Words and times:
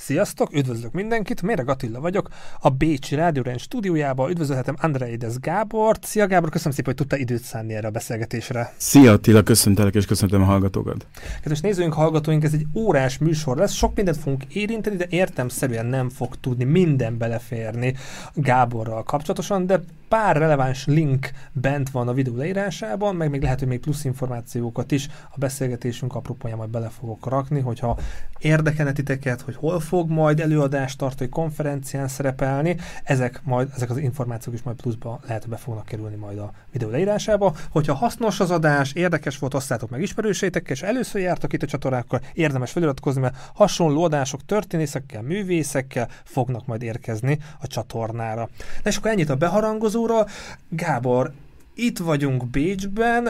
Sziasztok, 0.00 0.54
üdvözlök 0.54 0.92
mindenkit, 0.92 1.42
Méreg 1.42 1.68
Attila 1.68 2.00
vagyok, 2.00 2.28
a 2.60 2.70
Bécsi 2.70 3.14
Rádió 3.14 3.42
Range 3.42 3.58
stúdiójába 3.58 4.30
üdvözölhetem 4.30 4.76
Andreides 4.80 5.38
Gábort. 5.38 6.04
Szia 6.04 6.26
Gábor, 6.26 6.50
köszönöm 6.50 6.72
szépen, 6.72 6.94
hogy 6.96 7.06
tudta 7.06 7.16
időt 7.16 7.42
szánni 7.42 7.74
erre 7.74 7.86
a 7.86 7.90
beszélgetésre. 7.90 8.72
Szia 8.76 9.12
Attila, 9.12 9.42
köszöntelek 9.42 9.94
és 9.94 10.06
köszöntöm 10.06 10.42
a 10.42 10.44
hallgatókat. 10.44 11.06
Kedves 11.40 11.60
nézőink, 11.60 11.92
hallgatóink, 11.92 12.44
ez 12.44 12.52
egy 12.52 12.66
órás 12.74 13.18
műsor 13.18 13.56
lesz, 13.56 13.72
sok 13.72 13.94
mindent 13.94 14.16
fogunk 14.16 14.44
érinteni, 14.44 14.96
de 14.96 15.06
értemszerűen 15.08 15.86
nem 15.86 16.08
fog 16.08 16.36
tudni 16.40 16.64
minden 16.64 17.18
beleférni 17.18 17.94
Gáborral 18.34 19.02
kapcsolatosan, 19.02 19.66
de 19.66 19.80
pár 20.08 20.36
releváns 20.36 20.86
link 20.86 21.30
bent 21.52 21.90
van 21.90 22.08
a 22.08 22.12
videó 22.12 22.36
leírásában, 22.36 23.16
meg 23.16 23.30
még 23.30 23.42
lehet, 23.42 23.58
hogy 23.58 23.68
még 23.68 23.80
plusz 23.80 24.04
információkat 24.04 24.90
is 24.90 25.08
a 25.30 25.38
beszélgetésünk 25.38 26.14
apropóján 26.14 26.56
majd 26.56 26.70
bele 26.70 26.88
fogok 26.88 27.26
rakni, 27.26 27.60
hogyha 27.60 27.98
érdekelne 28.38 28.92
titeket, 28.92 29.40
hogy 29.40 29.56
hol 29.56 29.80
fog 29.88 30.10
majd 30.10 30.40
előadást 30.40 30.98
tartani, 30.98 31.30
konferencián 31.30 32.08
szerepelni, 32.08 32.76
ezek, 33.04 33.40
majd, 33.44 33.68
ezek 33.74 33.90
az 33.90 33.96
információk 33.96 34.54
is 34.54 34.62
majd 34.62 34.76
pluszba 34.76 35.20
lehet, 35.26 35.42
hogy 35.42 35.50
be 35.50 35.56
fognak 35.56 35.84
kerülni 35.84 36.16
majd 36.16 36.38
a 36.38 36.52
videó 36.72 36.90
leírásába. 36.90 37.54
Hogyha 37.70 37.94
hasznos 37.94 38.40
az 38.40 38.50
adás, 38.50 38.92
érdekes 38.92 39.38
volt, 39.38 39.54
osztátok 39.54 39.90
meg 39.90 40.02
ismerőseitekkel, 40.02 40.74
és 40.74 40.82
először 40.82 41.20
jártak 41.20 41.52
itt 41.52 41.62
a 41.62 41.66
csatornákkal, 41.66 42.20
érdemes 42.32 42.70
feliratkozni, 42.70 43.20
mert 43.20 43.36
hasonló 43.54 44.02
adások 44.04 44.44
történészekkel, 44.44 45.22
művészekkel 45.22 46.08
fognak 46.24 46.66
majd 46.66 46.82
érkezni 46.82 47.38
a 47.60 47.66
csatornára. 47.66 48.48
Na 48.82 48.90
és 48.90 48.96
akkor 48.96 49.10
ennyit 49.10 49.30
a 49.30 49.36
beharangozóra. 49.36 50.26
Gábor, 50.68 51.32
itt 51.80 51.98
vagyunk 51.98 52.46
Bécsben, 52.46 53.26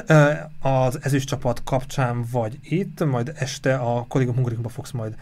az 0.60 0.98
ezüst 1.02 1.28
csapat 1.28 1.62
kapcsán 1.64 2.24
vagy 2.30 2.58
itt, 2.62 3.04
majd 3.04 3.32
este 3.36 3.74
a 3.74 4.04
Kollégium 4.08 4.36
Hungarikumban 4.36 4.72
fogsz 4.72 4.90
majd 4.90 5.14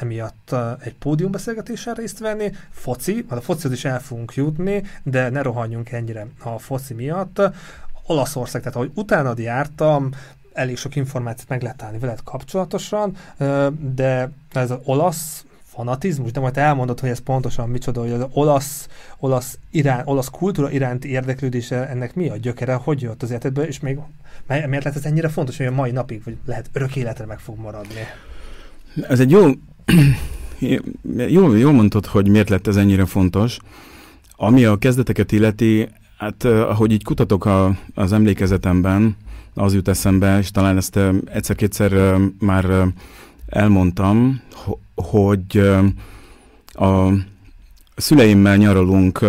emiatt 0.00 0.54
egy 0.80 0.94
pódiumbeszélgetéssel 0.94 1.94
részt 1.94 2.18
venni. 2.18 2.52
Foci, 2.70 3.24
a 3.28 3.40
focihoz 3.40 3.72
is 3.72 3.84
el 3.84 4.00
fogunk 4.00 4.34
jutni, 4.34 4.82
de 5.02 5.28
ne 5.28 5.42
rohanjunk 5.42 5.90
ennyire 5.90 6.26
a 6.42 6.58
foci 6.58 6.94
miatt. 6.94 7.42
Olaszország, 8.06 8.60
tehát 8.62 8.76
ahogy 8.76 8.90
utánad 8.94 9.38
jártam, 9.38 10.10
elég 10.52 10.76
sok 10.76 10.96
információt 10.96 11.48
meg 11.48 11.62
lehet 11.62 11.82
állni 11.82 11.98
veled 11.98 12.22
kapcsolatosan, 12.22 13.16
de 13.78 14.30
ez 14.52 14.70
az 14.70 14.78
olasz 14.84 15.44
fanatizmus, 15.74 16.32
de 16.32 16.40
majd 16.40 16.56
elmondod, 16.56 17.00
hogy 17.00 17.08
ez 17.08 17.18
pontosan 17.18 17.68
micsoda, 17.68 18.00
hogy 18.00 18.10
az 18.10 18.26
olasz, 18.32 18.88
olasz, 19.18 19.58
irán, 19.70 20.02
olasz 20.06 20.28
kultúra 20.28 20.70
iránti 20.70 21.08
érdeklődése, 21.08 21.88
ennek 21.88 22.14
mi 22.14 22.28
a 22.28 22.36
gyökere, 22.36 22.74
hogy 22.74 23.02
jött 23.02 23.22
az 23.22 23.30
életedbe, 23.30 23.66
és 23.66 23.80
még 23.80 23.98
miért 24.46 24.68
lehet 24.70 24.96
ez 24.96 25.04
ennyire 25.04 25.28
fontos, 25.28 25.56
hogy 25.56 25.66
a 25.66 25.70
mai 25.70 25.90
napig, 25.90 26.22
vagy 26.24 26.36
lehet 26.46 26.70
örök 26.72 26.96
életre 26.96 27.26
meg 27.26 27.38
fog 27.38 27.58
maradni? 27.58 28.00
Ez 29.08 29.20
egy 29.20 29.30
jó, 29.30 29.46
jó, 31.36 31.54
jól 31.54 31.72
mondtad, 31.72 32.06
hogy 32.06 32.28
miért 32.28 32.48
lett 32.48 32.66
ez 32.66 32.76
ennyire 32.76 33.04
fontos. 33.04 33.56
Ami 34.36 34.64
a 34.64 34.76
kezdeteket 34.76 35.32
illeti, 35.32 35.88
hát 36.18 36.44
ahogy 36.44 36.92
így 36.92 37.04
kutatok 37.04 37.44
a, 37.44 37.78
az 37.94 38.12
emlékezetemben, 38.12 39.16
az 39.54 39.74
jut 39.74 39.88
eszembe, 39.88 40.38
és 40.38 40.50
talán 40.50 40.76
ezt 40.76 40.98
egyszer-kétszer 41.24 42.16
már 42.38 42.86
elmondtam, 43.46 44.40
hogy 44.94 45.58
a 46.66 47.12
szüleimmel 47.96 48.56
nyaralunk, 48.56 49.20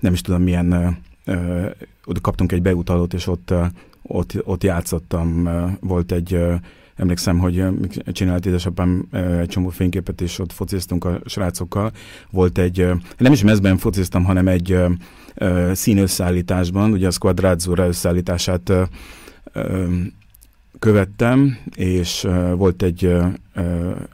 nem 0.00 0.12
is 0.12 0.20
tudom 0.20 0.42
milyen 0.42 0.98
oda 2.04 2.20
kaptunk 2.20 2.52
egy 2.52 2.62
beutalót, 2.62 3.14
és 3.14 3.26
ott, 3.26 3.54
ott, 4.02 4.32
ott 4.44 4.62
játszottam. 4.62 5.48
Volt 5.80 6.12
egy, 6.12 6.38
emlékszem, 6.96 7.38
hogy 7.38 7.64
csinált 8.12 8.46
édesapám 8.46 9.08
egy 9.40 9.48
csomó 9.48 9.68
fényképet, 9.68 10.20
és 10.20 10.38
ott 10.38 10.52
fociztunk 10.52 11.04
a 11.04 11.20
srácokkal. 11.24 11.92
Volt 12.30 12.58
egy, 12.58 12.86
nem 13.18 13.32
is 13.32 13.42
mezben 13.42 13.76
fociztam, 13.76 14.24
hanem 14.24 14.48
egy 14.48 14.78
színösszállításban, 15.72 16.92
ugye 16.92 17.06
a 17.06 17.10
Squadrázzura 17.10 17.86
összeállítását 17.86 18.72
követtem, 20.78 21.58
és 21.74 22.24
uh, 22.24 22.54
volt 22.54 22.82
egy, 22.82 23.04
uh, 23.04 23.26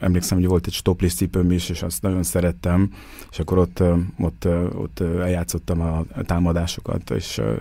emlékszem, 0.01 0.39
hogy 0.39 0.47
volt 0.47 0.67
egy 0.67 0.73
stoplist 0.73 1.17
cipőm 1.17 1.51
is, 1.51 1.69
és 1.69 1.83
azt 1.83 2.03
nagyon 2.03 2.23
szerettem, 2.23 2.91
és 3.31 3.39
akkor 3.39 3.59
ott, 3.59 3.81
uh, 3.81 3.99
ott, 4.19 4.45
uh, 4.45 4.81
ott 4.81 5.01
eljátszottam 5.01 5.81
a, 5.81 6.05
a 6.15 6.23
támadásokat. 6.23 7.11
És, 7.11 7.39
uh, 7.39 7.57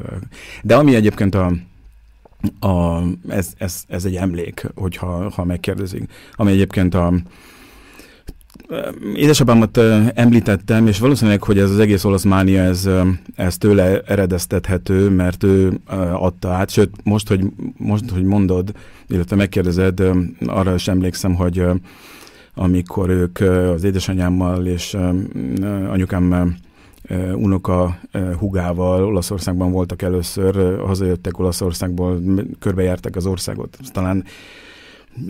de 0.64 0.76
ami 0.76 0.96
egyébként 0.96 1.36
a, 1.36 1.54
a, 2.60 3.02
ez, 3.28 3.54
ez, 3.58 3.84
ez 3.88 4.06
egy 4.06 4.16
emlék, 4.16 4.68
hogyha 4.76 5.30
ha 5.30 5.44
megkérdezik, 5.44 6.12
ami 6.36 6.52
egyébként 6.52 6.94
a, 6.94 7.14
Édesapámat 9.16 9.78
említettem, 10.14 10.88
és 10.88 11.00
valószínűleg, 11.00 11.44
hogy 11.44 11.60
ez 11.60 11.70
az 11.70 11.80
egész 11.80 12.04
olasz 12.04 12.24
mánia, 12.24 12.62
ez, 12.62 12.90
ez 13.36 13.58
tőle 13.58 14.02
eredeztethető, 14.02 15.10
mert 15.10 15.44
ő 15.44 15.80
adta 16.14 16.50
át, 16.50 16.70
sőt, 16.70 16.90
most, 17.04 17.28
hogy, 17.28 17.46
most, 17.78 18.10
hogy 18.10 18.24
mondod, 18.24 18.72
illetve 19.08 19.36
megkérdezed, 19.36 20.04
arra 20.46 20.74
is 20.74 20.88
emlékszem, 20.88 21.36
hogy 21.36 21.66
amikor 22.54 23.10
ők 23.10 23.40
az 23.76 23.84
édesanyámmal 23.84 24.66
és 24.66 24.98
anyukám 25.90 26.56
unoka 27.34 28.00
hugával 28.38 29.06
Olaszországban 29.06 29.72
voltak 29.72 30.02
először, 30.02 30.80
hazajöttek 30.80 31.40
Olaszországból, 31.40 32.22
körbejártak 32.60 33.16
az 33.16 33.26
országot. 33.26 33.78
Talán 33.92 34.24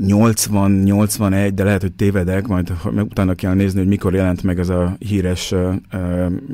80-81, 0.02 1.52
de 1.54 1.64
lehet, 1.64 1.82
hogy 1.82 1.94
tévedek, 1.94 2.48
majd 2.48 2.74
utána 2.96 3.34
kell 3.34 3.54
nézni, 3.54 3.80
hogy 3.80 3.88
mikor 3.88 4.14
jelent 4.14 4.44
meg 4.44 4.60
ez 4.60 4.70
a 4.70 4.96
híres 5.00 5.52
uh, 5.52 5.76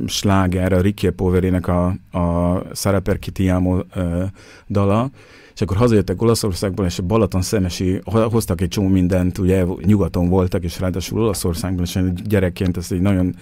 sláger, 0.06 0.74
a 0.74 0.82
Ricky 0.82 1.10
Poverének 1.10 1.68
a, 1.68 1.86
a 2.12 2.62
Saraper 2.74 3.20
Kitiamo 3.20 3.76
uh, 3.96 4.24
dala, 4.68 5.10
és 5.54 5.62
akkor 5.62 5.78
hazajöttek 5.78 6.22
Olaszországból, 6.22 6.86
és 6.86 7.00
a 7.00 7.04
Balaton 7.04 7.42
szemesi, 7.42 8.00
hoztak 8.04 8.62
egy 8.62 8.68
csomó 8.68 8.88
mindent, 8.88 9.38
ugye 9.38 9.66
nyugaton 9.86 10.30
voltak, 10.30 10.64
és 10.64 10.80
ráadásul 10.80 11.22
Olaszországban, 11.22 11.84
és 11.84 12.00
gyerekként 12.24 12.78
ezt 12.78 12.92
egy 12.92 13.02
nagyon 13.02 13.36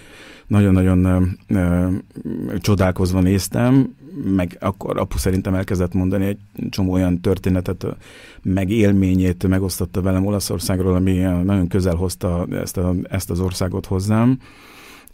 nagyon-nagyon 0.46 1.28
csodálkozva 2.60 3.20
néztem, 3.20 3.94
meg 4.24 4.56
akkor 4.60 4.98
apu 4.98 5.18
szerintem 5.18 5.54
elkezdett 5.54 5.92
mondani 5.92 6.26
egy 6.26 6.38
csomó 6.70 6.92
olyan 6.92 7.20
történetet, 7.20 7.86
meg 8.42 8.70
élményét 8.70 9.48
megosztotta 9.48 10.02
velem 10.02 10.26
Olaszországról, 10.26 10.94
ami 10.94 11.12
nagyon 11.44 11.68
közel 11.68 11.94
hozta 11.94 12.46
ezt, 12.50 12.76
a, 12.76 12.94
ezt 13.10 13.30
az 13.30 13.40
országot 13.40 13.86
hozzám. 13.86 14.38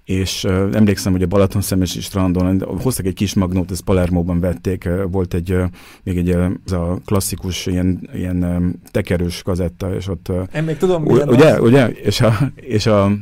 És 0.05 0.45
uh, 0.45 0.69
emlékszem, 0.73 1.13
hogy 1.13 1.23
a 1.23 1.27
Balaton 1.27 1.61
szemesi 1.61 2.01
strandon 2.01 2.65
hoztak 2.83 3.07
egy 3.07 3.15
kis 3.15 3.35
magnót, 3.35 3.71
ezt 3.71 3.83
Palermóban 3.83 4.41
vették, 4.41 4.85
uh, 4.87 5.11
volt 5.11 5.35
egy, 5.35 5.53
uh, 5.53 5.65
még 6.03 6.17
egy 6.17 6.31
az 6.65 6.73
a 6.73 6.99
klasszikus 7.05 7.67
ilyen, 7.67 8.09
ilyen 8.15 8.45
um, 8.45 8.81
tekerős 8.91 9.43
kazetta, 9.43 9.95
és 9.95 10.09
ott... 10.09 10.29
Uh, 10.29 10.43
Én 10.55 10.63
még 10.63 10.77
tudom, 10.77 11.05
ugye, 11.07 11.61
ugye, 11.61 11.89
és 11.89 12.21
a, 12.21 12.39
és 12.55 12.87
a 12.87 13.13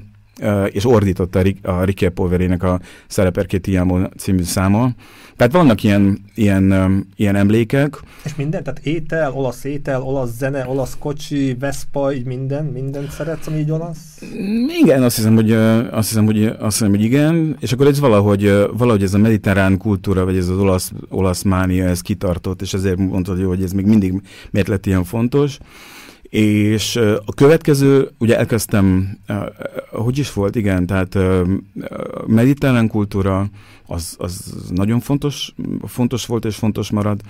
és 0.71 0.84
ordította 0.84 1.43
a 1.62 1.84
Ricky 1.84 2.09
Polverének 2.09 2.62
a 2.62 2.81
Szereperkét 3.06 3.67
Iamo 3.67 4.09
című 4.17 4.43
száma. 4.43 4.91
Tehát 5.41 5.55
vannak 5.55 5.83
ilyen, 5.83 6.19
ilyen, 6.34 7.06
ilyen 7.17 7.37
emlékek. 7.37 8.01
És 8.25 8.34
minden? 8.34 8.62
Tehát 8.62 8.81
étel, 8.83 9.33
olasz 9.33 9.65
étel, 9.65 10.03
olasz 10.03 10.37
zene, 10.37 10.66
olasz 10.66 10.97
kocsi, 10.98 11.57
Vespa, 11.60 12.13
így 12.13 12.25
minden? 12.25 12.65
Mindent 12.65 13.10
szeretsz, 13.10 13.47
ami 13.47 13.59
így 13.59 13.71
olasz? 13.71 14.22
Igen, 14.83 15.03
azt 15.03 15.16
hiszem, 15.16 15.34
hogy, 15.34 15.53
azt 15.91 16.09
hiszem, 16.09 16.25
hogy, 16.25 16.45
azt 16.45 16.78
hiszem, 16.78 16.89
hogy 16.89 17.03
igen. 17.03 17.57
És 17.60 17.72
akkor 17.72 17.86
ez 17.86 18.01
valahogy, 18.01 18.53
valahogy 18.77 19.03
ez 19.03 19.15
a 19.15 19.19
mediterrán 19.19 19.77
kultúra, 19.78 20.25
vagy 20.25 20.36
ez 20.36 20.48
az 20.48 20.59
olasz, 20.59 20.93
olasz 21.09 21.43
mánia, 21.43 21.84
ez 21.84 22.01
kitartott, 22.01 22.63
és 22.63 22.75
ezért 22.75 22.97
mondtad, 22.97 23.45
hogy 23.45 23.63
ez 23.63 23.72
még 23.72 23.86
mindig 23.86 24.22
miért 24.51 24.69
lett 24.69 24.86
ilyen 24.86 25.04
fontos. 25.04 25.59
És 26.30 26.97
a 27.24 27.32
következő, 27.34 28.10
ugye 28.18 28.38
elkezdtem, 28.38 29.18
hogy 29.91 30.18
is 30.18 30.32
volt, 30.32 30.56
igen, 30.56 30.86
tehát 30.86 31.18
mediterrán 32.27 32.88
kultúra, 32.88 33.48
az, 33.86 34.15
az 34.18 34.54
nagyon 34.68 35.00
fontos, 35.00 35.54
fontos 35.84 36.27
volt 36.27 36.44
és 36.44 36.56
fontos 36.56 36.91
marad. 36.91 37.21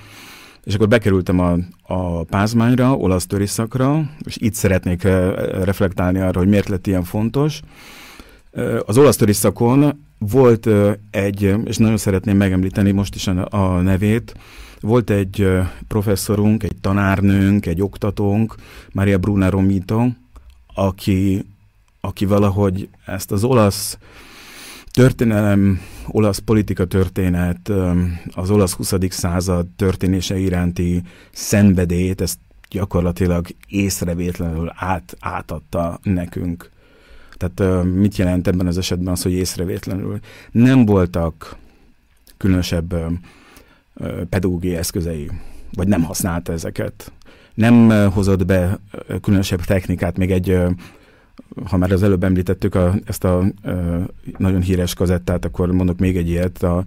És 0.65 0.75
akkor 0.75 0.89
bekerültem 0.89 1.39
a, 1.39 1.57
a 1.83 2.23
pázmányra, 2.25 2.97
olasz 2.97 3.27
töriszakra, 3.27 4.11
és 4.25 4.37
itt 4.37 4.55
szeretnék 4.55 5.03
reflektálni 5.63 6.19
arra, 6.21 6.39
hogy 6.39 6.49
miért 6.49 6.69
lett 6.69 6.87
ilyen 6.87 7.05
fontos. 7.05 7.61
Az 8.87 8.99
olasz 8.99 9.17
töriszakon 9.17 10.05
volt 10.19 10.69
egy, 11.11 11.55
és 11.65 11.77
nagyon 11.77 11.97
szeretném 11.97 12.37
megemlíteni 12.37 12.91
most 12.91 13.15
is 13.15 13.27
a, 13.27 13.47
a 13.51 13.81
nevét, 13.81 14.35
volt 14.81 15.11
egy 15.11 15.49
professzorunk, 15.89 16.63
egy 16.63 16.77
tanárnőnk, 16.81 17.67
egy 17.67 17.83
oktatónk, 17.83 18.55
Maria 18.93 19.19
Bruna 19.19 19.51
Romito, 19.51 20.09
aki, 20.75 21.47
aki 22.01 22.25
valahogy 22.25 22.89
ezt 23.07 23.33
az 23.33 23.45
olasz 23.45 23.99
történelem, 24.91 25.81
olasz 26.07 26.39
politika 26.39 26.85
történet, 26.85 27.73
az 28.31 28.51
olasz 28.51 28.73
20. 28.73 28.95
század 29.09 29.67
történése 29.77 30.39
iránti 30.39 31.03
szenvedélyét, 31.31 32.21
ezt 32.21 32.39
gyakorlatilag 32.71 33.47
észrevétlenül 33.69 34.73
át, 34.75 35.17
átadta 35.21 35.99
nekünk. 36.03 36.71
Tehát 37.37 37.85
mit 37.85 38.17
jelent 38.17 38.47
ebben 38.47 38.67
az 38.67 38.79
esetben 38.79 39.13
az, 39.13 39.23
hogy 39.23 39.33
észrevétlenül? 39.33 40.19
Nem 40.51 40.85
voltak 40.85 41.57
különösebb 42.37 42.95
pedagógiai 44.29 44.77
eszközei, 44.77 45.31
vagy 45.73 45.89
nem 45.89 46.03
használta 46.03 46.53
ezeket. 46.53 47.13
Nem 47.55 48.11
hozott 48.11 48.47
be 48.47 48.79
különösebb 49.23 49.61
technikát, 49.61 50.17
még 50.17 50.31
egy, 50.31 50.59
ha 51.65 51.77
már 51.77 51.93
az 51.93 52.03
előbb 52.03 52.25
említettük 52.25 52.75
a, 52.75 52.95
ezt 53.05 53.25
a 53.25 53.45
nagyon 54.37 54.61
híres 54.61 54.95
kazettát, 54.95 55.45
akkor 55.45 55.73
mondok 55.73 55.99
még 55.99 56.17
egy 56.17 56.29
ilyet, 56.29 56.63
a 56.63 56.85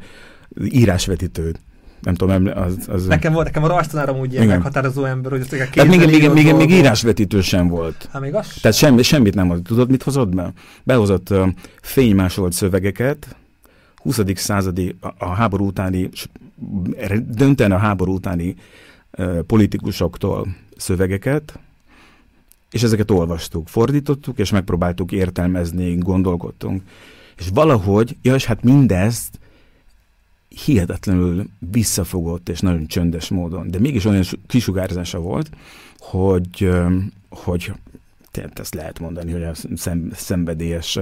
írásvetítőt 0.63 1.59
nem 2.03 2.13
tudom, 2.13 2.51
az... 2.55 2.77
az 2.87 3.05
nekem, 3.05 3.33
volt, 3.33 3.45
nekem 3.45 3.63
a 3.63 3.67
rajztanárom 3.67 4.19
úgy 4.19 4.33
ilyen 4.33 4.47
meghatározó 4.47 5.03
ember, 5.03 5.31
hogy 5.31 5.41
ezt 5.41 5.77
a 5.77 5.83
még, 5.83 6.05
még, 6.05 6.29
még, 6.29 6.53
még 6.53 6.69
írásvetítő 6.69 7.41
sem 7.41 7.67
volt. 7.67 8.09
Hát 8.11 8.21
még 8.21 8.35
az 8.35 8.47
Tehát 8.61 8.77
semmi, 8.77 9.01
semmit 9.01 9.35
nem 9.35 9.47
volt. 9.47 9.63
Tudod, 9.63 9.89
mit 9.89 10.03
hozott 10.03 10.35
be? 10.35 10.53
Behozott 10.83 11.29
uh, 11.29 11.47
fénymásolt 11.81 12.53
szövegeket, 12.53 13.35
20. 13.95 14.19
századi, 14.35 14.95
a, 15.01 15.07
a 15.17 15.29
háború 15.29 15.65
utáni, 15.65 16.09
dönten 17.27 17.71
a 17.71 17.77
háború 17.77 18.13
utáni 18.13 18.55
politikusoktól 19.47 20.55
szövegeket, 20.77 21.59
és 22.71 22.83
ezeket 22.83 23.11
olvastuk, 23.11 23.67
fordítottuk, 23.67 24.37
és 24.39 24.51
megpróbáltuk 24.51 25.11
értelmezni, 25.11 25.95
gondolkodtunk. 25.95 26.81
És 27.37 27.49
valahogy, 27.53 28.17
ja, 28.21 28.35
és 28.35 28.45
hát 28.45 28.63
mindezt 28.63 29.39
hihetetlenül 30.65 31.49
visszafogott 31.71 32.49
és 32.49 32.59
nagyon 32.59 32.87
csöndes 32.87 33.29
módon, 33.29 33.71
de 33.71 33.79
mégis 33.79 34.05
olyan 34.05 34.23
kisugárzása 34.47 35.19
volt, 35.19 35.49
hogy, 35.97 36.69
hogy 37.29 37.73
tehát 38.31 38.59
ezt 38.59 38.73
lehet 38.73 38.99
mondani, 38.99 39.31
hogy 39.31 39.43
a 39.43 39.53
szem, 39.75 40.11
szenvedélyes 40.13 40.99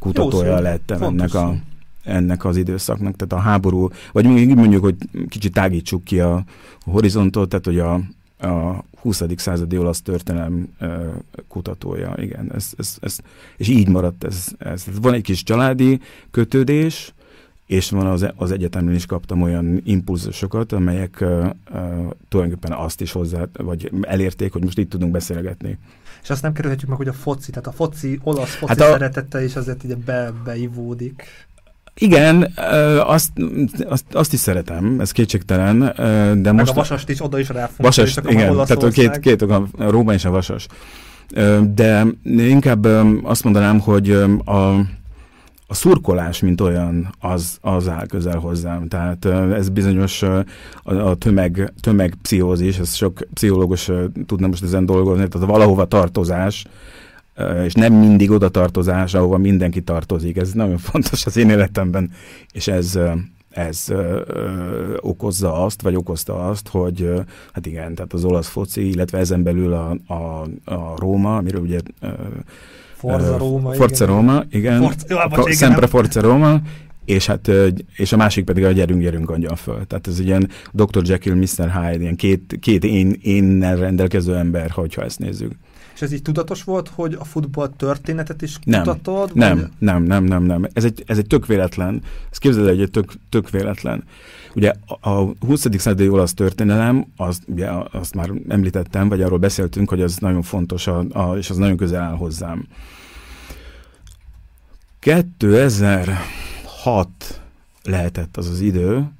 kutatója 0.00 0.56
Jó 0.56 0.62
lettem 0.62 1.02
ennek, 1.02 1.34
a, 1.34 1.56
ennek 2.04 2.44
az 2.44 2.56
időszaknak. 2.56 3.16
Tehát 3.16 3.44
a 3.44 3.48
háború, 3.48 3.88
vagy 4.12 4.26
még 4.26 4.54
mondjuk, 4.54 4.82
hogy 4.82 4.96
kicsit 5.28 5.52
tágítsuk 5.52 6.04
ki 6.04 6.20
a 6.20 6.44
horizontot, 6.84 7.48
tehát 7.48 7.64
hogy 7.64 7.78
a, 7.78 7.92
a 8.48 8.84
20. 9.00 9.22
századi 9.36 9.78
olasz 9.78 10.02
történelem 10.02 10.68
kutatója, 11.48 12.14
igen, 12.16 12.52
ez, 12.54 12.72
ez, 12.78 12.96
ez, 13.00 13.18
és 13.56 13.68
így 13.68 13.88
maradt 13.88 14.24
ez, 14.24 14.46
ez. 14.58 14.84
Van 15.00 15.14
egy 15.14 15.22
kis 15.22 15.42
családi 15.42 16.00
kötődés, 16.30 17.12
és 17.66 17.90
van 17.90 18.06
az, 18.06 18.26
az 18.36 18.50
egyetemben 18.50 18.94
is 18.94 19.06
kaptam 19.06 19.42
olyan 19.42 19.80
impulzusokat, 19.84 20.72
amelyek 20.72 21.18
uh, 21.20 21.28
uh, 21.28 22.10
tulajdonképpen 22.28 22.78
azt 22.78 23.00
is 23.00 23.12
hozzá, 23.12 23.44
vagy 23.52 23.92
elérték, 24.00 24.52
hogy 24.52 24.64
most 24.64 24.78
itt 24.78 24.90
tudunk 24.90 25.12
beszélgetni. 25.12 25.78
És 26.22 26.30
azt 26.30 26.42
nem 26.42 26.52
kerülhetjük 26.52 26.88
meg, 26.88 26.98
hogy 26.98 27.08
a 27.08 27.12
foci, 27.12 27.50
tehát 27.50 27.66
a 27.66 27.72
foci, 27.72 28.20
olasz 28.22 28.54
foci 28.54 28.72
hát 28.72 28.80
a... 28.80 28.92
szeretete 28.92 29.44
is 29.44 29.56
azért 29.56 29.84
ugye 29.84 29.94
be, 29.94 30.32
beivódik. 30.44 31.24
Igen, 31.94 32.52
azt, 33.04 33.30
azt, 33.88 34.04
azt 34.12 34.32
is 34.32 34.38
szeretem, 34.38 35.00
ez 35.00 35.12
kétségtelen, 35.12 35.78
de 36.42 36.52
Meg 36.52 36.54
most... 36.54 36.70
a 36.70 36.74
vasast 36.74 37.08
is 37.08 37.22
oda 37.22 37.38
is 37.38 37.48
ráfogunk. 37.48 37.94
Vasast, 37.94 38.20
igen, 38.28 38.52
tehát 38.52 38.82
a 38.82 38.88
két, 38.88 39.18
két 39.18 39.42
a 39.42 39.66
Róma 39.78 40.12
és 40.12 40.24
a 40.24 40.30
vasas. 40.30 40.66
De 41.74 42.06
inkább 42.24 42.84
azt 43.22 43.44
mondanám, 43.44 43.80
hogy 43.80 44.10
a 44.44 44.80
a 45.70 45.74
szurkolás, 45.74 46.40
mint 46.40 46.60
olyan, 46.60 47.14
az, 47.20 47.58
az 47.60 47.88
áll 47.88 48.06
közel 48.06 48.38
hozzám. 48.38 48.88
Tehát 48.88 49.24
ez 49.54 49.68
bizonyos 49.68 50.22
a, 50.22 50.44
a 50.82 51.14
tömeg, 51.14 51.72
tömegpszichózis, 51.80 52.78
ez 52.78 52.94
sok 52.94 53.18
pszichológus 53.34 53.90
tudna 54.26 54.46
most 54.46 54.62
ezen 54.62 54.86
dolgozni, 54.86 55.28
tehát 55.28 55.48
a 55.48 55.52
valahova 55.52 55.84
tartozás, 55.84 56.64
és 57.64 57.72
nem 57.72 57.92
mindig 57.92 58.30
oda 58.30 58.48
tartozás, 58.48 59.14
ahova 59.14 59.38
mindenki 59.38 59.82
tartozik. 59.82 60.36
Ez 60.36 60.52
nagyon 60.52 60.78
fontos 60.90 61.26
az 61.26 61.36
én 61.36 61.50
életemben, 61.50 62.10
és 62.52 62.68
ez, 62.68 62.98
ez 63.50 63.84
ö, 63.88 64.20
ö, 64.26 64.96
okozza 65.00 65.64
azt, 65.64 65.82
vagy 65.82 65.96
okozta 65.96 66.48
azt, 66.48 66.68
hogy 66.68 67.02
ö, 67.02 67.20
hát 67.52 67.66
igen, 67.66 67.94
tehát 67.94 68.12
az 68.12 68.24
olasz 68.24 68.48
foci, 68.48 68.88
illetve 68.88 69.18
ezen 69.18 69.42
belül 69.42 69.72
a, 69.72 69.96
a, 70.06 70.46
a 70.64 70.94
Róma, 70.96 71.36
amiről 71.36 71.60
ugye 71.60 71.78
ö, 72.00 72.08
Forza 72.94 73.38
Róma. 73.38 73.72
Forza 73.72 74.04
igen. 74.04 74.16
Róma, 74.16 74.42
igen. 74.50 74.82
Forza, 74.82 75.06
ja, 75.08 75.52
Sempre 75.52 75.86
Forza 75.86 76.20
Róma, 76.20 76.60
és 77.04 77.26
hát 77.26 77.50
és 77.96 78.12
a 78.12 78.16
másik 78.16 78.44
pedig 78.44 78.64
a 78.64 78.70
gyerünk, 78.70 79.02
gyerünk 79.02 79.30
adjon 79.30 79.56
föl. 79.56 79.86
Tehát 79.86 80.06
ez 80.06 80.20
ilyen 80.20 80.48
Dr. 80.72 81.02
Jekyll, 81.04 81.34
Mr. 81.34 81.70
Hyde, 81.72 82.00
ilyen 82.00 82.16
két, 82.16 82.56
két 82.60 82.84
én, 82.84 83.18
énnel 83.22 83.76
rendelkező 83.76 84.36
ember, 84.36 84.70
hogyha 84.70 85.02
ezt 85.02 85.18
nézzük. 85.18 85.52
És 86.00 86.06
ez 86.06 86.12
így 86.12 86.22
tudatos 86.22 86.64
volt, 86.64 86.88
hogy 86.88 87.16
a 87.18 87.24
futball 87.24 87.68
történetet 87.76 88.42
is 88.42 88.58
nem, 88.64 88.82
kutatod? 88.82 89.34
Nem, 89.34 89.58
vagy? 89.58 89.68
nem, 89.78 90.02
nem, 90.02 90.24
nem, 90.24 90.42
nem. 90.42 90.66
Ez 90.72 90.84
egy, 90.84 91.02
ez 91.06 91.18
egy 91.18 91.26
tök 91.26 91.46
véletlen. 91.46 92.02
Ez 92.30 92.38
képzeld 92.38 92.66
el, 92.66 92.80
egy 92.80 92.90
tök, 92.90 93.12
tök 93.28 93.50
véletlen. 93.50 94.04
Ugye 94.54 94.72
a 95.00 95.10
20. 95.46 95.60
századi 95.60 96.08
olasz 96.08 96.34
történelem, 96.34 97.06
azt, 97.16 97.42
ugye, 97.46 97.68
azt 97.90 98.14
már 98.14 98.30
említettem, 98.48 99.08
vagy 99.08 99.22
arról 99.22 99.38
beszéltünk, 99.38 99.88
hogy 99.88 100.02
az 100.02 100.16
nagyon 100.16 100.42
fontos, 100.42 100.86
a, 100.86 101.04
a, 101.10 101.36
és 101.36 101.50
az 101.50 101.56
nagyon 101.56 101.76
közel 101.76 102.02
áll 102.02 102.16
hozzám. 102.16 102.66
2006 104.98 107.08
lehetett 107.82 108.36
az 108.36 108.48
az 108.48 108.60
idő, 108.60 109.10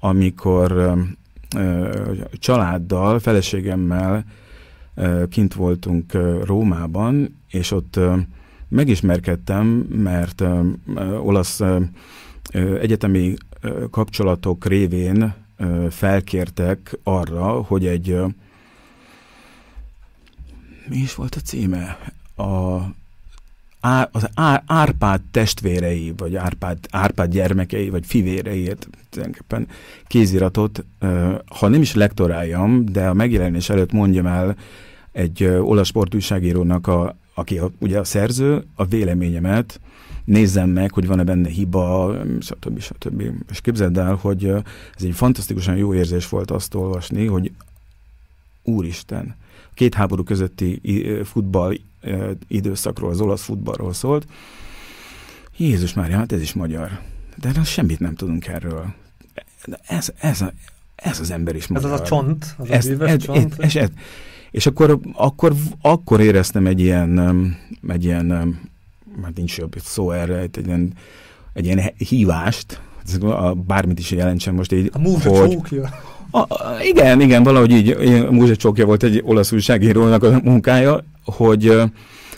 amikor 0.00 0.94
ö, 1.56 1.92
családdal, 2.38 3.18
feleségemmel 3.18 4.14
ö, 4.14 4.18
kint 5.28 5.54
voltunk 5.54 6.12
Rómában, 6.44 7.40
és 7.50 7.70
ott 7.70 8.00
megismerkedtem, 8.68 9.66
mert 9.90 10.42
olasz 11.22 11.60
egyetemi 12.80 13.34
kapcsolatok 13.90 14.66
révén 14.66 15.34
felkértek 15.90 16.98
arra, 17.02 17.62
hogy 17.62 17.86
egy 17.86 18.18
mi 20.88 20.96
is 20.96 21.14
volt 21.14 21.34
a 21.34 21.40
címe? 21.40 21.98
A 22.36 22.80
az 24.10 24.28
Árpád 24.66 25.20
testvérei, 25.30 26.12
vagy 26.16 26.36
Árpád, 26.36 26.78
Árpád 26.90 27.30
gyermekei, 27.30 27.88
vagy 27.88 28.06
fivéreit, 28.06 28.88
tulajdonképpen 29.10 29.68
kéziratot, 30.06 30.84
ha 31.58 31.68
nem 31.68 31.80
is 31.80 31.94
lektoráljam, 31.94 32.84
de 32.84 33.08
a 33.08 33.14
megjelenés 33.14 33.68
előtt 33.68 33.92
mondjam 33.92 34.26
el 34.26 34.56
egy 35.14 35.44
olasz 35.44 35.86
sportújságírónak, 35.86 36.86
a, 36.86 37.16
aki 37.34 37.58
a, 37.58 37.70
ugye 37.78 37.98
a 37.98 38.04
szerző, 38.04 38.64
a 38.74 38.84
véleményemet, 38.84 39.80
nézzem 40.24 40.70
meg, 40.70 40.92
hogy 40.92 41.06
van-e 41.06 41.24
benne 41.24 41.48
hiba, 41.48 42.16
stb. 42.40 42.80
stb. 42.80 43.22
És 43.50 43.60
képzeld 43.60 43.98
el, 43.98 44.14
hogy 44.14 44.44
ez 44.46 45.02
egy 45.02 45.14
fantasztikusan 45.14 45.76
jó 45.76 45.94
érzés 45.94 46.28
volt 46.28 46.50
azt 46.50 46.74
olvasni, 46.74 47.26
hogy 47.26 47.52
úristen, 48.62 49.36
két 49.74 49.94
háború 49.94 50.22
közötti 50.22 50.80
futball 51.24 51.74
időszakról, 52.48 53.10
az 53.10 53.20
olasz 53.20 53.42
futballról 53.42 53.92
szólt. 53.92 54.26
Jézus 55.56 55.94
már, 55.94 56.10
hát 56.10 56.32
ez 56.32 56.40
is 56.40 56.52
magyar. 56.52 57.00
De 57.40 57.52
hát 57.54 57.66
semmit 57.66 58.00
nem 58.00 58.14
tudunk 58.14 58.46
erről. 58.46 58.94
De 59.64 59.78
ez, 59.86 60.12
ez, 60.18 60.40
a, 60.40 60.52
ez 60.94 61.20
az 61.20 61.30
ember 61.30 61.56
is 61.56 61.66
magyar. 61.66 61.84
Ez 61.84 61.92
az 61.92 62.00
a 62.00 62.04
csont, 62.04 62.54
az 62.58 62.70
ez, 62.70 62.86
a 62.86 63.08
ez, 63.08 63.22
csont. 63.22 63.54
Ez, 63.58 63.58
ez, 63.58 63.82
ez, 63.82 63.90
és 64.54 64.66
akkor, 64.66 64.98
akkor, 65.12 65.52
akkor 65.80 66.20
éreztem 66.20 66.66
egy 66.66 66.80
ilyen, 66.80 67.18
egy 67.88 68.04
ilyen, 68.04 68.30
hát 69.22 69.36
nincs 69.36 69.58
jobb 69.58 69.74
szó 69.78 70.10
erre, 70.10 70.38
egy 70.38 70.66
ilyen, 70.66 70.92
egy 71.52 71.64
ilyen 71.64 71.80
hívást, 71.96 72.80
bármit 73.66 73.98
is 73.98 74.10
jelentsen 74.10 74.54
most 74.54 74.72
így. 74.72 74.90
A 74.92 74.98
hogy, 75.28 75.80
a, 76.30 76.38
a, 76.38 76.46
igen, 76.82 77.20
igen, 77.20 77.42
valahogy 77.42 77.70
így, 77.70 77.96
Múzsa 78.30 78.56
Csókja 78.56 78.86
volt 78.86 79.02
egy 79.02 79.22
olasz 79.24 79.52
újságírónak 79.52 80.22
a 80.22 80.40
munkája, 80.42 81.04
hogy 81.24 81.82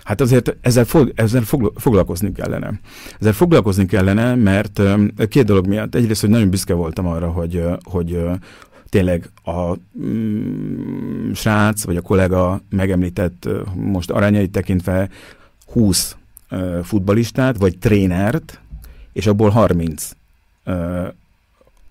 hát 0.04 0.20
azért 0.20 0.56
ezzel, 0.60 0.84
fog, 0.84 1.12
ezzel 1.14 1.42
foglalkozni 1.76 2.32
kellene. 2.32 2.80
Ezzel 3.20 3.32
foglalkozni 3.32 3.86
kellene, 3.86 4.34
mert 4.34 4.80
két 5.28 5.44
dolog 5.44 5.66
miatt. 5.66 5.94
Egyrészt, 5.94 6.20
hogy 6.20 6.30
nagyon 6.30 6.50
büszke 6.50 6.74
voltam 6.74 7.06
arra, 7.06 7.28
hogy, 7.28 7.64
hogy 7.82 8.18
tényleg 8.88 9.30
a 9.44 9.74
mm, 9.98 11.32
srác, 11.32 11.84
vagy 11.84 11.96
a 11.96 12.00
kollega 12.00 12.60
megemlített, 12.68 13.48
most 13.74 14.10
arányait 14.10 14.50
tekintve 14.50 15.08
20 15.66 16.16
futbalistát, 16.82 17.56
vagy 17.56 17.78
trénert, 17.78 18.60
és 19.12 19.26
abból 19.26 19.50
30 19.50 20.10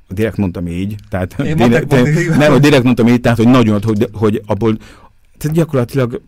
direkt 0.07 0.37
mondtam 0.37 0.67
így, 0.67 0.95
tehát 1.09 1.35
direkt, 1.35 1.91
mondtam, 1.91 2.37
nem, 2.37 2.51
hogy 2.51 2.61
direkt 2.61 2.83
mondtam 2.83 3.07
így, 3.07 3.21
tehát 3.21 3.37
hogy 3.37 3.47
nagyon, 3.47 3.81
hogy, 3.83 4.09
hogy 4.13 4.41
abból 4.45 4.77
tehát 5.37 5.57
gyakorlatilag 5.57 6.21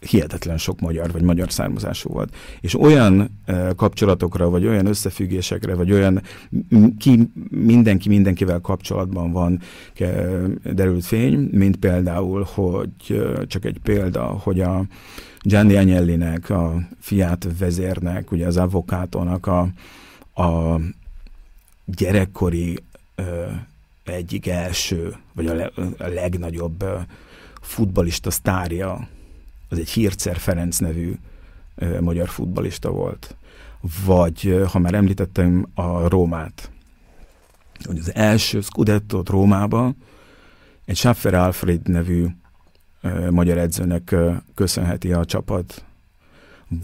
hihetetlen 0.00 0.58
sok 0.58 0.80
magyar 0.80 1.12
vagy 1.12 1.22
magyar 1.22 1.52
származású 1.52 2.10
volt. 2.10 2.36
És 2.60 2.80
olyan 2.80 3.40
kapcsolatokra, 3.76 4.50
vagy 4.50 4.66
olyan 4.66 4.86
összefüggésekre, 4.86 5.74
vagy 5.74 5.92
olyan 5.92 6.22
ki, 6.98 7.30
mindenki 7.50 8.08
mindenkivel 8.08 8.60
kapcsolatban 8.60 9.32
van 9.32 9.60
derült 10.62 11.04
fény, 11.04 11.48
mint 11.52 11.76
például, 11.76 12.46
hogy 12.54 13.22
csak 13.46 13.64
egy 13.64 13.78
példa, 13.82 14.22
hogy 14.24 14.60
a 14.60 14.84
Gianni 15.40 15.76
Agnellinek, 15.76 16.50
a 16.50 16.74
fiát 17.00 17.46
vezérnek, 17.58 18.32
ugye 18.32 18.46
az 18.46 18.56
avokátónak 18.56 19.46
a, 19.46 19.68
a 20.42 20.80
gyerekkori 21.84 22.78
egyik 24.04 24.46
első, 24.46 25.14
vagy 25.32 25.46
a, 25.46 25.54
le, 25.54 25.70
a 25.98 26.06
legnagyobb 26.06 26.84
futbalista 27.60 28.30
sztárja, 28.30 29.08
az 29.74 29.80
egy 29.80 29.90
Hircer 29.90 30.36
Ferenc 30.36 30.78
nevű 30.78 31.14
magyar 32.00 32.28
futbalista 32.28 32.90
volt. 32.90 33.36
Vagy, 34.04 34.64
ha 34.70 34.78
már 34.78 34.94
említettem 34.94 35.66
a 35.74 36.08
Rómát, 36.08 36.70
hogy 37.84 37.98
az 37.98 38.14
első 38.14 38.60
Scudetto-t 38.60 39.28
Rómába 39.28 39.94
egy 40.84 40.96
Schaffer 40.96 41.34
Alfred 41.34 41.88
nevű 41.88 42.26
magyar 43.30 43.58
edzőnek 43.58 44.14
köszönheti 44.54 45.12
a 45.12 45.24
csapat, 45.24 45.84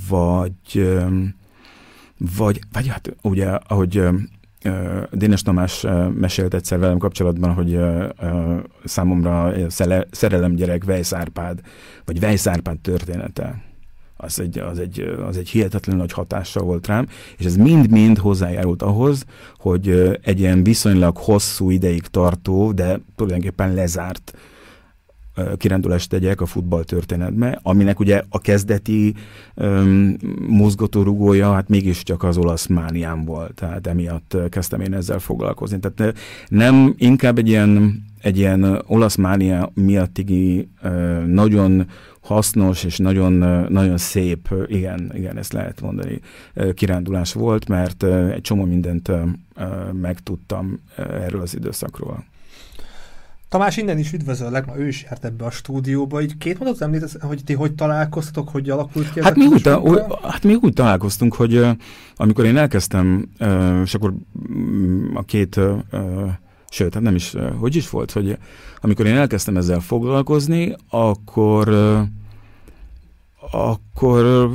vagy, 0.08 0.98
vagy, 2.36 2.60
vagy 2.72 2.86
hát 2.86 3.16
ugye, 3.22 3.46
ahogy 3.46 4.02
Dénes 5.12 5.42
Tamás 5.42 5.86
mesélt 6.14 6.54
egyszer 6.54 6.78
velem 6.78 6.98
kapcsolatban, 6.98 7.52
hogy 7.52 7.78
számomra 8.84 9.52
szerelemgyerek 10.10 10.84
Vejsz 10.84 11.12
Árpád, 11.12 11.60
vagy 12.04 12.20
Vejsz 12.20 12.46
Árpád 12.46 12.78
története. 12.78 13.62
Az 14.16 14.40
egy, 14.40 14.58
az, 14.58 14.78
egy, 14.78 15.00
az 15.28 15.36
egy 15.36 15.48
hihetetlen 15.48 15.96
nagy 15.96 16.12
hatással 16.12 16.62
volt 16.62 16.86
rám, 16.86 17.06
és 17.36 17.44
ez 17.44 17.56
mind-mind 17.56 18.18
hozzájárult 18.18 18.82
ahhoz, 18.82 19.24
hogy 19.56 20.18
egy 20.22 20.40
ilyen 20.40 20.62
viszonylag 20.62 21.16
hosszú 21.16 21.70
ideig 21.70 22.02
tartó, 22.02 22.72
de 22.72 23.00
tulajdonképpen 23.16 23.74
lezárt 23.74 24.32
kirándulást 25.56 26.08
tegyek 26.08 26.40
a 26.40 26.46
futball 26.46 26.84
történetbe, 26.84 27.58
aminek 27.62 28.00
ugye 28.00 28.22
a 28.28 28.38
kezdeti 28.38 29.14
um, 29.54 30.16
mozgatórugója 30.48 31.52
hát 31.52 31.68
mégiscsak 31.68 32.22
az 32.22 32.36
olasz 32.36 32.66
mániám 32.66 33.24
volt, 33.24 33.54
tehát 33.54 33.86
emiatt 33.86 34.36
kezdtem 34.48 34.80
én 34.80 34.94
ezzel 34.94 35.18
foglalkozni. 35.18 35.78
Tehát 35.78 36.16
nem 36.48 36.94
inkább 36.96 37.38
egy 37.38 37.48
ilyen, 37.48 38.02
egy 38.22 38.38
ilyen 38.38 38.82
olasz 38.86 39.16
mánia 39.16 39.70
miattigi 39.74 40.68
uh, 40.82 41.24
nagyon 41.26 41.86
hasznos 42.20 42.84
és 42.84 42.98
nagyon, 42.98 43.32
nagyon 43.72 43.96
szép, 43.96 44.48
igen, 44.66 45.10
igen, 45.14 45.36
ezt 45.36 45.52
lehet 45.52 45.80
mondani, 45.80 46.20
kirándulás 46.74 47.32
volt, 47.32 47.68
mert 47.68 48.02
egy 48.32 48.40
csomó 48.40 48.64
mindent 48.64 49.10
megtudtam 49.92 50.80
erről 50.96 51.40
az 51.40 51.56
időszakról. 51.56 52.24
Tamás, 53.50 53.76
innen 53.76 53.98
is 53.98 54.12
üdvözöllek, 54.12 54.66
ma 54.66 54.76
ő 54.76 54.86
is 54.86 55.02
járt 55.02 55.24
ebbe 55.24 55.44
a 55.44 55.50
stúdióba. 55.50 56.22
Így 56.22 56.38
két 56.38 56.58
mondatot 56.58 56.82
említesz, 56.82 57.16
hogy 57.20 57.44
ti 57.44 57.54
hogy 57.54 57.74
találkoztatok, 57.74 58.48
hogy 58.48 58.70
alakult 58.70 59.12
ki 59.12 59.22
hát 59.22 59.36
mi, 59.36 59.46
úgy, 59.46 59.62
ta, 59.62 60.06
hát 60.22 60.42
mi 60.42 60.54
úgy 60.60 60.72
találkoztunk, 60.72 61.34
hogy 61.34 61.56
uh, 61.56 61.70
amikor 62.16 62.44
én 62.44 62.56
elkezdtem, 62.56 63.28
uh, 63.40 63.80
és 63.84 63.94
akkor 63.94 64.14
um, 64.48 65.10
a 65.14 65.22
két, 65.22 65.56
uh, 65.56 65.78
sőt, 66.68 66.94
hát 66.94 67.02
nem 67.02 67.14
is, 67.14 67.34
uh, 67.34 67.48
hogy 67.58 67.76
is 67.76 67.90
volt, 67.90 68.10
hogy 68.10 68.38
amikor 68.80 69.06
én 69.06 69.16
elkezdtem 69.16 69.56
ezzel 69.56 69.80
foglalkozni, 69.80 70.74
akkor 70.88 71.68
uh, 71.68 72.00
akkor 73.50 74.50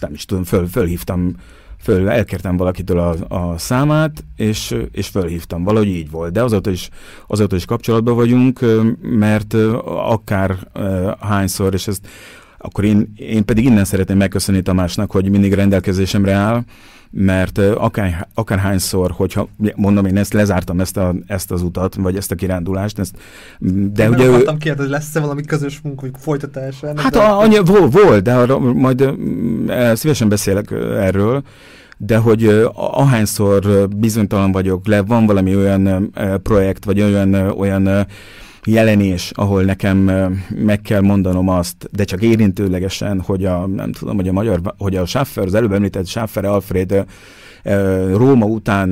nem 0.00 0.12
is 0.12 0.24
tudom, 0.24 0.44
föl, 0.44 0.66
fölhívtam 0.66 1.36
föl, 1.82 2.08
elkértem 2.08 2.56
valakitől 2.56 2.98
a, 2.98 3.14
a 3.28 3.58
számát, 3.58 4.24
és, 4.36 4.76
és 4.92 5.08
fölhívtam. 5.08 5.64
Valahogy 5.64 5.88
így 5.88 6.10
volt. 6.10 6.32
De 6.32 6.42
azóta 6.42 6.70
is, 6.70 6.88
azóta 7.26 7.56
is 7.56 7.64
kapcsolatban 7.64 8.14
vagyunk, 8.14 8.60
mert 9.00 9.54
akár 9.84 10.56
hányszor, 11.20 11.74
és 11.74 11.86
ezt 11.86 12.06
akkor 12.58 12.84
én, 12.84 13.12
én 13.16 13.44
pedig 13.44 13.64
innen 13.64 13.84
szeretném 13.84 14.16
megköszönni 14.16 14.62
Tamásnak, 14.62 15.10
hogy 15.10 15.30
mindig 15.30 15.52
rendelkezésemre 15.52 16.32
áll, 16.32 16.64
mert 17.12 17.58
akár, 17.58 18.28
akárhányszor, 18.34 19.10
hogyha 19.10 19.48
mondom, 19.74 20.06
én 20.06 20.16
ezt 20.16 20.32
lezártam 20.32 20.80
ezt, 20.80 20.96
a, 20.96 21.14
ezt 21.26 21.50
az 21.50 21.62
utat, 21.62 21.94
vagy 21.94 22.16
ezt 22.16 22.30
a 22.30 22.34
kirándulást, 22.34 22.98
ezt, 22.98 23.14
de 23.58 24.02
én 24.02 24.08
ugye... 24.08 24.24
Nem 24.24 24.32
akartam 24.32 24.58
kérdezni, 24.58 24.90
hogy 24.90 25.00
lesz-e 25.00 25.20
valami 25.20 25.42
közös 25.42 25.80
munka, 25.82 26.00
hogy 26.00 26.12
folytatás? 26.18 26.80
Hát 26.96 27.16
a, 27.16 27.38
anya, 27.38 27.62
volt, 27.62 27.92
volt, 27.92 28.22
de 28.22 28.34
arra 28.34 28.58
majd 28.58 29.10
szívesen 29.94 30.28
beszélek 30.28 30.70
erről, 30.96 31.42
de 31.96 32.16
hogy 32.16 32.66
ahányszor 32.74 33.88
bizonytalan 33.88 34.52
vagyok 34.52 34.86
le, 34.86 35.02
van 35.02 35.26
valami 35.26 35.56
olyan 35.56 36.12
projekt, 36.42 36.84
vagy 36.84 37.00
olyan, 37.00 37.34
olyan 37.34 38.06
jelenés, 38.66 39.30
ahol 39.34 39.62
nekem 39.62 39.96
meg 40.48 40.80
kell 40.80 41.00
mondanom 41.00 41.48
azt, 41.48 41.88
de 41.92 42.04
csak 42.04 42.22
érintőlegesen, 42.22 43.20
hogy 43.20 43.44
a, 43.44 43.66
nem 43.66 43.92
tudom, 43.92 44.16
hogy 44.16 44.28
a 44.28 44.32
magyar, 44.32 44.60
hogy 44.78 44.96
a 44.96 45.06
Schaffer, 45.06 45.46
az 45.46 45.54
előbb 45.54 45.72
említett 45.72 46.06
Schaffer 46.06 46.44
Alfred 46.44 47.04
Róma 48.14 48.46
után 48.46 48.90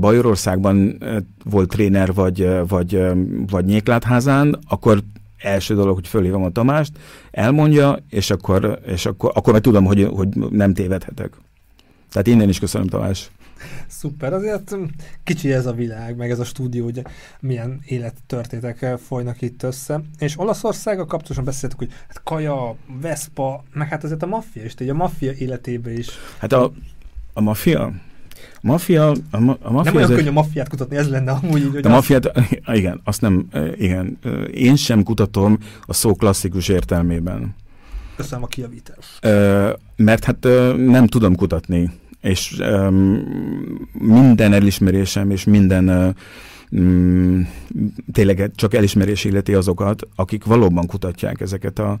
Bajorországban 0.00 0.98
volt 1.44 1.68
tréner, 1.68 2.14
vagy, 2.14 2.48
vagy, 2.68 3.02
vagy 3.50 3.64
Nyéklátházán, 3.64 4.58
akkor 4.68 5.02
első 5.38 5.74
dolog, 5.74 5.94
hogy 5.94 6.08
fölhívom 6.08 6.42
a 6.42 6.50
Tamást, 6.50 6.92
elmondja, 7.30 7.98
és 8.10 8.30
akkor, 8.30 8.78
és 8.86 9.06
akkor, 9.06 9.30
akkor 9.34 9.52
meg 9.52 9.62
tudom, 9.62 9.84
hogy, 9.84 10.08
hogy 10.14 10.28
nem 10.50 10.74
tévedhetek. 10.74 11.30
Tehát 12.12 12.26
innen 12.26 12.48
is 12.48 12.58
köszönöm, 12.58 12.86
Tamás. 12.86 13.30
Szuper, 13.86 14.32
azért 14.32 14.76
kicsi 15.24 15.52
ez 15.52 15.66
a 15.66 15.72
világ, 15.72 16.16
meg 16.16 16.30
ez 16.30 16.38
a 16.38 16.44
stúdió, 16.44 16.84
hogy 16.84 17.02
milyen 17.40 17.80
élettörténetek 17.86 18.98
folynak 19.06 19.42
itt 19.42 19.62
össze. 19.62 20.00
És 20.18 20.38
Olaszországgal 20.38 21.06
kapcsolatosan 21.06 21.44
beszéltük, 21.44 21.78
hogy 21.78 21.92
hát 22.08 22.20
Kaja, 22.24 22.76
Vespa, 23.00 23.64
meg 23.72 23.88
hát 23.88 24.04
azért 24.04 24.22
a 24.22 24.26
maffia 24.26 24.64
is, 24.64 24.74
így 24.80 24.88
a 24.88 24.94
maffia 24.94 25.32
életébe 25.32 25.92
is. 25.92 26.08
Hát 26.38 26.52
a, 26.52 26.72
a 27.32 27.40
maffia, 27.40 27.92
a 28.54 28.60
maffia, 28.60 29.10
a, 29.30 29.40
ma, 29.40 29.56
a 29.62 29.70
maffia 29.70 29.92
nem 29.92 30.02
olyan 30.02 30.16
könnyű 30.16 30.28
a 30.28 30.32
maffiát 30.32 30.68
kutatni, 30.68 30.96
ez 30.96 31.08
lenne 31.08 31.30
amúgy 31.30 31.60
így, 31.60 31.70
hogy 31.72 31.86
A 31.86 31.88
maffiát, 31.88 32.30
igen, 32.66 33.00
azt 33.04 33.20
nem, 33.20 33.48
igen, 33.76 34.18
én 34.54 34.76
sem 34.76 35.02
kutatom 35.02 35.58
a 35.86 35.92
szó 35.92 36.14
klasszikus 36.14 36.68
értelmében. 36.68 37.54
Köszönöm 38.16 38.42
a 38.42 38.46
kiavítást. 38.46 39.18
Mert 39.96 40.24
hát 40.24 40.46
nem 40.76 41.06
tudom 41.06 41.34
kutatni 41.34 41.90
és 42.20 42.58
um, 42.60 43.88
minden 43.92 44.52
elismerésem 44.52 45.30
és 45.30 45.44
minden 45.44 46.14
um, 46.70 47.48
tényleg 48.12 48.50
csak 48.54 48.74
elismerés 48.74 49.24
illeti 49.24 49.54
azokat, 49.54 50.08
akik 50.14 50.44
valóban 50.44 50.86
kutatják 50.86 51.40
ezeket 51.40 51.78
a, 51.78 51.98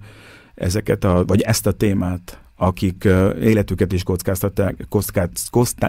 ezeket 0.54 1.04
a, 1.04 1.24
vagy 1.26 1.40
ezt 1.40 1.66
a 1.66 1.72
témát, 1.72 2.40
akik 2.56 3.02
uh, 3.06 3.36
életüket 3.42 3.92
is 3.92 4.02
kockáztatják, 4.02 4.86
kockáz, 4.88 5.48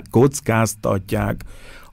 kockáztatják 0.09 1.43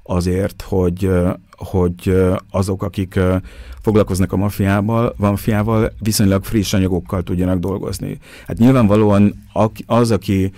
azért, 0.03 0.63
hogy, 0.63 1.07
uh, 1.07 1.35
hogy 1.57 2.09
uh, 2.09 2.37
azok, 2.51 2.83
akik 2.83 3.15
uh, 3.17 3.37
foglalkoznak 3.83 4.33
a 4.33 4.37
mafiával, 4.37 5.37
fiával, 5.37 5.93
viszonylag 5.99 6.45
friss 6.45 6.73
anyagokkal 6.73 7.23
tudjanak 7.23 7.59
dolgozni. 7.59 8.19
Hát 8.47 8.59
nyilvánvalóan 8.59 9.47
az, 9.87 10.11
aki 10.11 10.53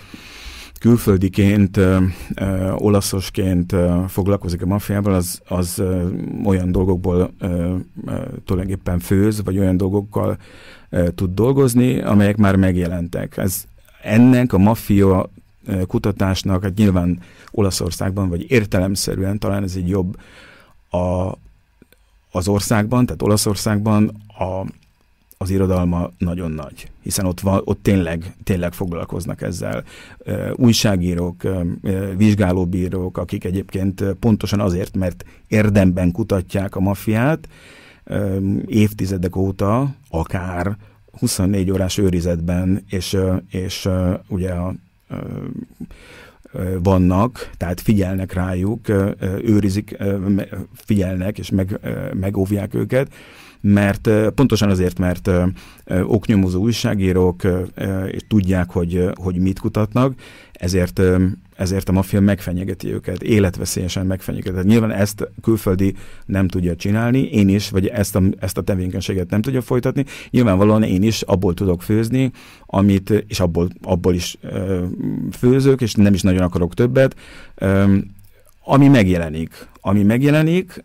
külföldiként, 0.79 1.77
ö, 1.77 1.97
ö, 2.35 2.71
olaszosként 2.71 3.71
ö, 3.71 4.03
foglalkozik 4.07 4.61
a 4.61 4.65
maffiával, 4.65 5.13
az, 5.13 5.41
az 5.47 5.79
ö, 5.79 6.07
olyan 6.45 6.71
dolgokból 6.71 7.33
ö, 7.39 7.75
ö, 8.05 8.21
tulajdonképpen 8.45 8.99
főz, 8.99 9.43
vagy 9.43 9.57
olyan 9.57 9.77
dolgokkal 9.77 10.37
ö, 10.89 11.09
tud 11.11 11.33
dolgozni, 11.33 12.01
amelyek 12.01 12.37
már 12.37 12.55
megjelentek. 12.55 13.37
Ez 13.37 13.63
ennek 14.03 14.53
a 14.53 14.57
maffia 14.57 15.29
kutatásnak, 15.87 16.63
hát 16.63 16.75
nyilván 16.75 17.19
Olaszországban, 17.51 18.29
vagy 18.29 18.51
értelemszerűen 18.51 19.39
talán 19.39 19.63
ez 19.63 19.75
egy 19.75 19.89
jobb 19.89 20.17
a, 20.89 21.31
az 22.31 22.47
országban, 22.47 23.05
tehát 23.05 23.21
Olaszországban 23.21 24.11
a 24.27 24.65
az 25.41 25.49
irodalma 25.49 26.09
nagyon 26.17 26.51
nagy, 26.51 26.91
hiszen 27.01 27.25
ott, 27.25 27.39
van, 27.39 27.61
ott 27.63 27.83
tényleg, 27.83 28.35
tényleg 28.43 28.73
foglalkoznak 28.73 29.41
ezzel. 29.41 29.83
Újságírók, 30.55 31.41
vizsgálóbírók, 32.17 33.17
akik 33.17 33.43
egyébként 33.43 34.03
pontosan 34.19 34.59
azért, 34.59 34.95
mert 34.95 35.25
érdemben 35.47 36.11
kutatják 36.11 36.75
a 36.75 36.79
maffiát, 36.79 37.47
évtizedek 38.65 39.35
óta, 39.35 39.95
akár 40.09 40.77
24 41.19 41.71
órás 41.71 41.97
őrizetben, 41.97 42.83
és, 42.89 43.17
és 43.49 43.89
ugye 44.27 44.51
a 44.51 44.73
vannak, 46.79 47.49
tehát 47.57 47.81
figyelnek 47.81 48.33
rájuk, 48.33 48.89
őrizik, 49.43 49.97
figyelnek 50.73 51.37
és 51.37 51.49
meg, 51.49 51.79
megóvják 52.13 52.73
őket, 52.73 53.11
mert 53.61 54.09
pontosan 54.35 54.69
azért, 54.69 54.99
mert 54.99 55.29
oknyomozó 56.03 56.61
újságírók 56.61 57.41
tudják, 58.27 58.69
hogy, 58.69 59.09
hogy 59.15 59.35
mit 59.35 59.59
kutatnak, 59.59 60.13
ezért 60.51 61.01
ezért 61.59 61.89
a 61.89 61.91
maffia 61.91 62.19
megfenyegeti 62.19 62.93
őket, 62.93 63.23
életveszélyesen 63.23 64.05
megfenyegeti. 64.05 64.51
Tehát 64.51 64.65
nyilván 64.65 64.91
ezt 64.91 65.29
külföldi 65.41 65.95
nem 66.25 66.47
tudja 66.47 66.75
csinálni, 66.75 67.21
én 67.21 67.49
is, 67.49 67.69
vagy 67.69 67.87
ezt 67.87 68.15
a, 68.15 68.21
ezt 68.39 68.57
a 68.57 68.61
tevékenységet 68.61 69.29
nem 69.29 69.41
tudja 69.41 69.61
folytatni. 69.61 70.05
Nyilvánvalóan 70.29 70.83
én 70.83 71.03
is 71.03 71.21
abból 71.21 71.53
tudok 71.53 71.81
főzni, 71.81 72.31
amit, 72.65 73.09
és 73.27 73.39
abból, 73.39 73.69
abból 73.81 74.13
is 74.13 74.37
főzök, 75.31 75.81
és 75.81 75.93
nem 75.93 76.13
is 76.13 76.21
nagyon 76.21 76.41
akarok 76.41 76.73
többet, 76.73 77.15
ami 78.63 78.87
megjelenik. 78.87 79.67
Ami 79.81 80.03
megjelenik, 80.03 80.83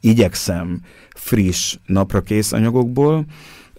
igyekszem 0.00 0.80
friss, 1.14 1.78
napra 1.86 2.20
kész 2.20 2.52
anyagokból, 2.52 3.26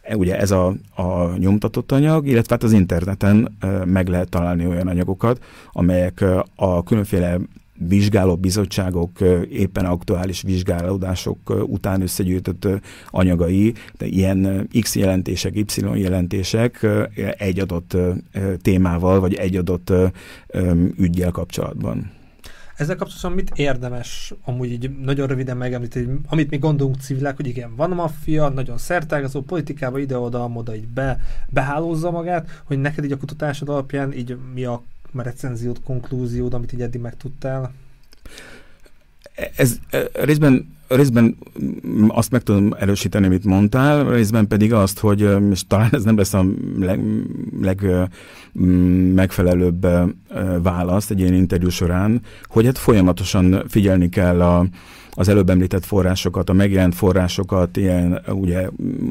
E, 0.10 0.16
ugye 0.16 0.40
ez 0.40 0.52
a, 0.52 0.76
a 0.96 1.38
nyomtatott 1.38 1.92
anyag, 1.92 2.28
illetve 2.28 2.54
hát 2.54 2.64
az 2.64 2.72
interneten 2.72 3.58
meg 3.86 4.08
lehet 4.08 4.30
találni 4.30 4.68
olyan 4.68 4.88
anyagokat, 4.88 5.44
amelyek 5.72 6.26
a 6.56 6.84
különféle 6.84 7.40
vizsgáló 7.88 8.36
bizottságok 8.36 9.20
éppen 9.50 9.86
aktuális 9.86 10.42
vizsgálódások 10.42 11.38
után 11.68 12.02
összegyűjtött 12.02 12.68
anyagai, 13.10 13.74
de 13.98 14.06
ilyen 14.06 14.70
X 14.80 14.96
jelentések, 14.96 15.56
Y 15.56 15.66
jelentések 15.96 16.88
egy 17.38 17.60
adott 17.60 17.98
témával, 18.62 19.20
vagy 19.20 19.34
egy 19.34 19.56
adott 19.56 19.94
ügyjel 20.98 21.32
kapcsolatban. 21.32 22.12
Ezzel 22.80 22.96
kapcsolatban 22.96 23.32
mit 23.32 23.52
érdemes 23.56 24.34
amúgy 24.44 24.72
így 24.72 24.98
nagyon 24.98 25.28
röviden 25.28 25.58
megemlíteni, 25.58 26.20
amit 26.28 26.50
mi 26.50 26.58
gondolunk 26.58 27.00
civilek, 27.00 27.36
hogy 27.36 27.48
igen, 27.48 27.76
van 27.76 27.90
maffia, 27.90 28.50
nagyon 28.50 28.78
szertágazó, 28.78 29.42
politikába 29.42 30.00
ide-oda, 30.00 30.48
moda 30.48 30.76
így 30.76 30.88
be, 30.88 31.20
behálózza 31.50 32.12
magát, 32.12 32.62
hogy 32.64 32.80
neked 32.80 33.04
így 33.04 33.12
a 33.12 33.18
kutatásod 33.18 33.70
alapján 33.70 34.14
így 34.14 34.38
mi 34.54 34.64
a 34.64 34.84
recenziód, 35.14 35.84
konklúziód, 35.84 36.54
amit 36.54 36.74
így 36.74 36.82
eddig 36.82 37.02
megtudtál? 37.02 37.74
Ez 39.56 39.80
részben 40.14 40.78
részben 40.90 41.38
azt 42.08 42.32
meg 42.32 42.44
tudom 42.44 42.74
erősíteni, 42.80 43.26
amit 43.26 43.44
mondtál, 43.44 44.10
részben 44.10 44.48
pedig 44.48 44.74
azt, 44.74 45.00
hogy, 45.00 45.30
és 45.52 45.68
talán 45.68 45.90
ez 45.92 46.04
nem 46.04 46.18
lesz 46.18 46.34
a 46.34 46.46
leg, 46.80 47.00
leg 47.62 47.86
megfelelőbb 49.14 49.88
válasz 50.62 51.10
egy 51.10 51.20
ilyen 51.20 51.34
interjú 51.34 51.70
során, 51.70 52.22
hogy 52.44 52.66
hát 52.66 52.78
folyamatosan 52.78 53.64
figyelni 53.68 54.10
kell 54.10 54.42
a, 54.42 54.66
az 55.20 55.28
előbb 55.28 55.50
említett 55.50 55.86
forrásokat, 55.86 56.50
a 56.50 56.54
megjelent 56.54 56.96
forrásokat, 56.96 57.78
ilyen 57.78 58.22
ugye 58.28 58.68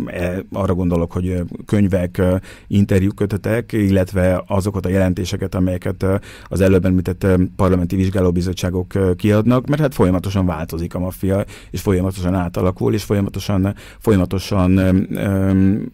e, 0.07 0.45
arra 0.53 0.75
gondolok, 0.75 1.13
hogy 1.13 1.43
könyvek, 1.67 2.23
interjúkötetek, 2.67 3.73
illetve 3.73 4.43
azokat 4.47 4.87
a 4.87 4.89
jelentéseket, 4.89 5.55
amelyeket 5.55 6.07
az 6.45 6.61
előbb 6.61 6.85
említett 6.85 7.27
parlamenti 7.57 7.97
vizsgálóbizottságok 7.97 9.17
kiadnak, 9.17 9.67
mert 9.67 9.81
hát 9.81 9.95
folyamatosan 9.95 10.47
változik 10.47 10.95
a 10.95 10.99
maffia, 10.99 11.45
és 11.71 11.81
folyamatosan 11.81 12.35
átalakul, 12.35 12.95
és 12.95 13.05
folyamatosan, 13.05 13.75
folyamatosan 13.99 14.77
öm, 15.17 15.93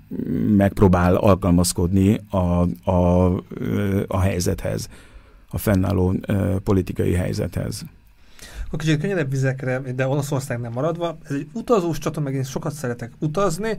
megpróbál 0.57 1.15
alkalmazkodni 1.15 2.21
a, 2.31 2.67
a, 2.91 3.27
a 4.07 4.21
helyzethez, 4.21 4.89
a 5.51 5.59
fennálló 5.59 6.15
ö, 6.27 6.57
politikai 6.65 7.13
helyzethez 7.13 7.85
kicsit 8.77 9.01
könnyedebb 9.01 9.31
vizekre, 9.31 9.79
de 9.79 10.07
Olaszország 10.07 10.61
nem 10.61 10.73
maradva. 10.73 11.19
Ez 11.25 11.35
egy 11.35 11.49
utazós 11.53 11.99
csata, 11.99 12.21
meg 12.21 12.35
én 12.35 12.43
sokat 12.43 12.73
szeretek 12.73 13.13
utazni. 13.19 13.77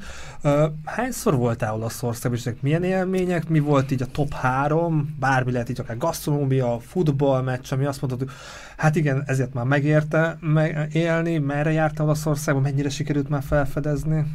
hányszor 0.85 1.35
voltál 1.35 1.73
Olaszországban, 1.73 2.39
és 2.45 2.51
milyen 2.61 2.83
élmények? 2.83 3.49
Mi 3.49 3.59
volt 3.59 3.91
így 3.91 4.01
a 4.01 4.05
top 4.11 4.33
három? 4.33 5.15
Bármi 5.19 5.51
lehet 5.51 5.69
így 5.69 5.79
akár 5.79 5.97
gasztronómia, 5.97 6.79
futballmeccs, 6.79 7.73
ami 7.73 7.85
azt 7.85 7.99
hogy 7.99 8.29
hát 8.77 8.95
igen, 8.95 9.23
ezért 9.25 9.53
már 9.53 9.65
megérte 9.65 10.37
meg 10.39 10.89
élni. 10.93 11.37
Merre 11.37 11.71
jártál 11.71 12.05
Olaszországban? 12.05 12.63
Mennyire 12.63 12.89
sikerült 12.89 13.29
már 13.29 13.43
felfedezni? 13.43 14.25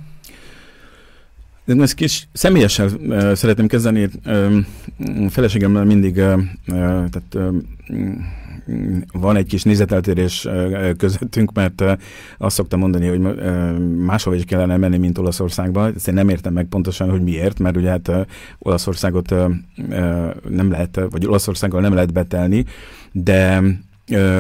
De 1.65 1.83
ezt 1.83 1.95
kis 1.95 2.29
személyesen 2.33 2.87
uh, 2.87 3.33
szeretném 3.33 3.67
kezdeni. 3.67 4.09
Uh, 4.27 4.57
feleségemmel 5.29 5.85
mindig 5.85 6.17
uh, 6.17 6.33
uh, 6.67 7.09
tehát, 7.09 7.35
uh, 7.35 7.55
van 9.13 9.37
egy 9.37 9.47
kis 9.47 9.63
nézeteltérés 9.63 10.49
közöttünk, 10.97 11.53
mert 11.53 11.85
azt 12.39 12.57
szoktam 12.57 12.79
mondani, 12.79 13.07
hogy 13.07 13.21
máshova 13.97 14.37
is 14.37 14.45
kellene 14.45 14.77
menni, 14.77 14.97
mint 14.97 15.19
Olaszországba. 15.19 15.87
Ezt 15.87 16.09
én 16.09 16.15
nem 16.15 16.29
értem 16.29 16.53
meg 16.53 16.67
pontosan, 16.67 17.11
hogy 17.11 17.23
miért, 17.23 17.59
mert 17.59 17.77
ugye 17.77 17.91
hát 17.91 18.11
Olaszországot 18.59 19.35
nem 20.49 20.71
lehet, 20.71 21.01
vagy 21.11 21.27
Olaszországgal 21.27 21.81
nem 21.81 21.95
lehet 21.95 22.13
betelni, 22.13 22.65
de 23.13 23.63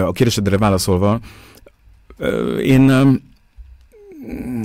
a 0.04 0.12
kérdésedre 0.12 0.58
válaszolva, 0.58 1.20
én 2.62 2.90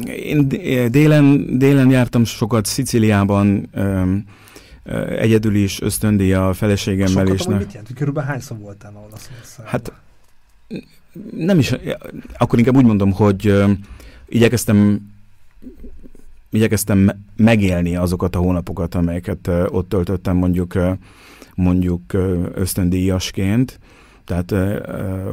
én 0.05 0.47
délen, 0.91 1.57
délen 1.57 1.89
jártam 1.89 2.23
sokat 2.23 2.65
Sziciliában, 2.65 3.69
egyedül 5.09 5.55
is 5.55 5.81
ösztöndíja 5.81 6.47
a 6.47 6.53
feleségemmel. 6.53 7.25
Sokat, 7.25 7.39
és 7.39 7.45
mit 7.45 7.73
jelent? 7.73 7.93
Körülbelül 7.93 8.29
hányszor 8.29 8.57
voltál 8.57 8.91
ma 8.91 8.99
Olaszországban? 8.99 9.71
Hát 9.71 9.91
nem 11.31 11.59
is, 11.59 11.73
akkor 12.37 12.59
inkább 12.59 12.75
úgy 12.75 12.85
mondom, 12.85 13.11
hogy 13.11 13.63
igyekeztem 14.27 15.09
igyekeztem 16.49 17.11
megélni 17.35 17.95
azokat 17.95 18.35
a 18.35 18.39
hónapokat, 18.39 18.95
amelyeket 18.95 19.47
ott 19.47 19.89
töltöttem 19.89 20.35
mondjuk 20.35 20.73
mondjuk 21.55 22.13
ösztöndíjasként. 22.53 23.79
Tehát 24.25 24.53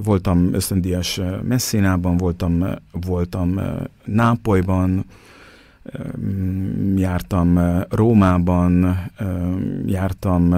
voltam 0.05 0.55
ösztöndíjas 0.55 1.21
Messinában, 1.43 2.17
voltam, 2.17 2.65
voltam 2.93 3.61
Nápolyban, 4.05 5.05
jártam 6.97 7.61
Rómában, 7.91 8.97
jártam 9.87 10.55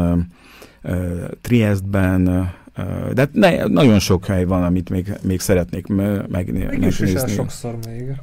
Triestben, 1.40 2.52
de 3.12 3.28
ne, 3.32 3.66
nagyon 3.66 3.98
sok 3.98 4.26
hely 4.26 4.44
van, 4.44 4.62
amit 4.62 4.90
még, 4.90 5.12
még 5.22 5.40
szeretnék 5.40 5.86
megnézni. 6.28 6.76
Mégis 6.76 7.32
sokszor 7.34 7.78
még. 7.86 8.20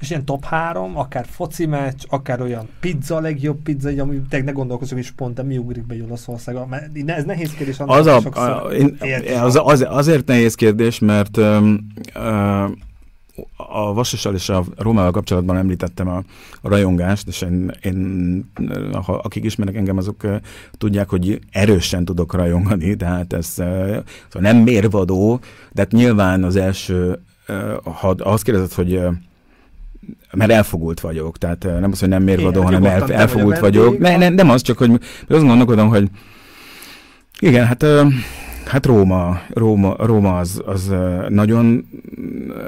És 0.00 0.10
ilyen 0.10 0.24
top 0.24 0.44
három, 0.44 0.98
akár 0.98 1.26
foci 1.26 1.66
meccs, 1.66 2.04
akár 2.08 2.40
olyan 2.40 2.68
pizza, 2.80 3.16
a 3.16 3.20
legjobb 3.20 3.62
pizza, 3.62 3.90
ami 3.98 4.20
te 4.28 4.42
ne 4.42 4.50
gondolkozok 4.50 4.98
is 4.98 5.10
pont, 5.10 5.34
de 5.34 5.42
mi 5.42 5.56
ugrik 5.56 5.86
be 5.86 5.94
Olaszországba. 6.06 6.66
Mert 6.66 7.10
ez 7.10 7.24
nehéz 7.24 7.50
kérdés. 7.50 7.78
Az, 7.78 8.06
a, 8.06 8.16
a, 8.16 8.72
én, 8.72 8.96
az, 9.40 9.60
az, 9.62 9.86
azért 9.88 10.26
nehéz 10.26 10.54
kérdés, 10.54 10.98
mert 10.98 11.36
um, 11.36 11.86
uh, 12.14 12.70
a 13.56 13.92
Vassissal 13.92 14.34
és 14.34 14.48
a 14.48 14.64
Rómával 14.76 15.10
kapcsolatban 15.10 15.56
említettem 15.56 16.08
a, 16.08 16.16
a 16.60 16.68
rajongást, 16.68 17.28
és 17.28 17.42
én, 17.42 17.72
én 17.82 18.50
ha, 18.92 19.12
akik 19.12 19.44
ismernek 19.44 19.76
engem, 19.76 19.96
azok 19.96 20.22
uh, 20.24 20.36
tudják, 20.78 21.08
hogy 21.08 21.40
erősen 21.50 22.04
tudok 22.04 22.34
rajongani, 22.34 22.96
tehát 22.96 23.32
ez 23.32 23.54
uh, 23.56 23.66
szóval 24.28 24.52
nem 24.52 24.56
mérvadó, 24.56 25.40
de 25.72 25.80
hát 25.80 25.92
nyilván 25.92 26.44
az 26.44 26.56
első, 26.56 27.20
uh, 27.48 27.94
ha 27.94 28.08
azt 28.18 28.44
kérdezed, 28.44 28.72
hogy 28.72 29.00
mert 30.32 30.50
elfogult 30.50 31.00
vagyok, 31.00 31.38
tehát 31.38 31.62
nem 31.62 31.90
az, 31.92 32.00
hogy 32.00 32.08
nem 32.08 32.22
mérvadó, 32.22 32.62
hanem 32.62 32.84
el, 32.84 33.12
elfogult 33.12 33.58
vagyok. 33.58 33.98
Ne, 33.98 34.16
ne, 34.16 34.28
nem 34.28 34.50
az, 34.50 34.62
csak 34.62 34.78
hogy 34.78 34.90
azt 35.28 35.44
gondolkodom, 35.44 35.88
hogy 35.88 36.10
igen, 37.40 37.66
hát 37.66 37.84
Hát 38.68 38.86
Róma, 38.86 39.40
Róma, 39.48 39.94
Róma 39.98 40.38
az, 40.38 40.62
az 40.66 40.94
nagyon, 41.28 41.88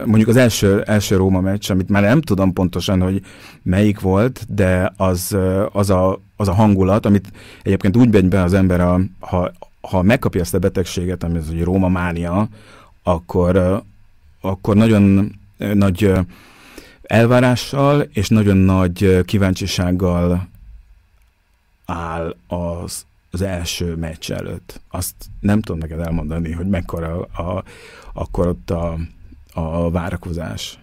mondjuk 0.05 0.29
az 0.29 0.37
első, 0.37 0.83
első 0.83 1.17
Róma 1.17 1.41
meccs, 1.41 1.71
amit 1.71 1.89
már 1.89 2.03
nem 2.03 2.21
tudom 2.21 2.53
pontosan, 2.53 3.01
hogy 3.01 3.23
melyik 3.63 4.01
volt, 4.01 4.55
de 4.55 4.93
az, 4.97 5.37
az, 5.73 5.91
a, 5.91 6.21
az 6.37 6.49
a 6.49 6.53
hangulat, 6.53 7.07
amit 7.07 7.33
egyébként 7.63 7.97
úgy 7.97 8.13
megy 8.13 8.29
be 8.29 8.43
az 8.43 8.55
ember, 8.55 8.81
a, 8.81 9.01
ha, 9.19 9.53
ha 9.81 10.03
megkapja 10.03 10.41
ezt 10.41 10.55
a 10.55 10.59
betegséget, 10.59 11.23
ami 11.23 11.39
az, 11.39 11.49
hogy 11.49 11.63
Róma 11.63 11.89
mánia, 11.89 12.49
akkor, 13.03 13.83
akkor 14.41 14.77
nagyon 14.77 15.35
nagy 15.75 16.13
elvárással 17.03 18.01
és 18.01 18.29
nagyon 18.29 18.57
nagy 18.57 19.25
kíváncsisággal 19.25 20.49
áll 21.87 22.37
az, 22.47 23.05
az 23.31 23.43
első 23.43 23.97
meccs 23.97 24.31
előtt. 24.31 24.81
Azt 24.89 25.15
nem 25.41 25.61
tudom 25.61 25.81
neked 25.81 26.01
elmondani, 26.01 26.53
hogy 26.53 26.69
mekkora 26.69 27.27
a, 27.33 27.43
a, 27.43 27.65
akkor 28.13 28.47
ott 28.47 28.71
a, 28.71 28.99
a 29.53 29.91
várakozás. 29.91 30.79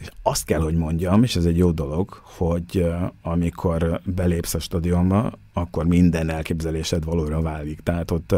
És 0.00 0.08
azt 0.22 0.44
kell, 0.44 0.60
hogy 0.60 0.74
mondjam, 0.74 1.22
és 1.22 1.36
ez 1.36 1.44
egy 1.44 1.56
jó 1.56 1.70
dolog, 1.70 2.20
hogy 2.22 2.86
amikor 3.22 4.00
belépsz 4.04 4.54
a 4.54 4.58
stadionba, 4.58 5.32
akkor 5.52 5.86
minden 5.86 6.30
elképzelésed 6.30 7.04
valóra 7.04 7.40
válik. 7.40 7.80
Tehát 7.80 8.10
ott 8.10 8.34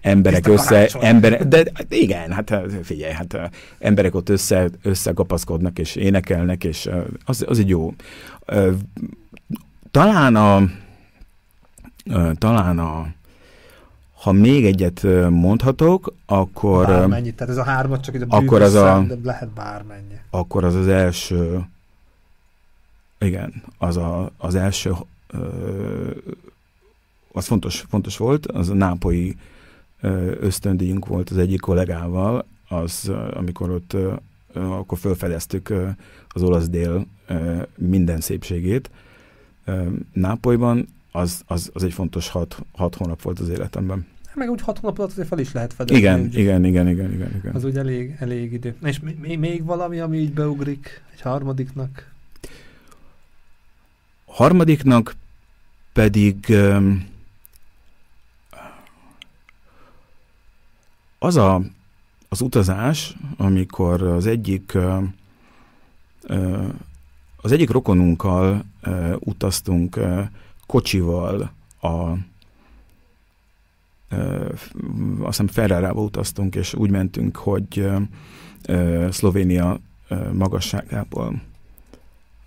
emberek 0.00 0.46
össze... 0.46 0.88
Emberek, 1.00 1.44
de 1.44 1.64
igen, 1.88 2.32
hát 2.32 2.60
figyelj, 2.82 3.12
hát 3.12 3.50
emberek 3.78 4.14
ott 4.14 4.28
össze, 4.28 4.68
összekapaszkodnak 4.82 5.78
és 5.78 5.96
énekelnek, 5.96 6.64
és 6.64 6.90
az, 7.24 7.44
az 7.48 7.58
egy 7.58 7.68
jó. 7.68 7.94
Talán 9.90 10.36
a 10.36 10.70
talán 12.38 12.78
a 12.78 13.06
ha 14.20 14.32
még 14.32 14.64
egyet 14.64 15.06
mondhatok, 15.30 16.14
akkor... 16.26 16.86
Bármennyi, 16.86 17.34
tehát 17.34 17.52
ez 17.52 17.58
a 17.58 17.64
hármat 17.64 18.02
csak 18.02 18.14
a 18.14 18.24
akkor 18.28 18.62
az 18.62 18.74
a, 18.74 19.06
lehet 19.22 19.48
bármennyi. 19.48 20.14
Akkor 20.30 20.64
az 20.64 20.74
az 20.74 20.88
első, 20.88 21.60
igen, 23.18 23.62
az 23.78 23.96
a, 23.96 24.30
az 24.36 24.54
első, 24.54 24.92
az 27.32 27.46
fontos, 27.46 27.84
fontos 27.88 28.16
volt, 28.16 28.46
az 28.46 28.68
a 28.68 28.74
nápoi 28.74 29.36
ösztöndíjunk 30.40 31.06
volt 31.06 31.30
az 31.30 31.38
egyik 31.38 31.60
kollégával, 31.60 32.44
az, 32.68 33.12
amikor 33.34 33.70
ott, 33.70 33.96
akkor 34.54 34.98
felfedeztük 34.98 35.74
az 36.28 36.42
olasz 36.42 36.68
dél 36.68 37.06
minden 37.76 38.20
szépségét. 38.20 38.90
Nápolyban 40.12 40.88
az, 41.18 41.42
az, 41.46 41.70
az 41.74 41.84
egy 41.84 41.92
fontos 41.92 42.28
hat, 42.28 42.56
hat 42.72 42.94
hónap 42.94 43.22
volt 43.22 43.38
az 43.38 43.48
életemben. 43.48 44.06
Meg 44.34 44.50
úgy 44.50 44.60
hat 44.60 44.78
hónap 44.78 44.98
alatt 44.98 45.10
azért 45.10 45.28
fel 45.28 45.38
is 45.38 45.52
lehet 45.52 45.72
fedezni. 45.72 45.98
Igen, 45.98 46.30
igen, 46.32 46.64
igen, 46.64 46.88
igen, 46.88 47.12
igen, 47.12 47.34
igen. 47.36 47.54
Az 47.54 47.64
úgy 47.64 47.76
elég, 47.76 48.16
elég 48.18 48.52
idő. 48.52 48.76
És 48.82 49.00
még, 49.00 49.38
még 49.38 49.64
valami, 49.64 49.98
ami 49.98 50.18
így 50.18 50.32
beugrik 50.32 51.02
egy 51.12 51.20
harmadiknak? 51.20 52.12
Harmadiknak 54.26 55.14
pedig 55.92 56.56
az 61.18 61.36
a, 61.36 61.62
az 62.28 62.40
utazás, 62.40 63.16
amikor 63.36 64.02
az 64.02 64.26
egyik 64.26 64.76
az 67.40 67.52
egyik 67.52 67.70
rokonunkkal 67.70 68.64
utaztunk 69.18 69.98
kocsival 70.68 71.52
a 71.80 72.12
azt 75.18 75.26
hiszem 75.26 75.46
Ferrarába 75.46 76.02
utaztunk, 76.02 76.54
és 76.54 76.74
úgy 76.74 76.90
mentünk, 76.90 77.36
hogy 77.36 77.86
Szlovénia 79.10 79.80
magasságából. 80.32 81.42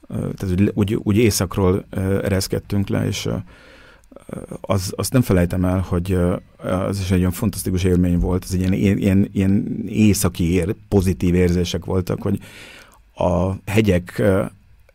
Tehát 0.07 0.59
úgy, 0.59 0.71
úgy, 0.73 0.93
úgy 0.93 1.17
északról 1.17 1.85
ereszkedtünk 2.21 2.87
le, 2.87 3.05
és 3.05 3.29
az, 4.61 4.93
azt 4.95 5.13
nem 5.13 5.21
felejtem 5.21 5.65
el, 5.65 5.79
hogy 5.79 6.17
az 6.57 6.99
is 6.99 7.11
egy 7.11 7.19
olyan 7.19 7.31
fantasztikus 7.31 7.83
élmény 7.83 8.19
volt, 8.19 8.43
ez 8.43 8.53
egy 8.53 8.59
ilyen, 8.59 8.97
ilyen, 8.97 9.29
ilyen 9.33 9.83
északi 9.87 10.51
ér, 10.51 10.75
pozitív 10.87 11.33
érzések 11.33 11.85
voltak, 11.85 12.21
hogy 12.21 12.39
a 13.15 13.51
hegyek 13.65 14.21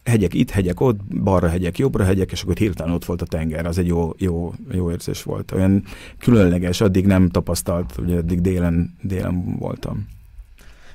hegyek 0.06 0.34
itt, 0.34 0.50
hegyek 0.50 0.80
ott, 0.80 1.04
balra 1.04 1.48
hegyek, 1.48 1.78
jobbra 1.78 2.04
hegyek, 2.04 2.32
és 2.32 2.42
akkor 2.42 2.56
hirtelen 2.56 2.94
ott 2.94 3.04
volt 3.04 3.22
a 3.22 3.26
tenger. 3.26 3.66
Az 3.66 3.78
egy 3.78 3.86
jó, 3.86 4.12
jó, 4.18 4.52
jó 4.72 4.90
érzés 4.90 5.22
volt. 5.22 5.52
Olyan 5.52 5.84
különleges, 6.18 6.80
addig 6.80 7.06
nem 7.06 7.28
tapasztalt, 7.28 7.94
ugye 7.98 8.16
addig 8.16 8.40
délen, 8.40 8.96
délen 9.02 9.56
voltam. 9.58 10.06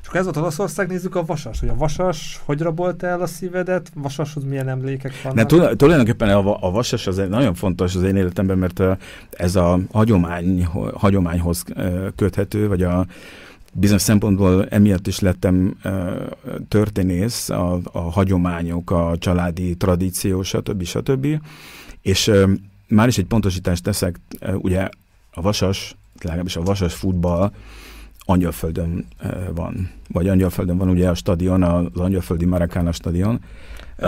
És 0.02 0.08
akkor 0.08 0.20
ez 0.20 0.26
volt 0.26 0.38
Olaszország, 0.38 0.88
nézzük 0.88 1.16
a 1.16 1.26
Vasas. 1.26 1.60
Hogy 1.60 1.70
a 1.70 1.76
Vasas, 1.76 2.42
hogy 2.46 2.62
rabolta 2.62 3.08
el 3.08 3.22
a 3.22 3.26
szívedet? 3.26 3.92
Vasashoz 3.96 4.44
milyen 4.44 4.70
emlékek 4.70 5.22
vannak? 5.24 5.52
Ne, 5.52 5.76
tulajdonképpen 5.76 6.30
a, 6.30 6.68
a 6.68 6.72
Vasas 6.72 7.08
az 7.08 7.20
egy 7.20 7.30
nagyon 7.30 7.54
fontos 7.54 7.96
az 7.96 8.04
én 8.04 8.16
életemben, 8.16 8.58
mert 8.58 8.82
ez 9.32 9.56
a 9.56 9.80
hagyomány, 9.92 10.66
hagyományhoz 10.94 11.64
köthető, 12.16 12.68
vagy 12.68 12.84
a, 12.84 13.06
bizonyos 13.72 14.02
szempontból 14.02 14.68
emiatt 14.68 15.08
is 15.08 15.20
lettem 15.20 15.78
történész, 16.68 17.50
a, 17.50 17.80
a 17.92 18.00
hagyományok, 18.00 18.92
a 18.92 19.16
családi 19.20 19.76
tradíció, 19.76 20.44
stb. 20.44 20.84
stb. 20.84 21.28
És 22.02 22.32
már 22.88 23.08
is 23.08 23.18
egy 23.18 23.26
pontosítást 23.26 23.84
teszek, 23.84 24.20
ugye 24.56 24.90
a 25.32 25.42
vasas, 25.42 25.96
legalábbis 26.22 26.56
a 26.56 26.62
vasas 26.62 26.94
futball 26.94 27.52
Angyalföldön 28.26 29.06
van, 29.56 29.90
vagy 30.08 30.28
Angyalföldön 30.28 30.78
van 30.78 30.90
ugye 30.90 31.10
a 31.10 31.14
stadion, 31.14 31.64
az 31.64 31.86
Angyalföldi 31.94 32.46
Marakana 32.46 32.92
stadion, 32.92 33.40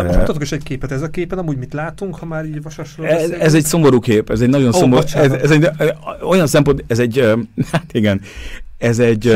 most 0.02 0.18
mutatok 0.18 0.42
is 0.42 0.52
egy 0.52 0.64
képet. 0.64 0.92
Ez 0.92 1.02
a 1.02 1.10
képen 1.10 1.38
amúgy 1.38 1.58
mit 1.58 1.74
látunk, 1.74 2.16
ha 2.16 2.26
már 2.26 2.46
így 2.46 2.62
vasasról 2.62 3.08
ez, 3.08 3.30
ez 3.30 3.54
egy 3.54 3.64
szomorú 3.64 4.00
kép, 4.00 4.30
ez 4.30 4.42
egy 4.42 4.50
nagyon 4.50 4.68
oh, 4.68 4.74
szomorú, 4.74 5.04
ez, 5.14 5.32
ez 5.32 5.52
egy, 5.52 5.70
olyan 6.22 6.48
szempont, 6.48 6.84
ez 6.88 7.00
egy, 7.00 7.34
hát 7.72 7.94
igen, 7.94 8.22
ez 8.84 9.00
egy... 9.00 9.32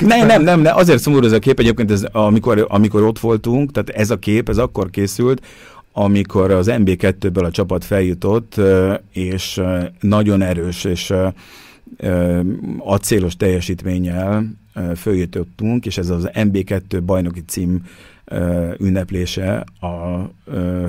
Nem, 0.00 0.26
nem, 0.26 0.42
nem, 0.42 0.60
nem, 0.60 0.76
azért 0.76 0.98
szomorú 0.98 1.26
ez 1.26 1.32
a 1.32 1.38
kép, 1.38 1.58
egyébként 1.58 1.90
ez, 1.90 2.02
amikor, 2.12 2.66
amikor 2.68 3.02
ott 3.02 3.18
voltunk, 3.18 3.72
tehát 3.72 3.88
ez 3.88 4.10
a 4.10 4.18
kép, 4.18 4.48
ez 4.48 4.58
akkor 4.58 4.90
készült, 4.90 5.46
amikor 5.92 6.50
az 6.50 6.66
MB2-ből 6.70 7.44
a 7.44 7.50
csapat 7.50 7.84
feljutott, 7.84 8.60
és 9.12 9.60
nagyon 10.00 10.42
erős 10.42 10.84
és 10.84 11.12
acélos 12.78 13.36
teljesítménnyel 13.36 14.46
följutottunk, 14.96 15.86
és 15.86 15.98
ez 15.98 16.08
az 16.08 16.30
MB2 16.32 17.00
bajnoki 17.04 17.42
cím 17.46 17.82
ünneplése 18.78 19.64
a 19.80 20.24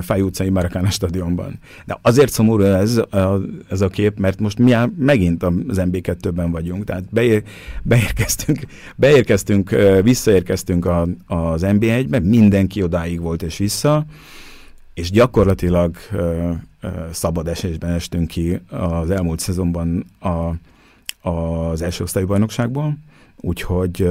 Fáj 0.00 0.20
utcai 0.20 0.48
Marakana 0.48 0.90
stadionban. 0.90 1.58
De 1.84 1.98
azért 2.02 2.32
szomorú 2.32 2.62
ez 2.62 2.96
a, 2.96 3.40
ez 3.70 3.80
a 3.80 3.88
kép, 3.88 4.18
mert 4.18 4.40
most 4.40 4.58
mi 4.58 4.74
megint 4.98 5.42
az 5.42 5.80
MB2-ben 5.80 6.50
vagyunk, 6.50 6.84
tehát 6.84 7.04
beér, 7.10 7.42
beérkeztünk, 7.82 8.60
beérkeztünk, 8.96 9.70
visszaérkeztünk 10.02 10.84
a, 10.84 11.06
az 11.26 11.62
MB1-be, 11.64 12.18
mindenki 12.18 12.82
odáig 12.82 13.20
volt 13.20 13.42
és 13.42 13.56
vissza, 13.56 14.04
és 14.94 15.10
gyakorlatilag 15.10 15.96
szabad 17.10 17.48
esésben 17.48 17.90
estünk 17.90 18.28
ki 18.28 18.60
az 18.70 19.10
elmúlt 19.10 19.40
szezonban 19.40 20.06
a, 20.20 20.50
az 21.28 21.82
első 21.82 22.02
osztályú 22.02 22.26
bajnokságból, 22.26 22.96
úgyhogy, 23.42 24.08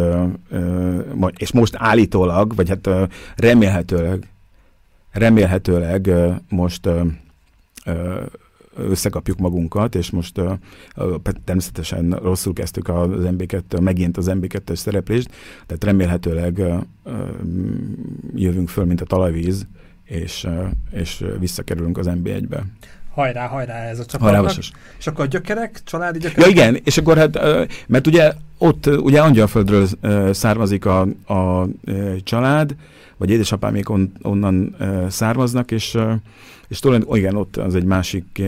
és 1.37 1.51
most 1.51 1.75
állítólag, 1.77 2.55
vagy 2.55 2.69
hát 2.69 2.89
remélhetőleg, 3.35 4.27
remélhetőleg 5.11 6.11
most 6.49 6.89
összekapjuk 8.75 9.37
magunkat, 9.37 9.95
és 9.95 10.09
most 10.09 10.41
természetesen 11.43 12.09
rosszul 12.09 12.53
kezdtük 12.53 12.89
az 12.89 13.09
MB2, 13.09 13.81
megint 13.81 14.17
az 14.17 14.31
MB2-es 14.33 14.75
szereplést, 14.75 15.29
tehát 15.65 15.83
remélhetőleg 15.83 16.61
jövünk 18.35 18.69
föl, 18.69 18.85
mint 18.85 19.01
a 19.01 19.05
talajvíz, 19.05 19.67
és, 20.03 20.47
és 20.91 21.25
visszakerülünk 21.39 21.97
az 21.97 22.07
MB1-be 22.09 22.65
hajrá, 23.13 23.47
hajrá 23.47 23.75
ez 23.75 23.99
a 23.99 24.05
csapatnak. 24.05 24.57
És 24.99 25.07
akkor 25.07 25.25
a 25.25 25.27
gyökerek, 25.27 25.81
családi 25.83 26.19
gyökerek? 26.19 26.45
Ja 26.45 26.51
igen, 26.51 26.79
és 26.83 26.97
akkor 26.97 27.17
hát, 27.17 27.39
mert 27.87 28.07
ugye 28.07 28.33
ott 28.57 28.85
ugye 28.85 29.21
Angyalföldről 29.21 29.87
származik 30.33 30.85
a, 30.85 31.01
a 31.33 31.67
család, 32.23 32.75
vagy 33.17 33.29
édesapámék 33.29 33.89
on, 33.89 34.11
onnan 34.21 34.75
származnak, 35.09 35.71
és, 35.71 35.97
és 36.67 36.79
tulajdonképpen, 36.79 37.19
igen, 37.19 37.35
ott 37.35 37.57
az 37.57 37.75
egy 37.75 37.83
másik, 37.83 38.41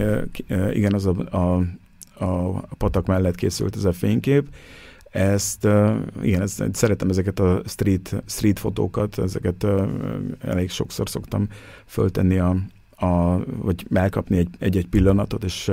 igen, 0.71 0.93
az 0.93 1.05
a, 1.05 1.37
a, 1.37 1.57
a 2.25 2.59
patak 2.77 3.05
mellett 3.05 3.35
készült 3.35 3.75
ez 3.75 3.83
a 3.83 3.93
fénykép, 3.93 4.47
ezt, 5.11 5.67
igen, 6.21 6.41
ezt, 6.41 6.63
szeretem 6.71 7.09
ezeket 7.09 7.39
a 7.39 7.61
street, 7.65 8.23
street 8.25 8.59
fotókat, 8.59 9.19
ezeket 9.19 9.65
elég 10.41 10.69
sokszor 10.69 11.09
szoktam 11.09 11.47
föltenni 11.85 12.37
a, 12.37 12.55
a, 13.03 13.43
vagy 13.61 13.85
elkapni 13.93 14.47
egy-egy 14.59 14.87
pillanatot, 14.87 15.43
és 15.43 15.71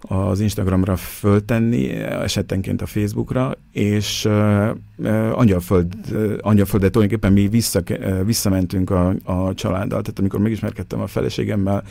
az 0.00 0.40
Instagramra 0.40 0.96
föltenni, 0.96 1.90
esetenként 2.00 2.82
a 2.82 2.86
Facebookra, 2.86 3.54
és 3.72 4.24
uh, 4.24 5.38
Angyalföld, 5.38 5.94
uh, 6.12 6.34
Angyalföldet 6.40 6.92
tulajdonképpen 6.92 7.32
mi 7.32 7.48
vissza, 7.48 7.82
visszamentünk 8.24 8.90
a, 8.90 9.14
a 9.24 9.54
családdal, 9.54 10.02
tehát 10.02 10.18
amikor 10.18 10.40
megismerkedtem 10.40 11.00
a 11.00 11.06
feleségemmel, 11.06 11.84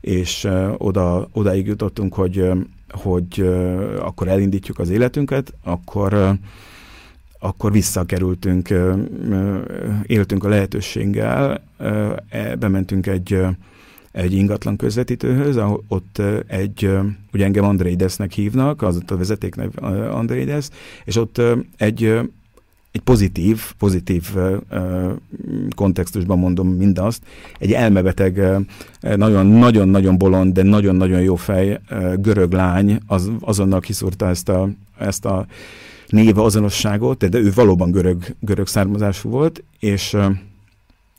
és 0.00 0.44
uh, 0.44 0.72
oda, 0.76 1.28
odáig 1.32 1.66
jutottunk, 1.66 2.14
hogy, 2.14 2.50
hogy 2.90 3.40
uh, 3.40 3.92
akkor 4.00 4.28
elindítjuk 4.28 4.78
az 4.78 4.90
életünket, 4.90 5.54
akkor 5.64 6.14
uh, 6.14 6.28
akkor 7.38 7.72
visszakerültünk, 7.72 8.74
éltünk 10.02 10.44
a 10.44 10.48
lehetőséggel, 10.48 11.62
uh, 11.78 12.56
bementünk 12.58 13.06
egy 13.06 13.38
egy 14.16 14.32
ingatlan 14.32 14.76
közvetítőhöz, 14.76 15.58
ott 15.88 16.22
egy, 16.46 16.90
ugye 17.32 17.44
engem 17.44 17.64
Andréidesnek 17.64 18.32
hívnak, 18.32 18.82
az 18.82 18.96
ott 18.96 19.10
a 19.10 19.16
vezetéknev 19.16 19.70
Andréides, 20.10 20.68
és 21.04 21.16
ott 21.16 21.40
egy, 21.76 22.04
egy 22.92 23.00
pozitív, 23.04 23.62
pozitív 23.78 24.34
kontextusban 25.74 26.38
mondom 26.38 26.68
mindazt, 26.68 27.22
egy 27.58 27.72
elmebeteg, 27.72 28.42
nagyon-nagyon-nagyon 29.00 30.18
bolond, 30.18 30.52
de 30.52 30.62
nagyon-nagyon 30.62 31.20
jó 31.20 31.34
fej 31.34 31.80
görög 32.16 32.52
lány 32.52 32.98
az, 33.06 33.30
azonnal 33.40 33.80
kiszúrta 33.80 34.28
ezt 34.28 34.48
a, 34.48 34.68
ezt 34.98 35.24
a 35.24 35.46
néve 36.08 36.42
azonosságot, 36.42 37.28
de 37.28 37.38
ő 37.38 37.50
valóban 37.54 37.90
görög, 37.90 38.24
görög 38.40 38.66
származású 38.66 39.30
volt, 39.30 39.62
és, 39.78 40.16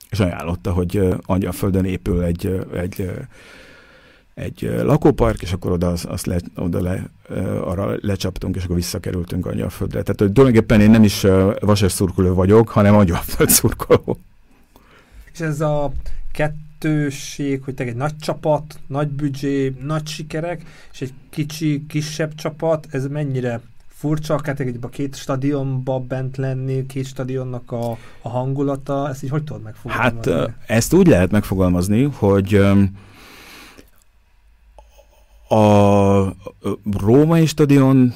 és 0.10 0.20
ajánlotta, 0.20 0.72
hogy 0.72 1.16
Angyalföldön 1.22 1.86
épül 1.86 2.24
egy, 2.24 2.68
egy 2.74 3.12
egy 4.38 4.70
lakópark, 4.82 5.42
és 5.42 5.52
akkor 5.52 5.72
oda, 5.72 5.90
azt 5.90 6.26
le, 6.26 6.40
oda 6.56 6.82
le, 6.82 7.10
arra 7.62 7.98
lecsaptunk, 8.02 8.56
és 8.56 8.64
akkor 8.64 8.76
visszakerültünk 8.76 9.46
Angyalföldre. 9.46 10.02
Tehát 10.02 10.20
hogy 10.20 10.32
tulajdonképpen 10.32 10.82
én 10.82 10.90
nem 10.90 11.04
is 11.04 11.26
vasas 11.60 11.92
szurkoló 11.92 12.34
vagyok, 12.34 12.70
hanem 12.70 12.96
Angyalföld 12.96 13.50
szurkoló. 13.50 14.18
És 15.34 15.40
ez 15.40 15.62
a 15.62 15.92
kettőség, 16.32 17.62
hogy 17.64 17.74
te 17.74 17.84
egy 17.84 17.96
nagy 17.96 18.18
csapat, 18.18 18.80
nagy 18.88 19.08
büdzsé, 19.08 19.74
nagy 19.82 20.08
sikerek, 20.08 20.64
és 20.94 21.02
egy 21.02 21.14
kicsi, 21.30 21.86
kisebb 21.88 22.36
csapat, 22.36 22.88
ez 22.92 23.08
mennyire 23.08 23.62
furcsa, 23.98 24.34
akár 24.34 24.60
egy 24.60 24.78
a 24.82 24.90
két 24.90 25.16
stadionba 25.16 26.00
bent 26.00 26.38
lenni, 26.38 26.86
két 26.86 27.06
stadionnak 27.06 27.72
a, 27.72 27.98
a 28.22 28.30
hangulata, 28.30 29.10
ezt 29.10 29.24
így 29.24 29.30
hogy 29.30 29.44
tudod 29.44 29.62
megfogalmazni? 29.62 30.32
Hát 30.32 30.54
ezt 30.68 30.94
úgy 30.94 31.08
lehet 31.08 31.32
megfogalmazni, 31.32 32.04
hogy 32.04 32.54
a 35.50 36.36
római 36.98 37.46
stadion, 37.46 38.14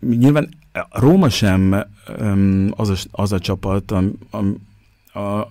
nyilván 0.00 0.48
Róma 0.90 1.28
sem 1.28 1.84
az 2.70 2.88
a, 2.88 2.94
az 3.10 3.32
a 3.32 3.38
csapat, 3.38 3.90
a, 3.90 4.02
a, 4.30 5.18
a, 5.18 5.50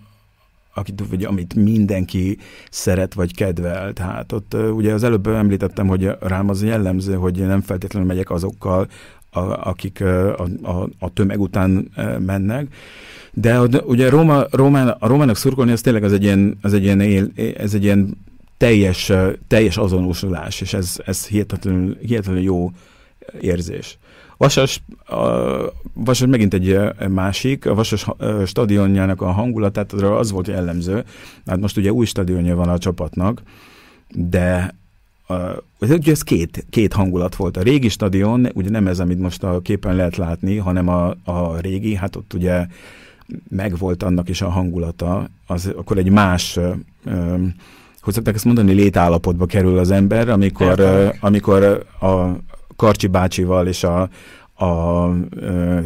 akit, 0.73 1.03
vagy 1.09 1.23
amit 1.23 1.55
mindenki 1.55 2.37
szeret 2.69 3.13
vagy 3.13 3.35
kedvel. 3.35 3.93
Tehát 3.93 4.31
ott 4.31 4.53
ugye 4.53 4.93
az 4.93 5.03
előbb 5.03 5.27
említettem, 5.27 5.87
hogy 5.87 6.09
rám 6.19 6.49
az 6.49 6.63
jellemző, 6.63 7.15
hogy 7.15 7.37
nem 7.37 7.61
feltétlenül 7.61 8.07
megyek 8.07 8.29
azokkal, 8.29 8.87
a, 9.29 9.39
akik 9.39 10.01
a, 10.01 10.43
a, 10.61 10.89
a 10.99 11.13
tömeg 11.13 11.39
után 11.39 11.91
mennek. 12.19 12.67
De 13.33 13.61
ugye 13.61 14.09
Róma, 14.09 14.45
Rómán, 14.51 14.87
a 14.87 15.07
Rómának 15.07 15.35
szurkolni 15.35 15.71
az 15.71 15.81
tényleg 15.81 16.03
az 16.03 16.13
egy 16.13 16.23
ilyen, 16.23 16.57
az 16.61 16.73
egy 16.73 16.83
ilyen, 16.83 16.99
él, 16.99 17.31
ez 17.57 17.73
egy 17.73 17.83
ilyen 17.83 18.17
teljes, 18.57 19.11
teljes 19.47 19.77
azonosulás, 19.77 20.61
és 20.61 20.73
ez, 20.73 20.95
ez 21.05 21.27
hihetetlenül, 21.27 21.97
hihetetlenül 22.01 22.43
jó 22.43 22.71
érzés. 23.41 23.97
Vasas, 24.37 24.81
a, 25.05 25.17
Vasas 25.93 26.27
megint 26.27 26.53
egy 26.53 26.79
másik, 27.09 27.65
a 27.65 27.73
Vasas 27.73 28.05
stadionjának 28.45 29.21
a 29.21 29.31
hangulatát 29.31 29.93
az 29.93 30.31
volt 30.31 30.47
jellemző, 30.47 31.03
hát 31.45 31.59
most 31.59 31.77
ugye 31.77 31.91
új 31.91 32.05
stadionja 32.05 32.55
van 32.55 32.69
a 32.69 32.77
csapatnak, 32.77 33.41
de 34.15 34.75
uh, 35.29 35.57
ugye 35.79 36.11
ez 36.11 36.21
két, 36.21 36.65
két 36.69 36.93
hangulat 36.93 37.35
volt. 37.35 37.57
A 37.57 37.61
régi 37.61 37.89
stadion, 37.89 38.47
ugye 38.53 38.69
nem 38.69 38.87
ez, 38.87 38.99
amit 38.99 39.19
most 39.19 39.43
a 39.43 39.59
képen 39.61 39.95
lehet 39.95 40.15
látni, 40.15 40.57
hanem 40.57 40.87
a, 40.87 41.15
a 41.23 41.57
régi, 41.59 41.95
hát 41.95 42.15
ott 42.15 42.33
ugye 42.33 42.65
megvolt 43.49 44.03
annak 44.03 44.29
is 44.29 44.41
a 44.41 44.49
hangulata, 44.49 45.29
az 45.47 45.73
akkor 45.75 45.97
egy 45.97 46.09
más 46.09 46.57
uh, 47.03 47.39
hogy 48.01 48.13
szokták 48.15 48.35
ezt 48.35 48.45
mondani, 48.45 48.73
létállapotba 48.73 49.45
kerül 49.45 49.77
az 49.77 49.91
ember, 49.91 50.29
amikor, 50.29 50.79
uh, 50.79 51.13
amikor 51.19 51.85
a 52.01 52.27
Karcsi 52.75 53.07
bácsival 53.07 53.67
és 53.67 53.83
a, 53.83 54.09
a 54.57 55.09
ö, 55.29 55.79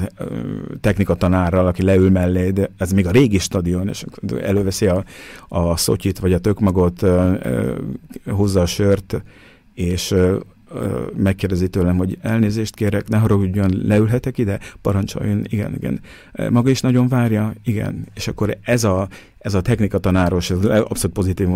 technika 0.81 1.15
tanárral, 1.15 1.67
aki 1.67 1.83
leül 1.83 2.09
mellé, 2.09 2.49
de 2.49 2.69
ez 2.77 2.91
még 2.91 3.07
a 3.07 3.11
régi 3.11 3.37
stadion, 3.37 3.87
és 3.87 4.05
előveszi 4.41 4.87
a, 4.87 5.03
a 5.47 5.77
szotyit, 5.77 6.19
vagy 6.19 6.33
a 6.33 6.39
tökmagot, 6.39 7.01
ö, 7.01 7.33
hozza 8.25 8.61
a 8.61 8.65
sört, 8.65 9.23
és 9.73 10.11
ö, 10.11 10.37
megkérdezi 11.15 11.67
tőlem, 11.67 11.97
hogy 11.97 12.17
elnézést 12.21 12.75
kérek, 12.75 13.07
ne 13.07 13.17
haragudjon, 13.17 13.81
leülhetek 13.83 14.37
ide, 14.37 14.59
parancsoljon, 14.81 15.41
igen, 15.49 15.75
igen. 15.75 15.99
Maga 16.49 16.69
is 16.69 16.81
nagyon 16.81 17.07
várja, 17.07 17.53
igen. 17.63 18.07
És 18.13 18.27
akkor 18.27 18.57
ez 18.61 18.83
a, 18.83 19.07
ez 19.41 19.53
a 19.53 19.61
technika 19.61 19.97
tanáros, 19.97 20.49
ez 20.49 20.65
abszolút 20.65 21.15
pozitív, 21.15 21.47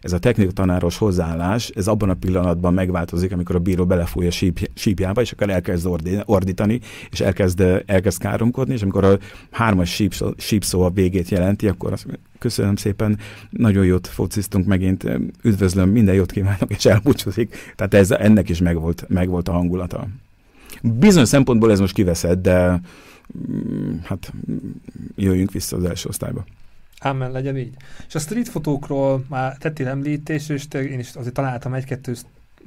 ez 0.00 0.12
a 0.12 0.18
technika 0.18 0.52
tanáros 0.52 0.98
hozzáállás, 0.98 1.68
ez 1.68 1.88
abban 1.88 2.10
a 2.10 2.14
pillanatban 2.14 2.74
megváltozik, 2.74 3.32
amikor 3.32 3.54
a 3.54 3.58
bíró 3.58 3.86
belefúj 3.86 4.26
a 4.26 4.30
síp, 4.30 4.70
sípjába, 4.74 5.20
és 5.20 5.32
akkor 5.32 5.50
elkezd 5.50 5.88
ordítani, 6.24 6.80
és 7.10 7.20
elkezd, 7.20 7.82
elkezd 7.86 8.18
káromkodni, 8.18 8.74
és 8.74 8.82
amikor 8.82 9.04
a 9.04 9.18
hármas 9.50 9.94
síp, 9.94 10.14
sípszó 10.36 10.82
a 10.82 10.90
végét 10.90 11.28
jelenti, 11.28 11.68
akkor 11.68 11.92
azt 11.92 12.06
köszönöm 12.38 12.76
szépen, 12.76 13.18
nagyon 13.50 13.84
jót 13.84 14.06
fociztunk 14.06 14.66
megint, 14.66 15.04
üdvözlöm, 15.42 15.90
minden 15.90 16.14
jót 16.14 16.32
kívánok, 16.32 16.70
és 16.70 16.84
elbúcsúzik. 16.84 17.56
Tehát 17.76 17.94
ez, 17.94 18.10
ennek 18.10 18.48
is 18.48 18.60
megvolt, 18.60 19.04
megvolt 19.08 19.48
a 19.48 19.52
hangulata. 19.52 20.06
Bizonyos 20.82 21.28
szempontból 21.28 21.70
ez 21.70 21.80
most 21.80 21.94
kiveszed, 21.94 22.38
de 22.38 22.80
mm, 23.50 23.96
hát 24.02 24.32
jöjjünk 25.16 25.52
vissza 25.52 25.76
az 25.76 25.84
első 25.84 26.08
osztályba. 26.08 26.44
Ámen 27.06 27.30
legyen 27.30 27.56
így. 27.56 27.74
És 28.06 28.14
a 28.14 28.18
street 28.18 28.48
fotókról 28.48 29.24
már 29.28 29.56
tettél 29.56 29.88
említést, 29.88 30.50
és 30.50 30.66
én 30.72 30.98
is 30.98 31.14
azért 31.14 31.34
találtam 31.34 31.74
egy-kettő 31.74 32.14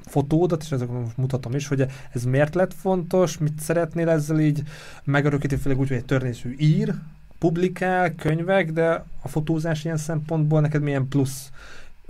fotódat, 0.05 0.63
és 0.63 0.71
ezeket 0.71 0.93
most 0.93 1.17
mutatom 1.17 1.55
is, 1.55 1.67
hogy 1.67 1.85
ez 2.11 2.23
miért 2.23 2.55
lett 2.55 2.73
fontos, 2.73 3.37
mit 3.37 3.59
szeretnél 3.59 4.09
ezzel 4.09 4.39
így 4.39 4.63
megörökíteni, 5.03 5.61
főleg 5.61 5.79
úgy, 5.79 5.87
hogy 5.87 5.97
egy 5.97 6.05
törvényszű 6.05 6.55
ír, 6.57 6.93
publikál 7.39 8.15
könyvek, 8.15 8.71
de 8.71 9.05
a 9.21 9.27
fotózás 9.27 9.83
ilyen 9.83 9.97
szempontból 9.97 10.61
neked 10.61 10.81
milyen 10.81 11.07
plusz 11.07 11.49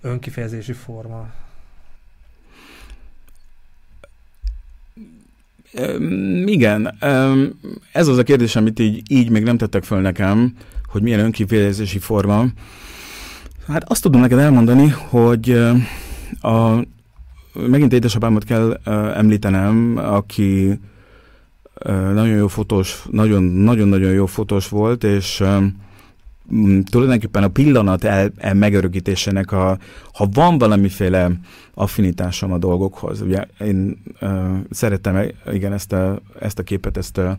önkifejezési 0.01 0.73
forma? 0.73 1.27
Um, 5.73 6.47
igen, 6.47 6.97
um, 7.01 7.59
ez 7.91 8.07
az 8.07 8.17
a 8.17 8.23
kérdés, 8.23 8.55
amit 8.55 8.79
így, 8.79 9.11
így 9.11 9.29
még 9.29 9.43
nem 9.43 9.57
tettek 9.57 9.83
föl 9.83 10.01
nekem, 10.01 10.53
hogy 10.87 11.01
milyen 11.01 11.19
önkifejezési 11.19 11.99
forma. 11.99 12.45
Hát 13.67 13.89
azt 13.89 14.01
tudom 14.01 14.21
neked 14.21 14.39
elmondani, 14.39 14.87
hogy 14.87 15.49
a, 16.41 16.85
megint 17.53 17.93
édesapámat 17.93 18.43
kell 18.43 18.79
említenem, 19.15 19.97
aki 19.97 20.79
nagyon 22.13 22.35
jó 22.35 22.47
fotós, 22.47 23.03
nagyon-nagyon 23.11 24.11
jó 24.11 24.25
fotós 24.25 24.69
volt, 24.69 25.03
és 25.03 25.43
tulajdonképpen 26.89 27.43
a 27.43 27.47
pillanat 27.47 28.03
el, 28.03 28.31
el 28.37 28.53
megörökítésének, 28.53 29.51
a, 29.51 29.77
ha 30.13 30.27
van 30.33 30.57
valamiféle 30.57 31.31
affinitásom 31.73 32.51
a 32.51 32.57
dolgokhoz, 32.57 33.21
ugye 33.21 33.45
én 33.59 34.01
uh, 34.21 34.57
szerettem 34.69 35.21
igen 35.51 35.73
ezt 35.73 35.93
a, 35.93 36.21
ezt 36.39 36.59
a 36.59 36.63
képet, 36.63 36.97
ezt 36.97 37.17
a, 37.17 37.37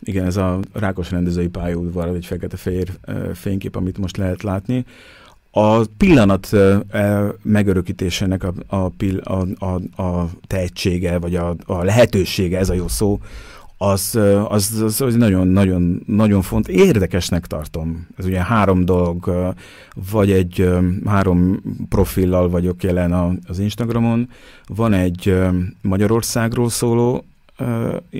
igen, 0.00 0.24
ez 0.24 0.36
a 0.36 0.58
Rákos 0.72 1.10
rendezői 1.10 1.48
pályaudvar, 1.48 2.08
egy 2.08 2.26
fekete-fehér 2.26 2.90
fénykép, 3.34 3.76
amit 3.76 3.98
most 3.98 4.16
lehet 4.16 4.42
látni. 4.42 4.84
A 5.50 5.84
pillanat 5.96 6.50
megörökítésének 7.42 8.44
a, 8.44 8.52
a, 8.66 8.92
a, 9.22 9.64
a, 9.64 10.02
a 10.02 10.28
tehetsége, 10.46 11.18
vagy 11.18 11.34
a, 11.34 11.56
a 11.66 11.82
lehetősége, 11.82 12.58
ez 12.58 12.68
a 12.68 12.74
jó 12.74 12.88
szó, 12.88 13.20
az, 13.82 14.18
az, 14.48 14.80
az, 14.82 15.00
az 15.00 15.14
nagyon, 15.14 15.48
nagyon, 15.48 16.02
nagyon 16.06 16.42
font, 16.42 16.68
érdekesnek 16.68 17.46
tartom. 17.46 18.06
Ez 18.18 18.24
ugye 18.24 18.44
három 18.44 18.84
dolog, 18.84 19.32
vagy 20.10 20.30
egy 20.30 20.68
három 21.04 21.62
profillal 21.88 22.48
vagyok 22.48 22.82
jelen 22.82 23.40
az 23.46 23.58
Instagramon, 23.58 24.28
van 24.66 24.92
egy 24.92 25.34
Magyarországról 25.82 26.68
szóló 26.68 27.24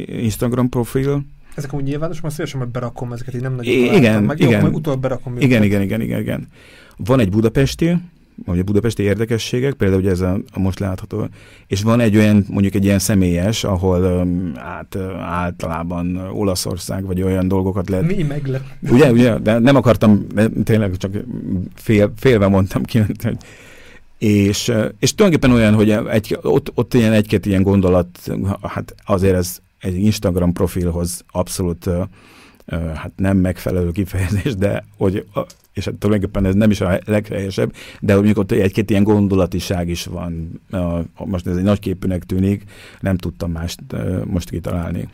Instagram 0.06 0.68
profil, 0.68 1.24
ezek 1.54 1.74
úgy 1.74 1.82
nyilvános, 1.82 2.20
mert 2.20 2.34
szívesen 2.34 2.58
majd 2.58 2.70
berakom 2.70 3.12
ezeket, 3.12 3.34
így 3.34 3.40
nem 3.40 3.54
nagyon 3.54 3.72
igen, 3.72 4.22
meg. 4.22 4.40
igen. 4.40 4.52
Jó, 4.52 4.60
majd 4.60 4.74
utóbb 4.74 5.00
berakom 5.00 5.36
Igen, 5.38 5.62
igen, 5.62 5.82
igen, 5.82 6.00
igen, 6.00 6.20
igen. 6.20 6.48
Van 6.96 7.20
egy 7.20 7.30
budapesti, 7.30 7.96
vagy 8.44 8.58
a 8.58 8.62
budapesti 8.62 9.02
érdekességek, 9.02 9.74
például 9.74 10.00
ugye 10.00 10.10
ez 10.10 10.20
a, 10.20 10.40
a 10.52 10.58
most 10.58 10.78
látható, 10.78 11.28
és 11.66 11.82
van 11.82 12.00
egy 12.00 12.16
olyan, 12.16 12.44
mondjuk 12.48 12.74
egy 12.74 12.84
ilyen 12.84 12.98
személyes, 12.98 13.64
ahol 13.64 14.02
um, 14.02 14.52
át, 14.56 14.96
általában 15.20 16.16
Olaszország, 16.16 17.04
vagy 17.04 17.22
olyan 17.22 17.48
dolgokat 17.48 17.88
lehet. 17.88 18.16
Mi 18.16 18.22
meglep. 18.22 18.62
Ugye, 18.90 19.12
ugye, 19.12 19.38
de 19.38 19.58
nem 19.58 19.76
akartam, 19.76 20.26
de 20.34 20.48
tényleg 20.64 20.96
csak 20.96 21.12
fél, 21.74 22.12
félve 22.16 22.48
mondtam 22.48 22.82
ki, 22.82 22.98
hogy 22.98 23.36
és, 24.18 24.72
és 24.98 25.14
tulajdonképpen 25.14 25.56
olyan, 25.56 25.74
hogy 25.74 25.90
egy, 25.90 26.38
ott, 26.42 26.72
ott 26.74 26.94
ilyen 26.94 27.12
egy-két 27.12 27.46
ilyen 27.46 27.62
gondolat, 27.62 28.08
hát 28.62 28.94
azért 29.04 29.34
ez 29.34 29.58
egy 29.80 29.96
Instagram 29.96 30.52
profilhoz 30.52 31.24
abszolút 31.30 31.90
hát 32.70 33.12
nem 33.16 33.36
megfelelő 33.36 33.90
kifejezés, 33.90 34.54
de 34.54 34.84
hogy, 34.96 35.26
és 35.72 35.84
hát 35.84 35.94
tulajdonképpen 35.94 36.46
ez 36.46 36.54
nem 36.54 36.70
is 36.70 36.80
a 36.80 36.98
leghelyesebb, 37.04 37.72
de 38.00 38.14
hogy 38.14 38.32
ott 38.34 38.52
egy-két 38.52 38.90
ilyen 38.90 39.02
gondolatiság 39.02 39.88
is 39.88 40.04
van. 40.04 40.60
Most 41.24 41.46
ez 41.46 41.56
egy 41.56 41.62
nagy 41.62 41.78
képűnek 41.78 42.24
tűnik, 42.24 42.64
nem 43.00 43.16
tudtam 43.16 43.50
mást 43.50 43.80
most 44.24 44.50
kitalálni. 44.50 45.08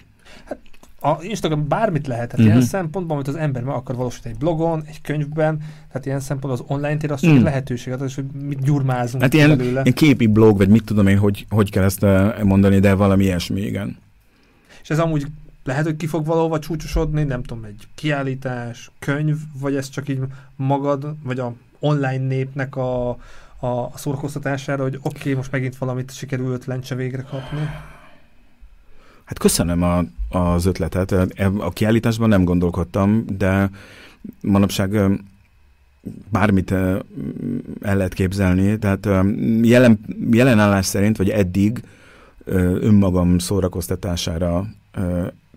Hát 0.45 0.59
a 1.01 1.19
Instagram 1.23 1.69
bármit 1.69 2.07
lehet, 2.07 2.29
tehát 2.29 2.39
uh-huh. 2.39 2.55
ilyen 2.55 2.69
szempontból, 2.69 3.15
amit 3.15 3.29
az 3.29 3.35
ember 3.35 3.63
meg 3.63 3.75
akar 3.75 3.97
valósítani 3.97 4.35
egy 4.35 4.41
blogon, 4.41 4.83
egy 4.87 5.01
könyvben, 5.01 5.59
tehát 5.89 6.07
ilyen 6.07 6.21
szempontból 6.21 6.67
az 6.67 6.77
online 6.77 6.97
tér 6.97 7.11
az 7.11 7.21
csak 7.21 7.33
mm. 7.33 7.43
lehetőség, 7.43 7.93
az, 7.93 8.15
hogy 8.15 8.25
mit 8.43 8.63
gyurmázunk 8.63 9.23
hát 9.23 9.35
ilyen, 9.35 9.57
belőle. 9.57 9.81
ilyen 9.81 9.95
képi 9.95 10.27
blog, 10.27 10.57
vagy 10.57 10.69
mit 10.69 10.85
tudom 10.85 11.07
én, 11.07 11.19
hogy, 11.19 11.47
hogy 11.49 11.71
kell 11.71 11.85
ezt 11.85 12.07
mondani, 12.43 12.79
de 12.79 12.95
valami 12.95 13.25
ilyesmi, 13.25 13.61
igen. 13.61 13.99
És 14.83 14.91
ez 14.91 14.99
amúgy 14.99 15.27
lehet, 15.67 15.85
hogy 15.85 15.97
ki 15.97 16.07
fog 16.07 16.27
valahova 16.27 16.59
csúcsosodni, 16.59 17.23
nem 17.23 17.43
tudom, 17.43 17.65
egy 17.65 17.89
kiállítás, 17.95 18.91
könyv, 18.99 19.37
vagy 19.61 19.77
ez 19.77 19.89
csak 19.89 20.09
így 20.09 20.21
magad, 20.57 21.15
vagy 21.23 21.39
a 21.39 21.55
online 21.79 22.27
népnek 22.27 22.77
a, 22.77 23.09
a 23.61 23.91
szórakoztatására, 23.95 24.83
hogy 24.83 24.99
oké, 25.03 25.19
okay, 25.19 25.35
most 25.35 25.53
megint 25.53 25.79
valamit 25.79 26.15
sikerült 26.15 26.65
lencse 26.65 26.95
végre 26.95 27.23
kapni? 27.23 27.71
Hát 29.25 29.39
köszönöm 29.39 29.83
a, 29.83 30.05
az 30.39 30.67
ötletet. 30.67 31.13
A 31.59 31.71
kiállításban 31.71 32.29
nem 32.29 32.45
gondolkodtam, 32.45 33.25
de 33.39 33.71
manapság 34.41 35.21
bármit 36.31 36.71
el 36.71 37.97
lehet 37.97 38.15
képzelni. 38.15 38.79
Tehát 38.79 39.09
jelen, 39.63 40.01
jelen 40.31 40.59
állás 40.59 40.87
szerint, 40.87 41.17
vagy 41.17 41.29
eddig 41.29 41.83
önmagam 42.81 43.39
szórakoztatására 43.39 44.67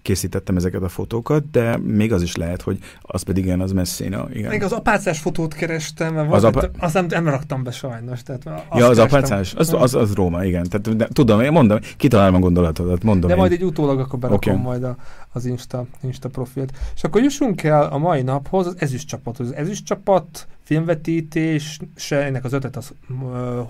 készítettem 0.02 0.56
ezeket 0.56 0.82
a 0.82 0.90
fotókat, 0.90 1.52
de 1.52 1.78
még 1.78 2.14
az 2.14 2.22
is 2.22 2.36
lehet, 2.36 2.62
hogy 2.62 2.80
az 3.02 3.22
pedig 3.22 3.44
igen, 3.44 3.62
az 3.62 3.72
messzina. 3.72 4.28
Igen. 4.34 4.50
Még 4.50 4.64
az 4.64 4.72
apácás 4.72 5.20
fotót 5.20 5.54
kerestem, 5.54 6.14
mert 6.14 6.32
az, 6.32 6.44
apa... 6.44 6.70
azt 6.80 6.94
nem, 6.94 7.06
nem 7.06 7.28
raktam 7.28 7.64
be 7.64 7.72
sajnos. 7.72 8.24
Tehát 8.24 8.66
ja, 8.74 8.88
az 8.88 8.98
apácás? 8.98 9.54
Az, 9.54 9.74
az, 9.74 9.96
az 9.96 10.14
Róma, 10.14 10.44
igen. 10.44 10.64
Tehát, 10.70 10.96
de, 10.98 11.08
tudom, 11.14 11.42
én 11.42 11.52
mondom, 11.52 11.80
kitalálom 11.98 12.36
a 12.36 12.40
gondolatodat, 12.40 13.04
mondom. 13.04 13.28
De 13.30 13.36
én. 13.36 13.40
majd 13.40 13.52
egy 13.52 13.64
utólag 13.64 14.00
akkor 14.00 14.20
berakom 14.20 14.54
okay. 14.54 14.66
majd 14.66 14.84
a, 14.84 14.96
az 15.32 15.46
Insta, 15.46 15.86
Insta 16.02 16.30
profilt. 16.30 16.78
És 16.96 17.04
akkor 17.04 17.22
jussunk 17.22 17.64
el 17.64 17.84
a 17.84 17.98
mai 17.98 18.22
naphoz, 18.22 18.68
az 18.68 18.76
ezüst 18.78 19.08
csapathoz. 19.08 19.48
Az 19.48 19.56
ezüst 19.56 19.86
csapat 19.86 20.48
filmvetítés, 20.70 21.80
se 21.96 22.24
ennek 22.24 22.44
az 22.44 22.54
ötlet 22.54 22.76
az 22.76 22.94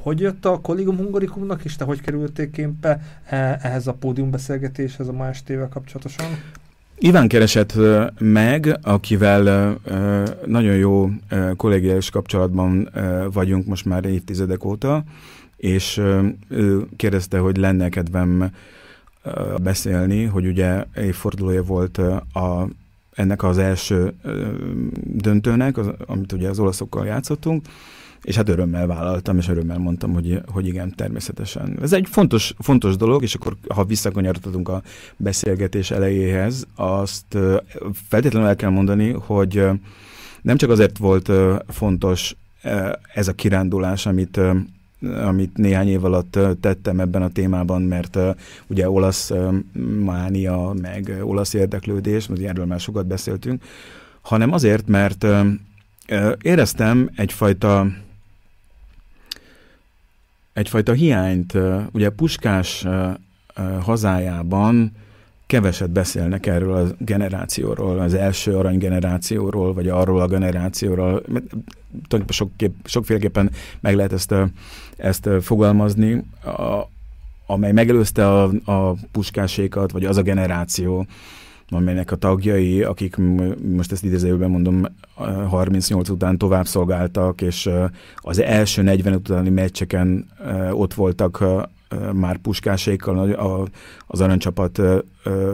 hogy 0.02 0.20
jött 0.20 0.46
a 0.46 0.60
Colligum 0.62 0.98
Hungarikumnak, 0.98 1.64
és 1.64 1.76
te 1.76 1.84
hogy 1.84 2.02
kerültél 2.02 2.50
kémpe 2.50 3.02
e, 3.26 3.60
ehhez 3.62 3.88
a 3.88 3.94
pódiumbeszélgetéshez 3.94 5.08
a 5.08 5.12
más 5.12 5.44
tével 5.44 5.68
kapcsolatosan? 5.70 6.26
Iván 6.98 7.28
keresett 7.28 7.74
meg, 8.20 8.80
akivel 8.82 9.78
nagyon 10.46 10.76
jó 10.76 11.10
kollégiális 11.56 12.10
kapcsolatban 12.10 12.90
vagyunk 13.32 13.66
most 13.66 13.86
már 13.86 14.06
évtizedek 14.06 14.66
óta, 14.66 15.04
és 15.58 16.02
ő 16.48 16.88
kérdezte, 16.96 17.38
hogy 17.38 17.58
lenne 17.58 17.90
kedvem 17.90 18.52
beszélni, 19.62 20.24
hogy 20.24 20.46
ugye 20.46 20.84
évfordulója 20.96 21.64
volt 21.64 21.98
a, 22.34 22.68
ennek 23.20 23.44
az 23.44 23.58
első 23.58 24.14
döntőnek, 25.04 25.78
az, 25.78 25.90
amit 26.06 26.32
ugye 26.32 26.50
az 26.50 26.60
olaszokkal 26.60 27.06
játszottunk, 27.06 27.66
és 28.22 28.36
hát 28.36 28.50
örömmel 28.50 28.88
vállaltam, 28.88 29.38
és 29.38 29.48
örömmel 29.48 29.78
mondtam, 29.78 30.14
hogy, 30.14 30.42
hogy 30.52 30.68
igen, 30.68 30.94
természetesen. 30.96 31.78
Ez 31.82 31.94
egy 31.94 32.08
fontos, 32.10 32.54
fontos 32.58 32.96
dolog, 32.96 33.24
és 33.24 33.36
akkor, 33.36 33.56
ha 33.70 33.86
visszakanyarodhatunk 33.86 34.70
a 34.70 34.82
beszélgetés 35.18 35.92
elejéhez, 35.92 36.68
azt 36.76 37.38
feltétlenül 38.08 38.48
el 38.48 38.56
kell 38.56 38.70
mondani, 38.70 39.12
hogy 39.12 39.64
nem 40.42 40.58
csak 40.58 40.70
azért 40.70 40.98
volt 40.98 41.32
fontos 41.68 42.36
ez 43.14 43.28
a 43.28 43.34
kirándulás, 43.34 44.06
amit 44.06 44.40
amit 45.02 45.58
néhány 45.58 45.88
év 45.88 46.06
alatt 46.06 46.40
tettem 46.62 47.00
ebben 47.00 47.22
a 47.22 47.30
témában, 47.30 47.82
mert 47.82 48.18
ugye 48.68 48.90
olasz 48.90 49.32
mánia, 50.04 50.74
meg 50.82 51.20
olasz 51.22 51.54
érdeklődés, 51.54 52.28
erről 52.44 52.66
már 52.66 52.80
sokat 52.80 53.08
beszéltünk, 53.08 53.64
hanem 54.22 54.54
azért, 54.54 54.88
mert 54.88 55.26
éreztem 56.42 57.10
egyfajta 57.16 57.88
egyfajta 60.54 60.94
hiányt. 60.94 61.58
Ugye 61.92 62.10
Puskás 62.10 62.86
hazájában 63.82 64.92
keveset 65.50 65.90
beszélnek 65.90 66.46
erről 66.46 66.74
a 66.74 66.88
generációról, 66.98 68.00
az 68.00 68.14
első 68.14 68.56
aranygenerációról, 68.56 69.74
vagy 69.74 69.88
arról 69.88 70.22
a 70.22 70.28
generációról. 70.28 71.22
Tulajdonképpen 71.22 72.28
sokképp, 72.30 72.76
sokféleképpen 72.84 73.52
meg 73.80 73.96
lehet 73.96 74.14
ezt, 74.14 74.36
ezt 74.98 75.30
fogalmazni, 75.42 76.24
a, 76.44 76.90
amely 77.46 77.72
megelőzte 77.72 78.28
a, 78.28 78.52
a 78.66 78.96
puskásékat, 79.12 79.92
vagy 79.92 80.06
az 80.06 80.18
a 80.18 80.22
generáció, 80.22 81.06
amelynek 81.70 82.12
a 82.12 82.16
tagjai, 82.16 82.84
akik 82.84 83.16
most 83.76 83.92
ezt 83.92 84.04
idézőben 84.04 84.50
mondom, 84.50 84.86
38 85.50 86.10
után 86.10 86.38
tovább 86.38 86.68
szolgáltak, 86.68 87.42
és 87.42 87.70
az 88.16 88.40
első 88.40 88.82
40 88.82 89.14
utáni 89.14 89.50
meccseken 89.50 90.28
ott 90.72 90.94
voltak 90.94 91.44
már 92.14 92.38
puskásékkal, 92.38 93.32
az 94.08 94.22
aranycsapat 94.22 94.82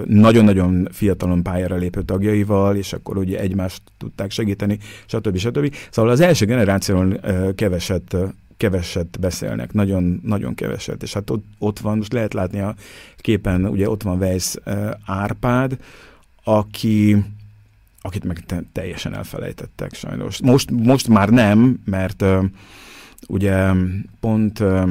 nagyon-nagyon 0.06 0.88
fiatalon 0.92 1.44
pályára 1.44 1.76
lépő 1.76 2.02
tagjaival, 2.02 2.76
és 2.76 2.94
akkor 2.94 3.18
ugye 3.18 3.40
egymást 3.40 3.82
tudták 3.98 4.32
segíteni, 4.32 4.80
stb. 5.06 5.38
stb. 5.38 5.76
Szóval 5.90 6.12
az 6.12 6.20
első 6.20 6.46
generáción 6.46 7.20
keveset 7.56 8.16
keveset 8.58 9.20
beszélnek, 9.20 9.74
nagyon, 9.74 10.22
nagyon 10.24 10.56
keveset, 10.56 11.04
és 11.04 11.14
hát 11.14 11.30
ott, 11.30 11.46
ott 11.60 11.80
van, 11.80 11.98
most 11.98 12.14
lehet 12.14 12.34
látni 12.34 12.60
a 12.60 12.76
képen, 13.18 13.66
ugye 13.66 13.90
ott 13.90 14.04
van 14.04 14.18
Weiss 14.18 14.56
Árpád, 15.06 15.78
aki 16.44 17.24
akit 18.02 18.24
meg 18.24 18.46
te, 18.46 18.64
teljesen 18.72 19.16
elfelejtettek 19.16 19.94
sajnos. 19.94 20.40
Most, 20.42 20.72
most 20.72 21.08
már 21.08 21.30
nem, 21.30 21.82
mert 21.86 22.26
ugye 23.28 23.72
pont 24.20 24.60
uh, 24.60 24.90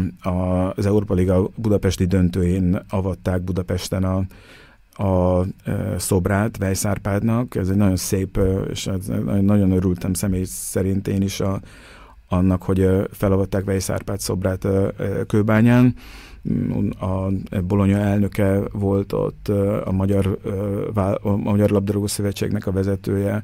az 0.77 0.87
Európa 0.87 1.15
Liga 1.15 1.49
budapesti 1.55 2.05
döntőjén 2.05 2.81
avatták 2.89 3.43
Budapesten 3.43 4.05
a, 4.05 4.23
a 5.03 5.39
uh, 5.41 5.97
szobrát 5.97 6.57
Vejszárpádnak. 6.57 7.55
Ez 7.55 7.69
egy 7.69 7.77
nagyon 7.77 7.97
szép, 7.97 8.37
uh, 8.37 8.67
és 8.71 8.91
nagyon 9.41 9.71
örültem 9.71 10.13
személy 10.13 10.45
szerint 10.45 11.09
én 11.09 11.23
is 11.23 11.41
a, 11.41 11.61
annak, 12.29 12.63
hogy 12.63 12.81
uh, 12.81 13.05
felavatták 13.11 13.65
Vejszárpád 13.65 14.21
szobrát 14.21 14.67
Kőbányán 15.27 15.95
a 17.01 17.29
Bologna 17.67 17.97
elnöke 17.97 18.61
volt 18.73 19.13
ott, 19.13 19.49
a 19.85 19.93
Magyar, 19.93 20.39
a 21.23 21.37
Magyar 21.37 21.71
Labdarúgó 21.71 22.07
Szövetségnek 22.07 22.67
a 22.67 22.73
vezetője, 22.73 23.43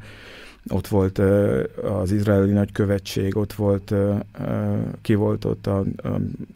ott 0.68 0.88
volt 0.88 1.18
az 1.82 2.12
izraeli 2.12 2.52
nagykövetség, 2.52 3.36
ott 3.36 3.52
volt, 3.52 3.94
ki 5.02 5.14
volt 5.14 5.44
ott, 5.44 5.66
a, 5.66 5.78
a, 5.78 6.08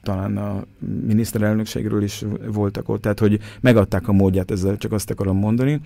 talán 0.02 0.36
a 0.36 0.64
miniszterelnökségről 1.06 2.02
is 2.02 2.24
voltak 2.46 2.88
ott, 2.88 3.02
tehát 3.02 3.18
hogy 3.18 3.40
megadták 3.60 4.08
a 4.08 4.12
módját, 4.12 4.50
ezzel 4.50 4.76
csak 4.76 4.92
azt 4.92 5.10
akarom 5.10 5.36
mondani, 5.36 5.80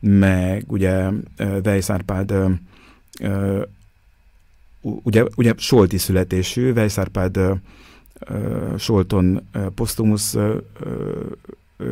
meg 0.00 0.64
ugye 0.66 1.10
Weiss 1.64 1.90
ugye, 4.80 5.24
ugye 5.36 5.52
solti 5.56 5.98
születésű, 5.98 6.72
Weiss 6.72 6.98
Árpád 6.98 7.38
Solton 8.78 9.48
posztumusz 9.74 10.36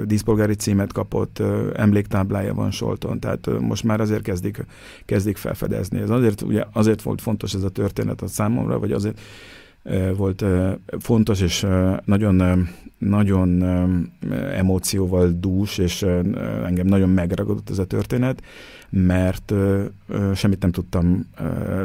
díszpolgári 0.05 0.55
címet 0.55 0.93
kapott, 0.93 1.43
emléktáblája 1.75 2.55
van 2.55 2.71
Solton, 2.71 3.21
tehát 3.21 3.49
most 3.61 3.85
már 3.85 4.01
azért 4.01 4.23
kezdik, 4.23 4.67
kezdik 5.05 5.37
felfedezni. 5.37 6.01
Ez 6.01 6.11
azért, 6.11 6.43
ugye, 6.43 6.65
azért 6.73 7.03
volt 7.03 7.21
fontos 7.21 7.55
ez 7.55 7.63
a 7.63 7.69
történet 7.69 8.23
a 8.23 8.27
számomra, 8.27 8.79
vagy 8.79 8.93
azért 8.93 9.21
volt 10.17 10.45
fontos, 10.99 11.41
és 11.41 11.67
nagyon, 12.05 12.69
nagyon 12.99 13.63
emócióval 14.53 15.33
dús, 15.41 15.79
és 15.79 16.03
engem 16.65 16.87
nagyon 16.87 17.09
megragadott 17.09 17.71
ez 17.71 17.79
a 17.79 17.87
történet, 17.87 18.43
mert 18.91 19.53
semmit 20.35 20.63
nem 20.63 20.71
tudtam 20.71 21.27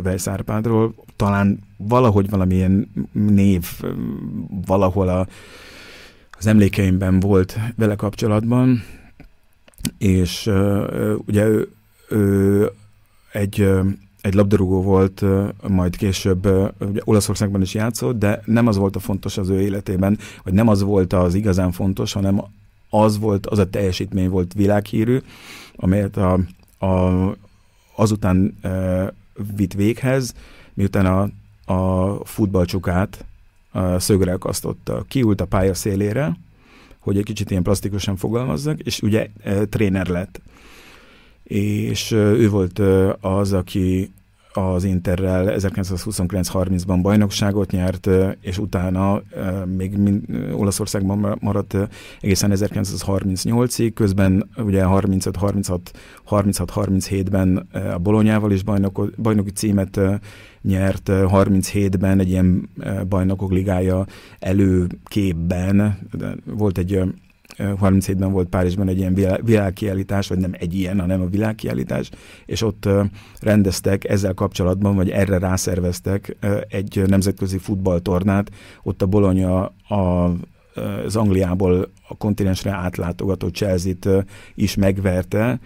Weiss 0.04 0.28
Árpádról. 0.28 0.94
Talán 1.16 1.60
valahogy 1.78 2.30
valamilyen 2.30 2.92
név 3.12 3.66
valahol 4.66 5.08
a, 5.08 5.28
az 6.40 6.46
emlékeimben 6.46 7.20
volt 7.20 7.58
vele 7.76 7.96
kapcsolatban, 7.96 8.84
és 9.98 10.46
ugye 11.26 11.46
ő, 11.46 11.72
ő 12.10 12.72
egy 13.32 13.68
egy 14.22 14.34
labdarúgó 14.34 14.82
volt, 14.82 15.24
majd 15.68 15.96
később 15.96 16.46
ugye 16.80 17.02
Olaszországban 17.04 17.62
is 17.62 17.74
játszott, 17.74 18.18
de 18.18 18.42
nem 18.46 18.68
az 18.68 18.78
volt 18.78 18.96
a 18.96 19.00
fontos 19.00 19.38
az 19.38 19.50
ő 19.50 19.62
életében, 19.62 20.18
vagy 20.44 20.54
nem 20.54 20.68
az 20.68 20.82
volt 20.82 21.14
az 21.14 21.34
igazán 21.34 21.72
fontos, 21.72 22.14
hanem 22.14 22.42
az 22.90 23.20
volt, 23.20 23.46
az 23.46 23.60
a 23.60 23.70
teljesítmény 23.70 24.30
volt 24.30 24.54
világhírű, 24.54 25.20
amelyet 25.76 26.18
a, 26.18 26.40
a, 26.86 27.36
azután 27.96 28.58
e, 28.62 29.14
vitt 29.56 29.74
véghez, 29.74 30.34
miután 30.74 31.06
a, 31.06 31.30
a 31.74 32.26
futballcsukát 32.26 33.26
szögre 33.98 34.34
akasztotta. 34.34 35.04
Kiült 35.08 35.42
a 35.42 35.46
pálya 35.46 35.74
szélére, 35.74 36.38
hogy 37.00 37.18
egy 37.18 37.24
kicsit 37.24 37.52
ilyen 37.52 37.64
plastikusan 37.64 38.16
fogalmazzak, 38.16 38.80
és 38.80 39.02
ugye 39.02 39.28
e, 39.44 39.66
tréner 39.66 40.08
lett 40.08 40.42
és 41.50 42.12
ő 42.12 42.50
volt 42.50 42.80
az, 43.20 43.54
aki 43.54 44.12
az 44.60 44.84
Interrel 44.84 45.56
1929-30-ban 45.58 47.00
bajnokságot 47.02 47.72
nyert, 47.72 48.10
és 48.42 48.58
utána 48.58 49.22
még 49.66 49.98
Olaszországban 50.54 51.38
maradt 51.42 51.78
egészen 52.22 52.52
1938-ig, 52.56 53.92
közben 53.94 54.50
ugye 54.58 54.84
35-36-37-ben 54.86 57.68
a 57.94 57.98
Bolonyával 57.98 58.52
is 58.52 58.64
bajnok, 58.64 59.12
bajnoki 59.18 59.52
címet 59.52 60.00
nyert, 60.62 61.10
37-ben 61.12 62.20
egy 62.20 62.30
ilyen 62.30 62.70
bajnokok 63.10 63.52
ligája 63.52 64.06
előképben, 64.40 66.00
volt 66.46 66.78
egy 66.78 67.02
37-ben 67.60 68.32
volt 68.32 68.48
Párizsban 68.48 68.88
egy 68.88 68.98
ilyen 68.98 69.40
világkiállítás, 69.44 70.28
vagy 70.28 70.38
nem 70.38 70.52
egy 70.60 70.74
ilyen, 70.74 71.00
hanem 71.00 71.22
a 71.22 71.28
világkiállítás, 71.28 72.10
és 72.46 72.62
ott 72.62 72.90
rendeztek 73.40 74.10
ezzel 74.10 74.34
kapcsolatban, 74.34 74.96
vagy 74.96 75.10
erre 75.10 75.38
rászerveztek 75.38 76.38
egy 76.70 77.04
nemzetközi 77.08 77.58
futballtornát. 77.58 78.52
Ott 78.84 79.02
a 79.02 79.06
Bologna 79.06 79.66
a 79.88 80.32
az 81.06 81.16
Angliából 81.16 81.90
a 82.08 82.18
kontinensre 82.18 82.72
átlátogató 82.72 83.48
Chelsea-t 83.48 84.08
is 84.56 84.76
megverte, 84.76 85.60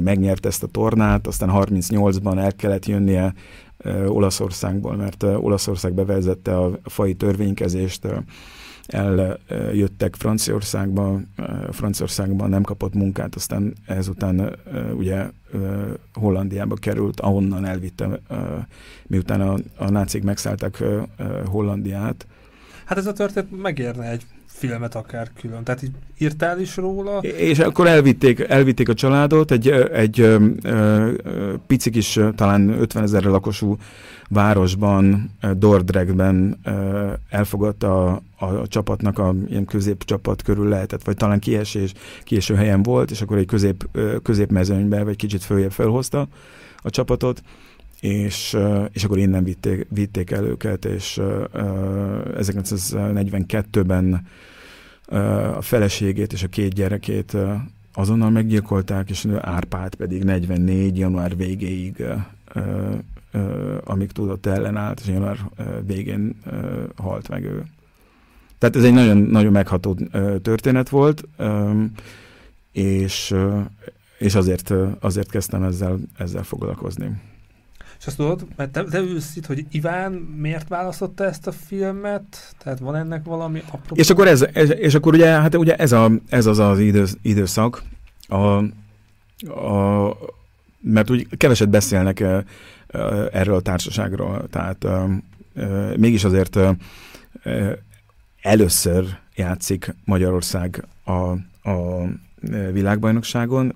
megnyert 0.00 0.46
ezt 0.46 0.62
a 0.62 0.66
tornát, 0.66 1.26
aztán 1.26 1.50
38-ban 1.52 2.38
el 2.38 2.54
kellett 2.54 2.86
jönnie 2.86 3.34
Olaszországból, 4.06 4.96
mert 4.96 5.22
Olaszország 5.22 5.92
bevezette 5.92 6.56
a 6.56 6.78
fai 6.84 7.14
törvénykezést, 7.14 8.06
eljöttek 8.86 10.14
Franciaországba, 10.14 11.20
Franciaországban 11.70 12.48
nem 12.48 12.62
kapott 12.62 12.94
munkát, 12.94 13.34
aztán 13.34 13.74
ezután 13.86 14.56
ugye 14.96 15.26
Hollandiába 16.14 16.74
került, 16.74 17.20
ahonnan 17.20 17.64
elvitte, 17.64 18.20
miután 19.06 19.40
a, 19.40 19.54
a 19.76 19.90
nácik 19.90 20.22
megszállták 20.22 20.82
Hollandiát. 21.44 22.26
Hát 22.84 22.98
ez 22.98 23.06
a 23.06 23.12
történet 23.12 23.50
megérne 23.50 24.10
egy 24.10 24.22
filmet 24.56 24.94
akár 24.94 25.30
külön. 25.40 25.64
Tehát 25.64 25.82
így 25.82 25.90
írtál 26.18 26.60
is 26.60 26.76
róla? 26.76 27.18
És 27.18 27.58
akkor 27.58 27.86
elvitték, 27.86 28.40
elvitték 28.40 28.88
a 28.88 28.94
családot, 28.94 29.50
egy, 29.50 29.68
egy 29.92 30.20
ö, 30.20 30.46
ö, 30.62 31.12
pici 31.66 31.90
kis, 31.90 32.18
talán 32.34 32.68
50 32.68 33.02
ezer 33.02 33.22
lakosú 33.22 33.78
városban, 34.28 35.30
Dordregben 35.56 36.58
ö, 36.64 37.12
elfogadta 37.28 38.12
a, 38.12 38.22
a, 38.38 38.66
csapatnak 38.66 39.18
a 39.18 39.34
ilyen 39.48 39.64
középcsapat 39.64 40.42
körül 40.42 40.68
lehetett, 40.68 41.04
vagy 41.04 41.16
talán 41.16 41.38
kiesés, 41.38 41.92
kieső 42.24 42.54
helyen 42.54 42.82
volt, 42.82 43.10
és 43.10 43.20
akkor 43.20 43.36
egy 43.36 43.46
közép, 43.46 43.88
középmezőnybe, 44.22 45.04
vagy 45.04 45.16
kicsit 45.16 45.42
följebb 45.42 45.72
felhozta 45.72 46.28
a 46.76 46.90
csapatot, 46.90 47.42
és, 48.00 48.56
és 48.92 49.04
akkor 49.04 49.18
innen 49.18 49.44
vitték, 49.44 49.86
vitték 49.88 50.30
el 50.30 50.44
őket, 50.44 50.84
és 50.84 51.20
1942-ben 52.36 54.26
a 55.56 55.62
feleségét 55.62 56.32
és 56.32 56.42
a 56.42 56.48
két 56.48 56.74
gyerekét 56.74 57.36
azonnal 57.94 58.30
meggyilkolták, 58.30 59.10
és 59.10 59.26
Árpád 59.40 59.94
pedig 59.94 60.24
44. 60.24 60.98
január 60.98 61.36
végéig, 61.36 62.04
amíg 63.84 64.12
tudott 64.12 64.46
ellenállt, 64.46 65.00
és 65.00 65.06
január 65.06 65.38
végén 65.86 66.36
halt 66.96 67.28
meg 67.28 67.44
ő. 67.44 67.64
Tehát 68.58 68.76
ez 68.76 68.84
egy 68.84 68.92
nagyon, 68.92 69.16
nagyon 69.16 69.52
megható 69.52 69.98
történet 70.42 70.88
volt, 70.88 71.28
és, 72.72 73.34
és 74.18 74.34
azért, 74.34 74.72
azért 75.00 75.30
kezdtem 75.30 75.62
ezzel, 75.62 75.98
ezzel 76.18 76.42
foglalkozni. 76.42 77.20
És 77.98 78.06
azt 78.06 78.16
tudod, 78.16 78.46
mert 78.56 78.70
te, 78.70 78.84
te 78.84 78.98
ülsz 78.98 79.36
itt, 79.36 79.46
hogy 79.46 79.66
Iván 79.70 80.12
miért 80.12 80.68
választotta 80.68 81.24
ezt 81.24 81.46
a 81.46 81.52
filmet? 81.52 82.54
Tehát 82.58 82.78
van 82.78 82.94
ennek 82.94 83.24
valami 83.24 83.62
apró... 83.70 83.96
És 83.96 84.10
akkor, 84.10 84.26
ez, 84.26 84.46
ez, 84.52 84.70
és 84.70 84.94
akkor 84.94 85.14
ugye, 85.14 85.26
hát 85.26 85.54
ugye 85.54 85.76
ez, 85.76 85.92
a, 85.92 86.10
ez 86.28 86.46
az 86.46 86.58
az 86.58 86.78
idősz, 86.78 87.16
időszak, 87.22 87.82
a, 88.28 88.36
a, 89.50 90.16
mert 90.80 91.10
úgy 91.10 91.36
keveset 91.36 91.68
beszélnek 91.68 92.24
erről 93.32 93.54
a 93.54 93.60
társaságról, 93.60 94.46
tehát 94.50 94.86
mégis 95.96 96.24
azért 96.24 96.58
először 98.42 99.18
játszik 99.34 99.94
Magyarország 100.04 100.84
a, 101.04 101.30
a 101.70 102.08
világbajnokságon, 102.72 103.74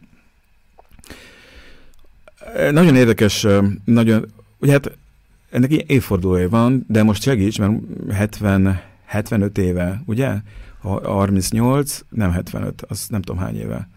nagyon 2.71 2.97
érdekes, 2.97 3.47
nagyon, 3.85 4.27
ugye 4.59 4.73
hát 4.73 4.99
ennek 5.51 5.73
évfordulója 5.73 6.49
van, 6.49 6.85
de 6.89 7.03
most 7.03 7.23
segíts, 7.23 7.59
mert 7.59 7.75
70, 8.11 8.81
75 9.05 9.59
éve, 9.59 10.03
ugye? 10.07 10.35
38, 10.81 12.01
nem 12.09 12.33
75, 12.33 12.83
az 12.89 13.07
nem 13.09 13.23
tudom 13.23 13.41
hány 13.41 13.57
éve. 13.57 13.89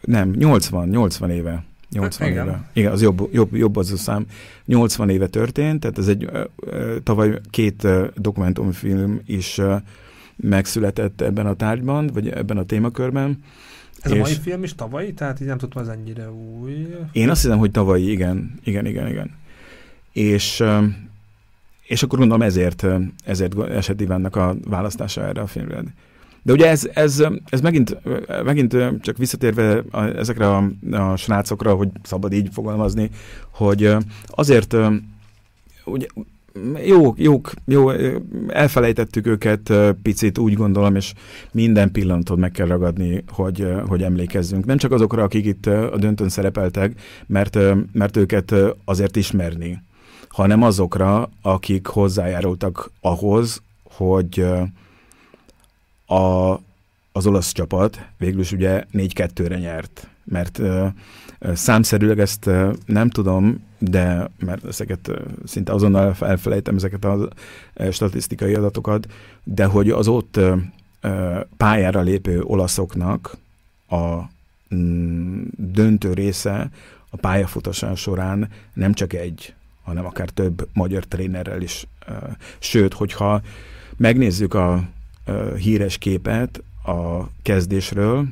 Nem, 0.00 0.30
80, 0.30 0.88
80 0.88 1.30
éve. 1.30 1.64
80 1.94 2.28
hát, 2.28 2.36
éve. 2.36 2.44
Igen. 2.44 2.66
igen, 2.72 2.92
az 2.92 3.02
jobb, 3.02 3.28
jobb, 3.32 3.54
jobb 3.54 3.76
az 3.76 3.92
a 3.92 3.96
szám. 3.96 4.26
80 4.64 5.08
éve 5.08 5.26
történt, 5.26 5.80
tehát 5.80 5.98
ez 5.98 6.08
egy 6.08 6.30
tavaly 7.02 7.40
két 7.50 7.86
dokumentumfilm 8.14 9.20
is 9.26 9.60
megszületett 10.36 11.20
ebben 11.20 11.46
a 11.46 11.54
tárgyban, 11.54 12.06
vagy 12.06 12.28
ebben 12.28 12.56
a 12.56 12.64
témakörben. 12.64 13.42
Ez 14.00 14.10
és 14.10 14.18
a 14.18 14.20
mai 14.20 14.34
film 14.34 14.62
is 14.62 14.74
tavalyi? 14.74 15.12
Tehát 15.12 15.40
így 15.40 15.46
nem 15.46 15.58
tudtam, 15.58 15.82
ez 15.82 15.88
ennyire 15.88 16.30
új. 16.30 16.86
Én 17.12 17.30
azt 17.30 17.42
hiszem, 17.42 17.58
hogy 17.58 17.70
tavalyi, 17.70 18.10
igen. 18.10 18.54
Igen, 18.64 18.86
igen, 18.86 19.08
igen. 19.08 19.30
És, 20.12 20.64
és 21.82 22.02
akkor 22.02 22.18
gondolom 22.18 22.42
ezért, 22.42 22.86
ezért 23.24 23.58
esett 23.58 24.00
Ivánnak 24.00 24.36
a 24.36 24.56
választása 24.64 25.26
erre 25.26 25.40
a 25.40 25.46
filmre. 25.46 25.82
De 26.44 26.52
ugye 26.52 26.68
ez, 26.68 26.88
ez, 26.94 27.24
ez 27.48 27.60
megint, 27.60 27.98
megint 28.44 28.76
csak 29.00 29.16
visszatérve 29.16 29.82
ezekre 30.16 30.48
a, 30.48 30.70
a 30.90 31.16
srácokra, 31.16 31.74
hogy 31.74 31.88
szabad 32.02 32.32
így 32.32 32.48
fogalmazni, 32.52 33.10
hogy 33.50 33.96
azért 34.26 34.76
ugye 35.84 36.06
jók, 36.84 37.18
jók, 37.18 37.52
jó, 37.64 37.90
elfelejtettük 38.48 39.26
őket 39.26 39.72
picit, 40.02 40.38
úgy 40.38 40.54
gondolom, 40.54 40.96
és 40.96 41.12
minden 41.52 41.90
pillanatot 41.92 42.38
meg 42.38 42.50
kell 42.50 42.66
ragadni, 42.66 43.24
hogy, 43.28 43.66
hogy 43.86 44.02
emlékezzünk. 44.02 44.64
Nem 44.64 44.76
csak 44.76 44.92
azokra, 44.92 45.22
akik 45.22 45.44
itt 45.44 45.66
a 45.66 45.96
döntőn 45.96 46.28
szerepeltek, 46.28 47.00
mert, 47.26 47.58
mert 47.92 48.16
őket 48.16 48.54
azért 48.84 49.16
ismerni, 49.16 49.82
hanem 50.28 50.62
azokra, 50.62 51.30
akik 51.42 51.86
hozzájárultak 51.86 52.90
ahhoz, 53.00 53.62
hogy 53.82 54.46
a, 56.06 56.52
az 57.12 57.26
olasz 57.26 57.52
csapat 57.52 58.06
végül 58.18 58.40
is 58.40 58.52
ugye 58.52 58.84
4-2-re 58.92 59.58
nyert. 59.58 60.08
Mert 60.24 60.60
Számszerűleg 61.52 62.18
ezt 62.18 62.50
nem 62.86 63.10
tudom, 63.10 63.64
de 63.78 64.30
mert 64.38 64.64
ezeket 64.64 65.10
szinte 65.44 65.72
azonnal 65.72 66.14
elfelejtem 66.20 66.76
ezeket 66.76 67.04
a 67.04 67.28
statisztikai 67.90 68.54
adatokat, 68.54 69.06
de 69.42 69.64
hogy 69.64 69.90
az 69.90 70.08
ott 70.08 70.40
pályára 71.56 72.00
lépő 72.00 72.42
olaszoknak 72.42 73.36
a 73.88 74.20
mm, 74.74 75.42
döntő 75.56 76.12
része 76.12 76.70
a 77.10 77.16
pályafutása 77.16 77.94
során 77.94 78.48
nem 78.72 78.92
csak 78.92 79.12
egy, 79.12 79.54
hanem 79.82 80.06
akár 80.06 80.28
több 80.28 80.68
magyar 80.72 81.04
trénerrel 81.04 81.62
is. 81.62 81.86
Sőt, 82.58 82.94
hogyha 82.94 83.40
megnézzük 83.96 84.54
a 84.54 84.82
híres 85.56 85.98
képet 85.98 86.62
a 86.84 87.26
kezdésről, 87.42 88.26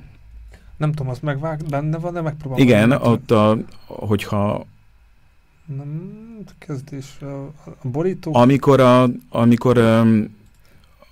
nem 0.82 0.93
tudom, 0.93 1.12
az 1.12 1.18
megvág, 1.18 1.64
benne 1.70 1.99
van, 1.99 2.12
de 2.12 2.20
megpróbálom. 2.20 2.64
Igen, 2.64 2.93
ott 2.93 3.30
a, 3.30 3.59
hogyha 3.86 4.66
nem, 5.76 6.11
kezdés, 6.59 7.18
a, 7.20 7.53
borító. 7.88 8.34
Amikor 8.34 8.80
a, 8.80 9.09
amikor 9.28 9.78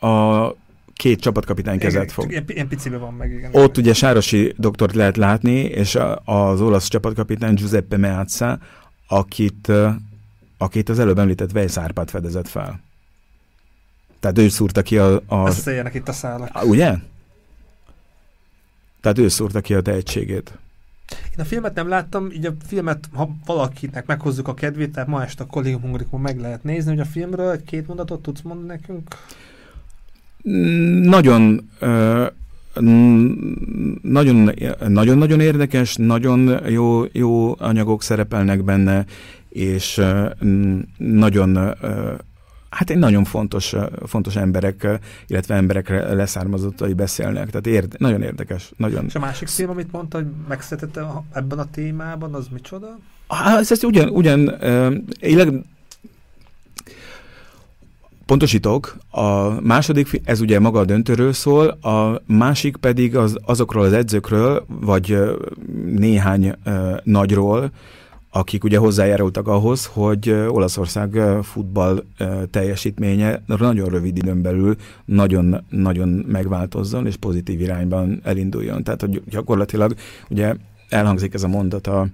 a 0.00 0.54
két 0.94 1.20
csapatkapitány 1.20 1.78
kezet 1.78 2.12
fog. 2.12 2.30
Ilyen, 2.30 2.44
ilyen 2.46 2.68
picibe 2.68 2.96
van 2.96 3.14
meg, 3.14 3.32
igen. 3.32 3.50
Ott 3.54 3.76
ugye 3.76 3.94
Sárosi 3.94 4.54
doktort 4.56 4.94
lehet 4.94 5.16
látni, 5.16 5.58
és 5.60 5.98
az 6.24 6.60
olasz 6.60 6.88
csapatkapitány 6.88 7.54
Giuseppe 7.54 7.96
Meazza, 7.96 8.58
akit, 9.08 9.72
akit 10.58 10.88
az 10.88 10.98
előbb 10.98 11.18
említett 11.18 11.52
Weiss 11.52 11.76
Árpád 11.76 12.10
fedezett 12.10 12.48
fel. 12.48 12.80
Tehát 14.20 14.38
ő 14.38 14.48
szúrta 14.48 14.82
ki 14.82 14.98
a... 14.98 15.20
a... 15.26 15.46
Összeérnek 15.46 15.94
itt 15.94 16.08
a 16.08 16.12
szálak. 16.12 16.64
Ugye? 16.64 16.94
Tehát 19.00 19.18
ő 19.18 19.28
szúrta 19.28 19.60
ki 19.60 19.74
a 19.74 19.80
tehetségét. 19.80 20.58
Én 21.10 21.38
a 21.38 21.44
filmet 21.44 21.74
nem 21.74 21.88
láttam, 21.88 22.30
így 22.30 22.46
a 22.46 22.52
filmet, 22.66 23.08
ha 23.12 23.30
valakinek 23.46 24.06
meghozzuk 24.06 24.48
a 24.48 24.54
kedvét, 24.54 24.92
tehát 24.92 25.08
ma 25.08 25.22
este 25.22 25.42
a 25.42 25.46
kollégiumunkon 25.46 26.20
meg 26.20 26.40
lehet 26.40 26.64
nézni, 26.64 26.90
hogy 26.90 27.00
a 27.00 27.04
filmről 27.04 27.50
egy-két 27.50 27.86
mondatot 27.86 28.22
tudsz 28.22 28.40
mondani 28.40 28.68
nekünk? 28.68 29.08
Nagyon, 31.08 31.70
ö, 31.78 32.26
nagyon-nagyon 34.88 35.40
érdekes, 35.40 35.96
nagyon 35.96 36.68
jó, 36.68 37.02
jó 37.12 37.54
anyagok 37.58 38.02
szerepelnek 38.02 38.64
benne, 38.64 39.04
és 39.48 40.00
nagyon 40.96 41.74
hát 42.70 42.90
egy 42.90 42.98
nagyon 42.98 43.24
fontos, 43.24 43.74
fontos 44.06 44.36
emberek, 44.36 45.00
illetve 45.26 45.54
emberek 45.54 45.88
leszármazottai 45.88 46.92
beszélnek. 46.92 47.50
Tehát 47.50 47.66
érde, 47.66 47.96
nagyon 47.98 48.22
érdekes. 48.22 48.72
Nagyon. 48.76 49.04
És 49.04 49.14
a 49.14 49.18
másik 49.18 49.48
film, 49.48 49.70
amit 49.70 49.92
mondta, 49.92 50.16
hogy 50.16 50.26
megszedette 50.48 51.06
ebben 51.32 51.58
a 51.58 51.70
témában, 51.70 52.34
az 52.34 52.46
micsoda? 52.52 52.98
Hát, 53.28 53.58
ez, 53.58 53.70
ez 53.72 53.84
ugyan, 53.84 54.08
ugyan 54.08 54.48
uh, 54.48 55.62
Pontosítok, 58.26 58.96
a 59.10 59.60
második, 59.60 60.20
ez 60.24 60.40
ugye 60.40 60.60
maga 60.60 60.78
a 60.78 60.84
döntőről 60.84 61.32
szól, 61.32 61.68
a 61.68 62.22
másik 62.26 62.76
pedig 62.76 63.16
az, 63.16 63.38
azokról 63.44 63.84
az 63.84 63.92
edzőkről, 63.92 64.66
vagy 64.68 65.18
néhány 65.84 66.54
uh, 66.64 66.96
nagyról, 67.04 67.70
akik 68.30 68.64
ugye 68.64 68.78
hozzájárultak 68.78 69.48
ahhoz, 69.48 69.86
hogy 69.86 70.30
Olaszország 70.30 71.20
futball 71.42 72.04
teljesítménye 72.50 73.42
nagyon 73.46 73.88
rövid 73.88 74.16
időn 74.16 74.42
belül 74.42 74.76
nagyon-nagyon 75.04 76.08
megváltozzon, 76.08 77.06
és 77.06 77.16
pozitív 77.16 77.60
irányban 77.60 78.20
elinduljon. 78.24 78.82
Tehát, 78.82 79.00
hogy 79.00 79.22
gyakorlatilag 79.28 79.94
ugye 80.28 80.54
elhangzik 80.88 81.34
ez 81.34 81.42
a 81.42 81.48
mondat 81.48 81.86
a 81.86 82.06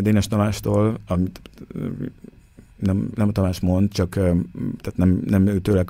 Dénes 0.00 0.26
Tamástól, 0.26 0.98
amit 1.06 1.40
nem, 2.76 3.10
nem 3.14 3.28
a 3.28 3.32
Tamás 3.32 3.60
mond, 3.60 3.92
csak 3.92 4.10
tehát 4.10 4.94
nem, 4.94 5.22
nem 5.26 5.46
ő 5.46 5.58
tőle, 5.58 5.84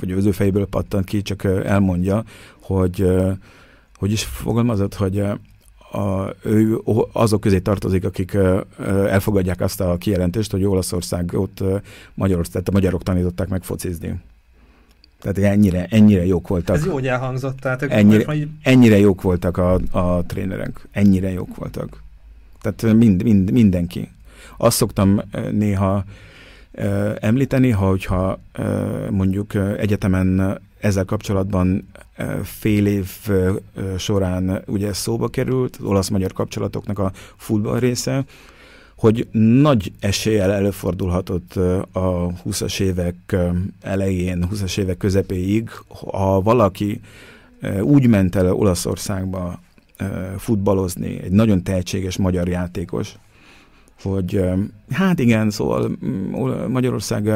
vagy 0.00 0.12
az 0.12 0.24
ő 0.24 0.30
fejéből 0.30 0.66
pattant 0.66 1.04
ki, 1.04 1.22
csak 1.22 1.44
elmondja, 1.44 2.24
hogy 2.60 3.06
hogy 4.02 4.12
is 4.12 4.24
fogalmazott, 4.24 4.94
hogy 4.94 5.22
a, 5.92 6.34
ő 6.42 6.80
azok 7.12 7.40
közé 7.40 7.58
tartozik, 7.58 8.04
akik 8.04 8.36
elfogadják 9.08 9.60
azt 9.60 9.80
a 9.80 9.96
kijelentést, 9.98 10.50
hogy 10.50 10.64
Olaszország 10.64 11.30
ott 11.34 11.62
Magyarország, 12.14 12.52
tehát 12.52 12.68
a 12.68 12.72
magyarok 12.72 13.02
tanították 13.02 13.48
meg 13.48 13.62
focizni. 13.62 14.20
Tehát 15.20 15.38
ennyire, 15.52 15.86
ennyire 15.90 16.26
jók 16.26 16.48
voltak. 16.48 16.76
Ez 16.76 16.84
jó, 16.84 16.92
hogy 16.92 17.06
elhangzott. 17.06 17.58
Tehát 17.58 17.82
ennyire, 17.82 18.24
majd... 18.26 18.48
ennyire 18.62 18.98
jók 18.98 19.22
voltak 19.22 19.56
a, 19.56 19.80
a 19.90 20.24
trénerek. 20.26 20.88
Ennyire 20.90 21.30
jók 21.30 21.56
voltak. 21.56 22.02
Tehát 22.60 22.96
mind, 22.96 23.22
mind, 23.22 23.50
mindenki. 23.50 24.10
Azt 24.56 24.76
szoktam 24.76 25.22
néha 25.50 26.04
említeni, 27.20 27.70
ha, 27.70 27.86
hogyha 27.86 28.40
mondjuk 29.10 29.54
egyetemen 29.54 30.60
ezzel 30.82 31.04
kapcsolatban 31.04 31.88
fél 32.42 32.86
év 32.86 33.08
során 33.98 34.62
ugye 34.66 34.92
szóba 34.92 35.28
került, 35.28 35.76
az 35.76 35.84
olasz-magyar 35.84 36.32
kapcsolatoknak 36.32 36.98
a 36.98 37.12
futball 37.36 37.78
része, 37.78 38.24
hogy 38.96 39.28
nagy 39.32 39.92
eséllyel 40.00 40.52
előfordulhatott 40.52 41.56
a 41.92 42.32
20-as 42.44 42.80
évek 42.80 43.36
elején, 43.80 44.48
20-as 44.52 44.78
évek 44.78 44.96
közepéig, 44.96 45.70
ha 46.10 46.40
valaki 46.40 47.00
úgy 47.80 48.06
ment 48.06 48.34
el 48.34 48.52
Olaszországba 48.52 49.60
futballozni, 50.38 51.20
egy 51.22 51.30
nagyon 51.30 51.62
tehetséges 51.62 52.16
magyar 52.16 52.48
játékos, 52.48 53.14
hogy 54.02 54.44
hát 54.90 55.18
igen, 55.18 55.50
szóval 55.50 55.90
Magyarország 56.68 57.30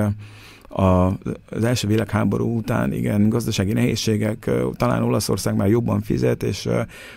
az 0.76 1.64
első 1.64 1.88
világháború 1.88 2.56
után 2.56 2.92
igen, 2.92 3.28
gazdasági 3.28 3.72
nehézségek, 3.72 4.50
talán 4.76 5.02
Olaszország 5.02 5.56
már 5.56 5.68
jobban 5.68 6.00
fizet, 6.00 6.42
és 6.42 6.68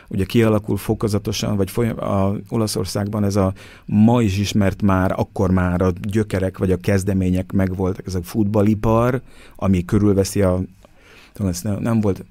ugye 0.07 0.25
kialakul 0.25 0.77
fokozatosan, 0.77 1.55
vagy 1.55 1.69
folyam, 1.69 1.99
a 1.99 2.33
Olaszországban 2.49 3.23
ez 3.23 3.35
a 3.35 3.53
ma 3.85 4.21
is 4.21 4.37
ismert 4.37 4.81
már, 4.81 5.11
akkor 5.15 5.51
már 5.51 5.81
a 5.81 5.91
gyökerek, 6.01 6.57
vagy 6.57 6.71
a 6.71 6.77
kezdemények 6.77 7.51
megvoltak, 7.51 8.05
ez 8.07 8.15
a 8.15 8.23
futballipar, 8.23 9.21
ami 9.55 9.85
körülveszi 9.85 10.41
a 10.41 10.59
nem, 11.61 11.77
nem 11.79 11.99
volt 11.99 12.25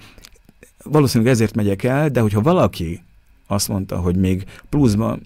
valószínűleg 0.85 1.33
ezért 1.33 1.55
megyek 1.55 1.83
el, 1.83 2.09
de 2.09 2.21
hogyha 2.21 2.41
valaki 2.41 3.03
azt 3.47 3.69
mondta, 3.69 3.97
hogy 3.97 4.17
még 4.17 4.45
pluszban 4.69 5.21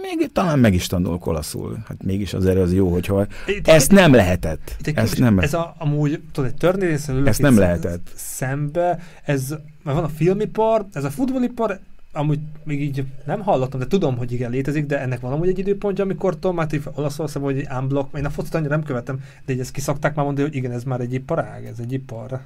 még 0.00 0.30
talán 0.32 0.58
meg 0.58 0.74
is 0.74 0.86
tanulok 0.86 1.26
olaszul. 1.26 1.78
Hát 1.88 2.02
mégis 2.04 2.34
azért 2.34 2.58
az 2.58 2.74
jó, 2.74 2.92
hogyha 2.92 3.26
itt, 3.46 3.68
ezt 3.68 3.90
nem 3.90 4.12
lehetett. 4.12 4.76
Itt 4.84 4.98
ezt 4.98 5.18
nem, 5.18 5.38
ez 5.38 5.54
a, 5.54 5.74
amúgy, 5.78 6.20
tudod, 6.32 6.50
egy 6.50 6.56
történészen 6.56 7.26
ezt 7.26 7.42
nem 7.42 7.58
lehetett. 7.58 8.10
Szembe, 8.14 8.98
ez, 9.24 9.48
mert 9.82 9.96
van 9.96 10.04
a 10.04 10.08
filmipar, 10.08 10.86
ez 10.92 11.04
a 11.04 11.10
futballipar, 11.10 11.80
amúgy 12.12 12.38
még 12.64 12.82
így 12.82 13.04
nem 13.26 13.40
hallottam, 13.40 13.80
de 13.80 13.86
tudom, 13.86 14.16
hogy 14.16 14.32
igen, 14.32 14.50
létezik, 14.50 14.86
de 14.86 15.00
ennek 15.00 15.20
van 15.20 15.32
amúgy 15.32 15.48
egy 15.48 15.58
időpontja, 15.58 16.04
amikor 16.04 16.38
Tomáti 16.38 16.80
Olaszország, 16.94 17.42
vagy 17.42 17.58
egy 17.58 17.68
unblock, 17.80 18.16
én 18.16 18.24
a 18.24 18.30
focit 18.30 18.54
annyira 18.54 18.70
nem 18.70 18.84
követem, 18.84 19.20
de 19.46 19.52
így 19.52 19.60
ezt 19.60 19.72
kiszakták 19.72 20.14
már 20.14 20.24
mondani, 20.24 20.46
hogy 20.46 20.56
igen, 20.56 20.72
ez 20.72 20.84
már 20.84 21.00
egy 21.00 21.12
iparág, 21.12 21.64
ez 21.64 21.78
egy 21.80 21.92
ipar. 21.92 22.40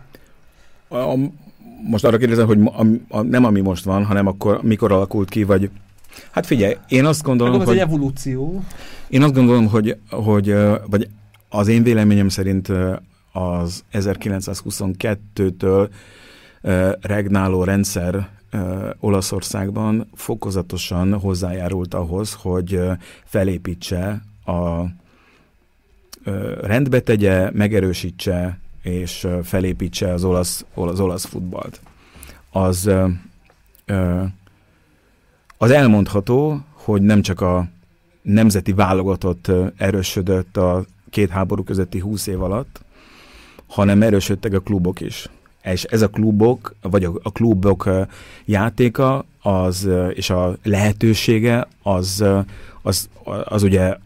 A, 0.89 1.15
most 1.89 2.05
arra 2.05 2.17
kérdezem, 2.17 2.47
hogy 2.47 2.59
a, 2.65 2.87
a, 3.09 3.23
nem 3.23 3.45
ami 3.45 3.61
most 3.61 3.85
van, 3.85 4.05
hanem 4.05 4.27
akkor 4.27 4.63
mikor 4.63 4.93
alakult 4.93 5.29
ki, 5.29 5.45
vagy 5.45 5.71
Hát 6.31 6.47
figyelj, 6.47 6.77
én 6.89 7.05
azt 7.05 7.23
gondolom, 7.23 7.53
hogy... 7.59 7.63
Ez 7.63 7.69
egy 7.69 7.79
evolúció. 7.79 8.65
Én 9.09 9.23
azt 9.23 9.35
gondolom, 9.35 9.67
hogy, 9.67 9.97
hogy 10.11 10.55
vagy 10.87 11.09
az 11.49 11.69
én 11.69 11.83
véleményem 11.83 12.29
szerint 12.29 12.73
az 13.33 13.85
1922-től 13.93 15.89
regnáló 17.01 17.65
rendszer 17.65 18.29
Olaszországban 19.01 20.11
fokozatosan 20.15 21.19
hozzájárult 21.19 21.95
ahhoz, 21.95 22.33
hogy 22.33 22.81
felépítse 23.25 24.23
a 24.47 24.85
rendbe 26.61 27.01
tegye, 27.01 27.51
megerősítse 27.51 28.59
és 28.83 29.27
felépítse 29.43 30.13
az 30.13 30.25
olasz, 30.25 30.65
az 30.75 31.01
olasz 31.01 31.25
futballt. 31.25 31.81
Az 32.51 32.91
az 35.63 35.71
elmondható, 35.71 36.61
hogy 36.73 37.03
nem 37.03 37.23
csak 37.23 37.41
a 37.41 37.69
nemzeti 38.23 38.73
válogatott 38.73 39.51
erősödött 39.77 40.57
a 40.57 40.85
két 41.11 41.31
háború 41.31 41.63
közötti 41.63 41.99
húsz 41.99 42.27
év 42.27 42.43
alatt, 42.43 42.81
hanem 43.67 44.03
erősödtek 44.03 44.53
a 44.53 44.61
klubok 44.61 45.01
is. 45.01 45.29
És 45.63 45.85
ez 45.85 46.03
a 46.03 46.09
klubok, 46.09 46.75
vagy 46.81 47.05
a, 47.05 47.31
klubok 47.33 47.91
játéka 48.45 49.25
az, 49.43 49.89
és 50.15 50.31
a 50.31 50.57
lehetősége 50.63 51.69
az, 51.83 52.25
az, 52.83 53.09
az 53.45 53.63
ugye 53.63 53.97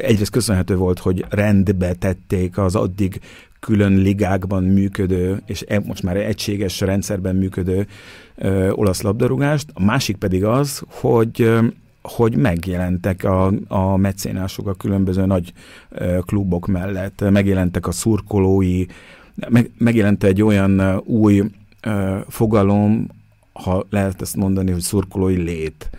egyrészt 0.00 0.30
köszönhető 0.30 0.76
volt, 0.76 0.98
hogy 0.98 1.24
rendbe 1.28 1.94
tették 1.94 2.58
az 2.58 2.74
addig 2.74 3.20
külön 3.64 3.92
ligákban 3.92 4.64
működő, 4.64 5.42
és 5.46 5.64
e, 5.68 5.80
most 5.80 6.02
már 6.02 6.16
egységes 6.16 6.80
rendszerben 6.80 7.36
működő 7.36 7.86
ö, 8.36 8.70
olasz 8.70 9.02
labdarúgást. 9.02 9.70
A 9.72 9.84
másik 9.84 10.16
pedig 10.16 10.44
az, 10.44 10.82
hogy 10.88 11.50
hogy 12.02 12.36
megjelentek 12.36 13.24
a, 13.24 13.52
a 13.68 13.96
mecénások 13.96 14.66
a 14.66 14.74
különböző 14.74 15.26
nagy 15.26 15.52
ö, 15.88 16.18
klubok 16.26 16.66
mellett, 16.66 17.30
megjelentek 17.30 17.86
a 17.86 17.92
szurkolói, 17.92 18.84
meg, 19.48 19.70
megjelent 19.78 20.24
egy 20.24 20.42
olyan 20.42 21.02
új 21.04 21.42
ö, 21.82 22.18
fogalom, 22.28 23.08
ha 23.52 23.86
lehet 23.90 24.22
ezt 24.22 24.36
mondani, 24.36 24.70
hogy 24.70 24.80
szurkolói 24.80 25.36
lét 25.36 25.90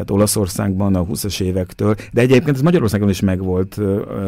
tehát 0.00 0.20
Olaszországban 0.20 0.94
a 0.94 1.04
20-as 1.04 1.40
évektől, 1.40 1.94
de 2.12 2.20
egyébként 2.20 2.56
ez 2.56 2.62
Magyarországon 2.62 3.08
is 3.08 3.20
megvolt 3.20 3.80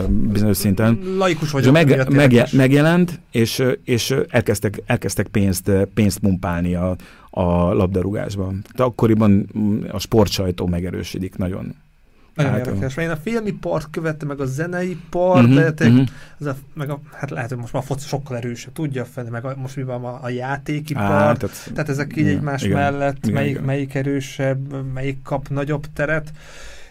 bizonyos 0.09 0.57
szinten. 0.57 0.99
Laikus 1.19 1.51
vagyok. 1.51 1.73
Meg, 1.73 2.13
meg, 2.13 2.47
megjelent, 2.53 3.21
és, 3.31 3.63
és 3.85 4.15
elkezdtek, 4.29 4.83
elkezdtek 4.87 5.27
pénzt, 5.27 5.71
pénzt 5.95 6.23
mumpálni 6.23 6.75
a, 6.75 6.97
a 7.31 7.73
labdarúgásban. 7.73 8.65
Tehát 8.73 8.91
akkoriban 8.91 9.49
a 9.91 9.99
sportsajtó 9.99 10.67
megerősödik 10.67 11.37
nagyon. 11.37 11.75
Nagyon 12.35 12.53
hát, 12.53 12.67
érdekes, 12.67 12.95
mert 12.95 13.09
én 13.09 13.15
a 13.15 13.21
filmipart 13.21 13.91
követtem, 13.91 14.29
meg 14.29 14.41
a 14.41 14.45
zenei 14.45 15.01
part, 15.11 15.49
uh-huh, 15.49 15.69
de 15.69 15.87
uh-huh. 15.87 16.07
Az 16.39 16.47
a, 16.47 16.57
meg 16.75 16.91
a, 16.91 17.01
hát 17.13 17.31
lehet, 17.31 17.49
hogy 17.49 17.59
most 17.59 17.73
már 17.73 17.83
a 17.83 17.87
foci 17.87 18.07
sokkal 18.07 18.37
erősebb, 18.37 18.73
tudja 18.73 19.05
fel, 19.05 19.25
meg 19.25 19.45
a, 19.45 19.55
most 19.57 19.77
mi 19.77 19.83
van 19.83 20.05
a, 20.05 20.19
a 20.23 20.29
játékipar, 20.29 21.03
Á, 21.03 21.33
tehát, 21.33 21.71
tehát 21.75 21.89
ezek 21.89 22.17
így 22.17 22.27
egymás 22.27 22.63
igen, 22.63 22.77
mellett, 22.77 23.17
igen, 23.19 23.33
melyik, 23.33 23.51
igen. 23.51 23.65
melyik 23.65 23.95
erősebb, 23.95 24.93
melyik 24.93 25.23
kap 25.23 25.49
nagyobb 25.49 25.87
teret. 25.95 26.33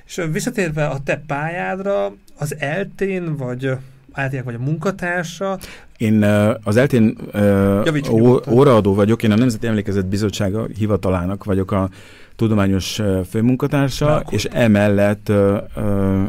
És 0.06 0.22
visszatérve 0.32 0.86
a 0.88 1.00
te 1.04 1.24
pályádra, 1.28 2.14
az 2.38 2.56
eltén, 2.60 3.36
vagy 3.36 3.78
általában 4.12 4.54
vagy 4.54 4.62
a 4.62 4.66
munkatársa. 4.70 5.60
Én 5.98 6.24
az 6.64 6.78
eltén 6.78 7.18
óraadó 8.50 8.94
vagyok, 8.94 9.24
én 9.24 9.32
a 9.32 9.36
Nemzeti 9.36 9.68
Emlékezet 9.68 10.06
Bizottsága 10.06 10.66
hivatalának 10.78 11.44
vagyok 11.44 11.72
a 11.72 11.90
tudományos 12.36 13.02
főmunkatársa, 13.30 14.06
Na, 14.06 14.24
és 14.30 14.46
emellett 14.46 15.30
ö, 15.30 15.58
ö, 15.76 16.24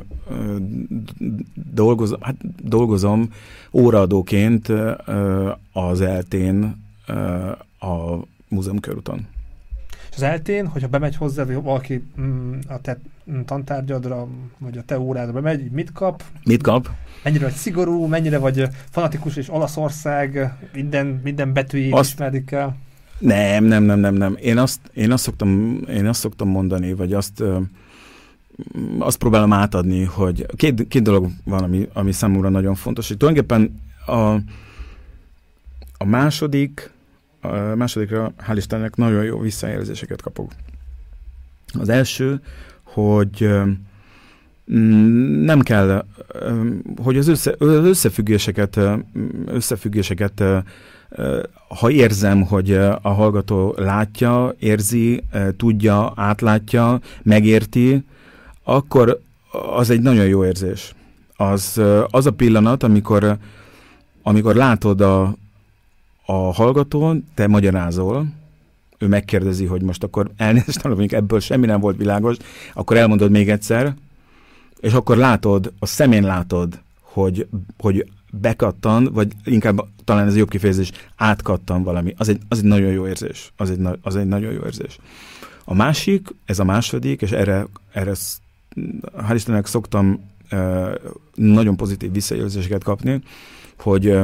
dolgozom, 1.72 2.20
hát 2.20 2.37
dolgozom 2.62 3.28
óraadóként 3.72 4.68
ö, 4.68 5.51
az 5.72 6.01
eltén 6.01 6.80
a 7.78 8.16
múzeum 8.49 8.80
körúton. 8.80 9.26
És 10.12 10.18
az 10.18 10.24
eltén, 10.24 10.66
hogyha 10.66 10.88
bemegy 10.88 11.16
hozzá, 11.16 11.44
vagy 11.44 11.62
valaki 11.62 12.02
mm, 12.20 12.52
a 12.68 12.80
te 12.80 12.98
tantárgyadra, 13.44 14.28
vagy 14.58 14.78
a 14.78 14.82
te 14.82 14.98
órádra 14.98 15.32
bemegy, 15.32 15.70
mit 15.70 15.92
kap? 15.92 16.22
Mit 16.44 16.62
kap? 16.62 16.88
Mennyire 17.22 17.44
vagy 17.44 17.54
szigorú, 17.54 18.06
mennyire 18.06 18.38
vagy 18.38 18.68
fanatikus, 18.90 19.36
és 19.36 19.50
Olaszország 19.50 20.54
minden, 20.74 21.20
minden 21.24 21.52
betűjét 21.52 21.92
azt, 21.92 22.10
ismerik 22.12 22.50
el? 22.50 22.76
Nem, 23.18 23.64
nem, 23.64 23.82
nem, 23.82 23.98
nem, 23.98 24.14
nem. 24.14 24.36
Én 24.40 24.58
azt, 24.58 24.80
én 24.94 25.10
azt, 25.10 25.22
szoktam, 25.22 25.80
én 25.88 26.06
azt 26.06 26.20
szoktam 26.20 26.48
mondani, 26.48 26.94
vagy 26.94 27.12
azt, 27.12 27.42
azt 28.98 29.18
próbálom 29.18 29.52
átadni, 29.52 30.04
hogy 30.04 30.46
két, 30.56 30.88
két 30.88 31.02
dolog 31.02 31.30
van, 31.44 31.62
ami, 31.62 31.88
ami 31.92 32.12
számomra 32.12 32.48
nagyon 32.48 32.74
fontos, 32.74 33.08
hogy 33.08 33.16
tulajdonképpen 33.16 33.80
a, 34.06 34.34
a 35.96 36.04
második, 36.04 36.90
a 37.43 37.74
másodikra, 37.76 38.32
hál' 38.49 38.57
Istennek, 38.57 38.97
nagyon 38.97 39.24
jó 39.24 39.38
visszajelzéseket 39.38 40.22
kapok. 40.22 40.53
Az 41.78 41.88
első, 41.88 42.40
hogy 42.82 43.51
nem 45.45 45.61
kell, 45.61 46.05
hogy 47.03 47.16
az, 47.16 47.28
össze, 47.28 47.55
az 47.59 47.68
összefüggéseket, 47.68 48.80
összefüggéseket 49.47 50.43
ha 51.68 51.90
érzem, 51.90 52.43
hogy 52.43 52.72
a 53.03 53.09
hallgató 53.09 53.74
látja, 53.76 54.55
érzi, 54.59 55.22
tudja, 55.57 56.12
átlátja, 56.16 57.01
megérti, 57.22 58.05
akkor 58.62 59.20
az 59.76 59.90
egy 59.90 60.01
nagyon 60.01 60.26
jó 60.26 60.45
érzés. 60.45 60.95
Az, 61.36 61.80
az 62.11 62.26
a 62.26 62.30
pillanat, 62.30 62.82
amikor, 62.82 63.36
amikor 64.22 64.55
látod 64.55 65.01
a, 65.01 65.34
a 66.26 66.32
hallgatón, 66.32 67.24
te 67.34 67.46
magyarázol, 67.46 68.26
ő 68.98 69.06
megkérdezi, 69.06 69.64
hogy 69.64 69.82
most 69.82 70.02
akkor 70.02 70.30
elnézést, 70.36 70.82
mondjuk 70.82 71.12
ebből 71.12 71.40
semmi 71.40 71.66
nem 71.66 71.80
volt 71.80 71.96
világos, 71.96 72.36
akkor 72.74 72.96
elmondod 72.96 73.30
még 73.30 73.50
egyszer, 73.50 73.94
és 74.80 74.92
akkor 74.92 75.16
látod, 75.16 75.72
a 75.78 75.86
szemén 75.86 76.22
látod, 76.22 76.80
hogy, 77.00 77.46
hogy 77.78 78.06
bekattan, 78.32 79.08
vagy 79.12 79.32
inkább 79.44 79.84
talán 80.04 80.26
ez 80.26 80.34
a 80.34 80.36
jobb 80.36 80.48
kifejezés, 80.48 80.90
átkattan 81.16 81.82
valami. 81.82 82.14
Az 82.16 82.28
egy, 82.28 82.40
az 82.48 82.58
egy 82.58 82.64
nagyon 82.64 82.90
jó 82.90 83.06
érzés. 83.06 83.52
Az 83.56 83.70
egy, 83.70 83.80
az 84.02 84.16
egy 84.16 84.26
nagyon 84.26 84.52
jó 84.52 84.60
érzés. 84.64 84.98
A 85.64 85.74
másik, 85.74 86.28
ez 86.44 86.58
a 86.58 86.64
második, 86.64 87.22
és 87.22 87.30
erre, 87.30 87.66
erre 87.92 88.12
hál' 89.16 89.34
Istennek 89.34 89.66
szoktam 89.66 90.30
nagyon 91.34 91.76
pozitív 91.76 92.12
visszajelzéseket 92.12 92.82
kapni, 92.84 93.20
hogy 93.78 94.18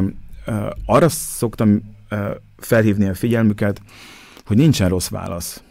arra 0.85 1.09
szoktam 1.09 1.97
felhívni 2.57 3.09
a 3.09 3.15
figyelmüket, 3.15 3.81
hogy 4.47 4.57
nincsen 4.57 4.89
rossz 4.89 5.09
válasz. 5.09 5.63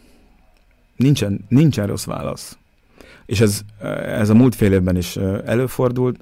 Nincsen, 0.96 1.44
nincsen 1.48 1.86
rossz 1.86 2.04
válasz. 2.04 2.58
És 3.26 3.40
ez, 3.40 3.60
ez 4.06 4.28
a 4.28 4.34
múlt 4.34 4.54
fél 4.54 4.72
évben 4.72 4.96
is 4.96 5.16
előfordult, 5.44 6.20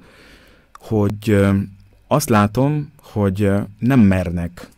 hogy 0.73 1.45
azt 2.07 2.29
látom, 2.29 2.91
hogy 3.01 3.51
nem 3.79 3.99
mernek, 3.99 4.69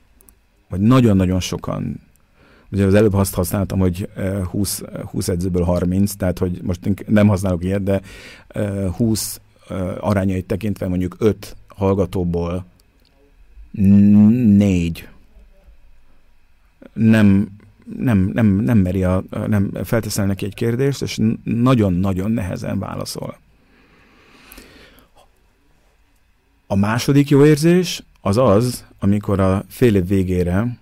vagy 0.69 0.79
nagyon-nagyon 0.79 1.39
sokan, 1.39 2.01
ugye 2.71 2.85
az 2.85 2.93
előbb 2.93 3.13
azt 3.13 3.33
használtam, 3.33 3.79
hogy 3.79 4.09
20, 4.43 4.83
20 5.03 5.27
edzőből 5.27 5.63
30, 5.63 6.13
tehát 6.13 6.39
hogy 6.39 6.59
most 6.63 7.07
nem 7.07 7.27
használok 7.27 7.63
ilyet, 7.63 7.83
de 7.83 8.01
20 8.97 9.41
arányait 9.99 10.45
tekintve 10.45 10.87
mondjuk 10.87 11.15
5 11.19 11.55
hallgatóból 11.67 12.65
négy 13.79 15.07
nem, 16.93 17.47
nem, 17.97 18.29
nem, 18.33 18.47
nem 18.47 18.77
meri, 18.77 19.03
a, 19.03 19.23
nem 19.47 19.71
felteszel 19.83 20.25
neki 20.25 20.45
egy 20.45 20.53
kérdést, 20.53 21.01
és 21.01 21.19
nagyon-nagyon 21.43 22.31
nehezen 22.31 22.79
válaszol. 22.79 23.37
A 26.67 26.75
második 26.75 27.29
jó 27.29 27.45
érzés 27.45 28.03
az 28.21 28.37
az, 28.37 28.85
amikor 28.99 29.39
a 29.39 29.63
fél 29.67 29.95
év 29.95 30.07
végére 30.07 30.77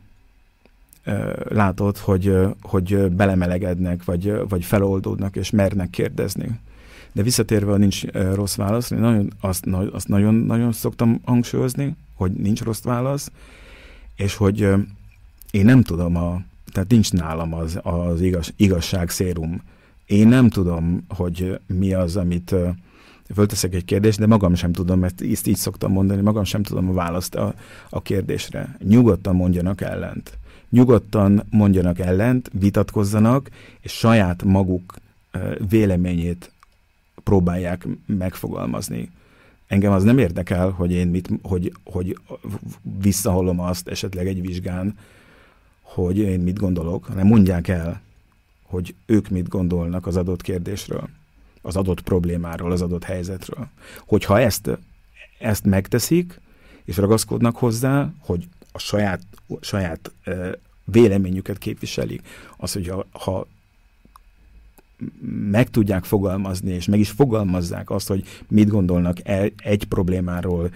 látod, 1.50 1.98
hogy, 1.98 2.38
hogy 2.62 3.12
belemelegednek, 3.12 4.04
vagy, 4.04 4.34
vagy 4.50 4.66
feloldódnak, 4.66 5.36
és 5.36 5.50
mernek 5.50 5.90
kérdezni. 5.90 6.60
De 7.12 7.22
visszatérve, 7.22 7.78
nincs 7.78 8.06
rossz 8.12 8.56
válasz, 8.56 8.90
nagyon, 8.90 9.34
azt, 9.40 9.66
azt 9.92 10.08
nagyon, 10.08 10.34
nagyon 10.34 10.72
szoktam 10.72 11.22
hangsúlyozni, 11.26 11.96
hogy 12.18 12.32
nincs 12.32 12.62
rossz 12.62 12.82
válasz, 12.82 13.32
és 14.16 14.36
hogy 14.36 14.60
én 15.52 15.66
nem 15.66 15.82
tudom, 15.82 16.16
a, 16.16 16.42
tehát 16.72 16.90
nincs 16.90 17.12
nálam 17.12 17.54
az, 17.54 17.80
az 17.84 18.22
igaz, 18.22 18.54
igazság 18.56 19.10
szérum. 19.10 19.62
Én 20.06 20.28
nem 20.28 20.50
tudom, 20.50 21.06
hogy 21.08 21.60
mi 21.68 21.94
az, 21.94 22.16
amit 22.16 22.56
fölteszek 23.34 23.74
egy 23.74 23.86
kérdést, 23.86 24.20
de 24.20 24.28
magam 24.28 24.56
sem 24.56 24.72
tudom, 24.72 25.00
mert 25.00 25.22
ezt 25.22 25.48
így 25.48 25.56
szoktam 25.56 25.92
mondani, 25.92 26.22
magam 26.22 26.44
sem 26.44 26.64
tudom 26.64 26.90
a 26.90 26.94
választ 26.94 27.36
a, 27.36 27.54
a 27.90 28.02
kérdésre. 28.02 28.78
Nyugodtan 28.84 29.36
mondjanak 29.36 29.82
ellent. 29.82 30.38
Nyugodtan 30.70 31.44
mondjanak 31.50 32.00
ellent, 32.00 32.50
vitatkozzanak, 32.54 33.50
és 33.82 33.92
saját 33.92 34.44
maguk 34.44 34.94
véleményét 35.70 36.52
próbálják 37.24 37.88
megfogalmazni. 38.06 39.10
Engem 39.68 39.92
az 39.92 40.04
nem 40.04 40.18
érdekel, 40.18 40.70
hogy 40.70 40.92
én 40.92 41.08
mit, 41.08 41.30
hogy, 41.42 41.74
hogy 41.84 42.18
visszahallom 43.02 43.60
azt 43.60 43.88
esetleg 43.88 44.28
egy 44.28 44.42
vizsgán, 44.42 44.98
hogy 45.82 46.18
én 46.18 46.40
mit 46.40 46.60
gondolok, 46.60 47.06
hanem 47.06 47.28
mondják 47.28 47.68
el, 47.68 48.02
hogy 48.64 48.96
ők 49.06 49.30
mit 49.30 49.48
gondolnak 49.48 50.08
az 50.08 50.18
adott 50.18 50.42
kérdésről 50.42 51.10
az 51.68 51.76
adott 51.76 52.02
problémáról, 52.02 52.72
az 52.72 52.82
adott 52.82 53.04
helyzetről. 53.04 53.68
Hogyha 54.06 54.40
ezt, 54.40 54.78
ezt 55.40 55.66
megteszik, 55.66 56.40
és 56.84 56.98
ragaszkodnak 56.98 57.56
hozzá, 57.56 58.12
hogy 58.20 58.48
a 58.72 58.80
saját, 58.80 59.22
saját 59.62 60.12
véleményüket 60.84 61.58
képviselik, 61.58 62.22
az, 62.58 62.74
hogy 62.74 62.88
ha, 62.88 63.06
ha 63.12 63.48
meg 65.52 65.70
tudják 65.70 66.04
fogalmazni, 66.04 66.72
és 66.72 66.86
meg 66.86 67.00
is 67.00 67.10
fogalmazzák 67.10 67.90
azt, 67.90 68.08
hogy 68.08 68.24
mit 68.48 68.70
gondolnak 68.70 69.18
el 69.24 69.50
egy 69.58 69.84
problémáról, 69.84 70.70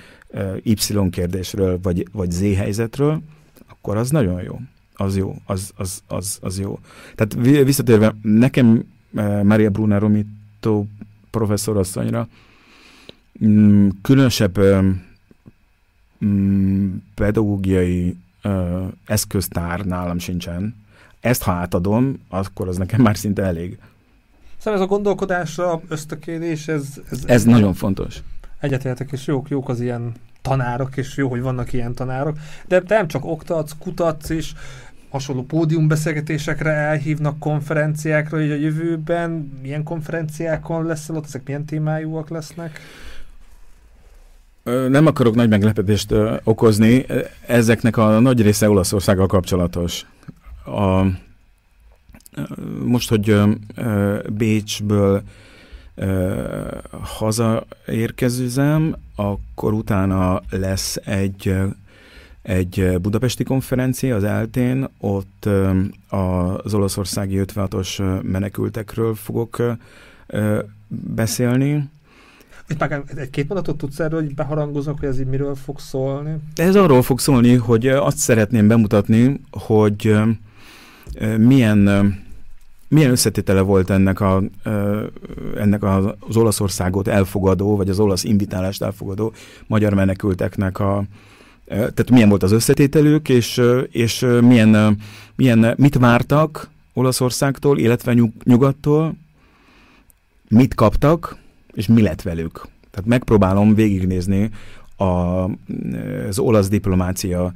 Y 0.63 1.09
kérdésről, 1.09 1.80
vagy, 1.82 2.07
vagy 2.11 2.32
Z 2.32 2.39
helyzetről, 2.55 3.22
akkor 3.69 3.97
az 3.97 4.09
nagyon 4.09 4.41
jó. 4.41 4.59
Az 4.95 5.17
jó, 5.17 5.36
az, 5.45 5.72
az, 5.76 6.03
az, 6.07 6.38
az 6.41 6.59
jó. 6.59 6.80
Tehát 7.15 7.47
visszatérve, 7.63 8.15
nekem 8.22 8.86
Maria 9.43 9.69
Bruna 9.69 9.99
Romit 9.99 10.28
Tó 10.59 10.88
professzorasszonyra. 11.30 12.28
Mm, 13.45 13.88
különösebb 14.01 14.59
mm, 16.26 16.95
pedagógiai 17.15 18.17
eszköztár 19.05 19.86
nálam 19.86 20.19
sincsen. 20.19 20.76
Ezt 21.19 21.43
ha 21.43 21.51
átadom, 21.51 22.19
akkor 22.30 22.67
az 22.67 22.78
nekem 22.78 23.01
már 23.01 23.17
szinte 23.17 23.43
elég. 23.43 23.78
Szóval 24.62 24.80
ez 24.80 24.86
a 24.86 24.89
gondolkodásra 24.89 25.82
ösztökélés, 25.88 26.68
ez... 26.68 26.88
Ez, 27.12 27.24
ez 27.26 27.43
nagyon 27.43 27.74
fontos. 27.74 28.18
Egyetértek, 28.59 29.12
és 29.12 29.28
jók, 29.28 29.49
jók 29.49 29.70
az 29.70 29.82
ilyen 29.82 30.12
tanárok, 30.41 30.97
és 30.97 31.18
jó, 31.18 31.30
hogy 31.30 31.41
vannak 31.41 31.74
ilyen 31.74 31.93
tanárok, 31.93 32.38
de 32.68 32.84
nem 32.88 33.07
csak 33.07 33.26
oktatsz, 33.26 33.72
kutatsz 33.80 34.30
is, 34.30 34.53
hasonló 35.09 35.43
pódiumbeszélgetésekre 35.43 36.72
elhívnak 36.72 37.39
konferenciákra, 37.39 38.38
hogy 38.38 38.51
a 38.51 38.55
jövőben 38.55 39.59
milyen 39.62 39.84
konferenciákon 39.84 40.86
leszel 40.86 41.16
ott, 41.16 41.26
ezek 41.26 41.45
milyen 41.45 41.66
témájúak 41.66 42.30
lesznek? 42.30 42.80
Nem 44.89 45.05
akarok 45.05 45.36
nagy 45.36 45.49
meglepetést 45.49 46.14
okozni, 46.43 47.05
ezeknek 47.47 47.97
a 47.97 48.20
nagy 48.20 48.41
része 48.41 48.70
Olaszországgal 48.70 49.28
kapcsolatos. 49.28 50.05
A, 50.66 51.05
most, 52.84 53.10
hogy 53.10 53.36
Bécsből 54.30 55.22
hazaérkezőzem, 57.02 58.96
akkor 59.16 59.74
utána 59.74 60.42
lesz 60.50 60.96
egy 60.96 61.56
egy 62.42 62.98
budapesti 63.02 63.44
konferencia 63.44 64.16
az 64.16 64.24
eltén, 64.24 64.88
ott 65.00 65.50
az 66.10 66.74
olaszországi 66.74 67.42
56-os 67.46 68.22
menekültekről 68.24 69.16
fogok 69.16 69.78
beszélni. 70.88 71.90
Itt 72.68 72.80
már 72.80 73.04
egy-két 73.16 73.48
mondatot 73.48 73.78
tudsz 73.78 74.00
erről, 74.00 74.22
hogy 74.22 74.36
beharangoznak, 74.36 75.00
hogy 75.00 75.08
ez 75.08 75.20
így 75.20 75.26
miről 75.28 75.56
fog 75.56 75.80
szólni? 75.80 76.36
Ez 76.56 76.76
arról 76.76 77.02
fog 77.02 77.20
szólni, 77.20 77.56
hogy 77.56 77.88
azt 77.88 78.18
szeretném 78.18 78.68
bemutatni, 78.68 79.42
hogy 79.52 80.16
milyen 81.38 81.89
milyen 82.91 83.12
összetétele 83.12 83.62
volt 83.62 83.89
ennek, 83.89 84.20
a, 84.20 84.43
ennek 85.58 85.84
az 85.84 86.36
Olaszországot 86.36 87.08
elfogadó, 87.08 87.76
vagy 87.76 87.89
az 87.89 87.99
olasz 87.99 88.24
invitálást 88.24 88.82
elfogadó 88.82 89.34
magyar 89.68 89.93
menekülteknek 89.93 90.80
a, 90.80 91.04
tehát 91.66 92.10
milyen 92.10 92.30
volt 92.30 92.43
az 92.43 92.52
összetételük, 92.52 93.30
és, 93.30 93.62
és 93.91 94.26
milyen, 94.41 94.97
milyen, 95.36 95.74
mit 95.78 95.95
vártak 95.95 96.70
Olaszországtól, 96.93 97.78
illetve 97.78 98.14
nyug, 98.14 98.32
nyugattól, 98.43 99.16
mit 100.47 100.74
kaptak, 100.74 101.38
és 101.74 101.88
mi 101.88 102.02
lett 102.02 102.22
velük. 102.22 102.68
Tehát 102.91 103.10
megpróbálom 103.10 103.76
végignézni 103.76 104.49
a, 104.95 105.04
az 106.28 106.39
olasz 106.39 106.70
diplomácia 106.70 107.54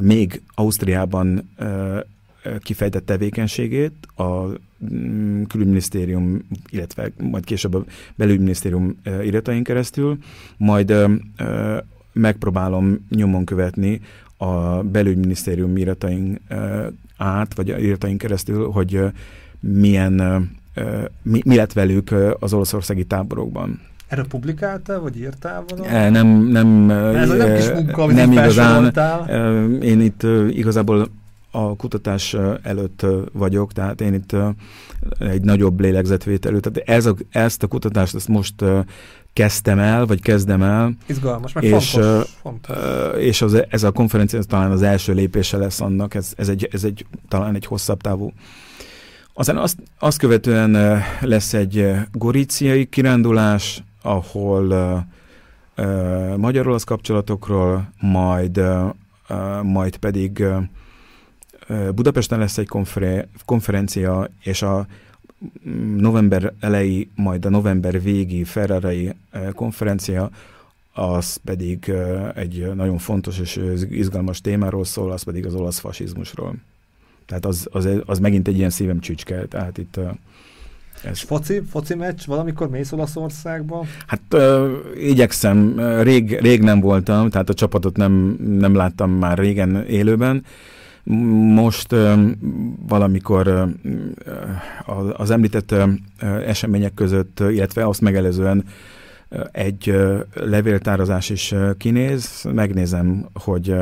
még 0.00 0.42
Ausztriában 0.54 1.50
kifejtett 2.58 3.06
tevékenységét, 3.06 3.92
a 4.16 4.46
mm, 4.92 5.42
külügyminisztérium, 5.42 6.46
illetve 6.70 7.10
majd 7.18 7.44
később 7.44 7.74
a 7.74 7.84
belügyminisztérium 8.14 8.96
iratain 9.22 9.62
keresztül, 9.62 10.18
majd 10.56 10.94
megpróbálom 12.12 13.06
nyomon 13.08 13.44
követni 13.44 14.00
a 14.36 14.82
belügyminisztérium 14.82 15.76
iratain 15.76 16.40
át, 17.16 17.54
vagy 17.54 17.68
iratain 17.68 18.18
keresztül, 18.18 18.70
hogy 18.70 19.00
milyen, 19.60 20.12
mi, 21.22 21.40
mi 21.44 21.56
lett 21.56 21.72
velük 21.72 22.14
az 22.38 22.52
olaszországi 22.52 23.04
táborokban. 23.04 23.80
Erről 24.08 24.26
publikáltál, 24.26 25.00
vagy 25.00 25.18
írtál 25.18 25.64
valamit? 25.68 25.92
E, 25.92 26.10
nem, 26.10 26.26
nem, 26.26 26.90
Ez 26.90 27.30
a 27.30 27.34
nem 27.34 27.54
kis 27.54 27.70
munka, 27.70 28.06
nem 28.06 28.32
igazán. 28.32 28.94
Én 29.82 30.00
itt 30.00 30.22
igazából 30.50 31.08
a 31.50 31.76
kutatás 31.76 32.36
előtt 32.62 33.06
vagyok, 33.32 33.72
tehát 33.72 34.00
én 34.00 34.14
itt 34.14 34.36
egy 35.18 35.42
nagyobb 35.42 35.80
lélegzetvételű, 35.80 36.58
tehát 36.58 36.88
ez 36.88 37.06
a, 37.06 37.14
ezt 37.30 37.62
a 37.62 37.66
kutatást 37.66 38.14
ezt 38.14 38.28
most 38.28 38.54
kezdtem 39.32 39.78
el, 39.78 40.06
vagy 40.06 40.22
kezdem 40.22 40.62
el. 40.62 40.92
Izgalmas, 41.06 41.52
meg 41.52 41.64
és, 41.64 41.90
fontos. 41.90 42.30
fontos. 42.42 42.76
És 43.18 43.42
az, 43.42 43.64
ez 43.68 43.82
a 43.82 43.90
konferencia 43.90 44.42
talán 44.42 44.70
az 44.70 44.82
első 44.82 45.12
lépése 45.12 45.56
lesz 45.56 45.80
annak, 45.80 46.14
ez, 46.14 46.32
ez, 46.36 46.48
egy, 46.48 46.68
ez 46.72 46.84
egy, 46.84 47.06
talán 47.28 47.54
egy 47.54 47.66
hosszabb 47.66 48.00
távú. 48.00 48.32
Aztán 49.34 49.56
azt, 49.56 49.76
azt 49.98 50.18
követően 50.18 51.02
lesz 51.20 51.54
egy 51.54 51.92
goríciai 52.12 52.86
kirándulás, 52.86 53.82
ahol 54.02 55.06
magyar-olasz 56.36 56.84
kapcsolatokról, 56.84 57.92
majd, 58.00 58.60
majd 59.62 59.96
pedig 59.96 60.44
Budapesten 61.94 62.38
lesz 62.38 62.58
egy 62.58 62.68
konfer- 62.68 63.28
konferencia, 63.44 64.28
és 64.42 64.62
a 64.62 64.86
november 65.96 66.52
elejé, 66.60 67.08
majd 67.14 67.44
a 67.44 67.50
november 67.50 68.02
végi 68.02 68.44
Ferrarai 68.44 69.14
konferencia, 69.54 70.30
az 70.92 71.36
pedig 71.36 71.92
egy 72.34 72.70
nagyon 72.74 72.98
fontos 72.98 73.38
és 73.38 73.60
izgalmas 73.90 74.40
témáról 74.40 74.84
szól, 74.84 75.12
az 75.12 75.22
pedig 75.22 75.46
az 75.46 75.54
olasz 75.54 75.78
fasizmusról. 75.78 76.54
Tehát 77.26 77.46
az, 77.46 77.68
az, 77.72 77.88
az 78.06 78.18
megint 78.18 78.48
egy 78.48 78.56
ilyen 78.56 78.70
szívem 78.70 79.00
csücske, 79.00 79.44
tehát 79.44 79.78
itt 79.78 80.00
ez. 81.04 81.20
Foci, 81.20 81.62
foci 81.70 81.94
meccs, 81.94 82.26
valamikor 82.26 82.70
mész 82.70 82.92
Olaszországba? 82.92 83.84
Hát 84.06 84.20
uh, 84.32 84.70
igyekszem, 84.96 85.80
rég, 86.02 86.38
rég 86.40 86.62
nem 86.62 86.80
voltam, 86.80 87.30
tehát 87.30 87.48
a 87.48 87.54
csapatot 87.54 87.96
nem, 87.96 88.36
nem 88.40 88.74
láttam 88.74 89.10
már 89.10 89.38
régen 89.38 89.84
élőben, 89.86 90.44
most 91.54 91.94
valamikor 92.88 93.74
az 95.16 95.30
említett 95.30 95.74
események 96.46 96.94
között, 96.94 97.40
illetve 97.40 97.86
azt 97.86 98.00
megelőzően 98.00 98.64
egy 99.52 99.94
levéltározás 100.34 101.30
is 101.30 101.54
kinéz, 101.78 102.46
megnézem, 102.52 103.28
hogy 103.34 103.74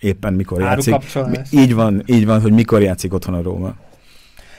éppen 0.00 0.34
mikor 0.34 0.60
játszik. 0.60 0.96
Így 1.50 1.74
van, 1.74 2.02
így 2.06 2.26
van, 2.26 2.40
hogy 2.40 2.52
mikor 2.52 2.82
játszik 2.82 3.12
otthon 3.12 3.34
a 3.34 3.42
Róma. 3.42 3.74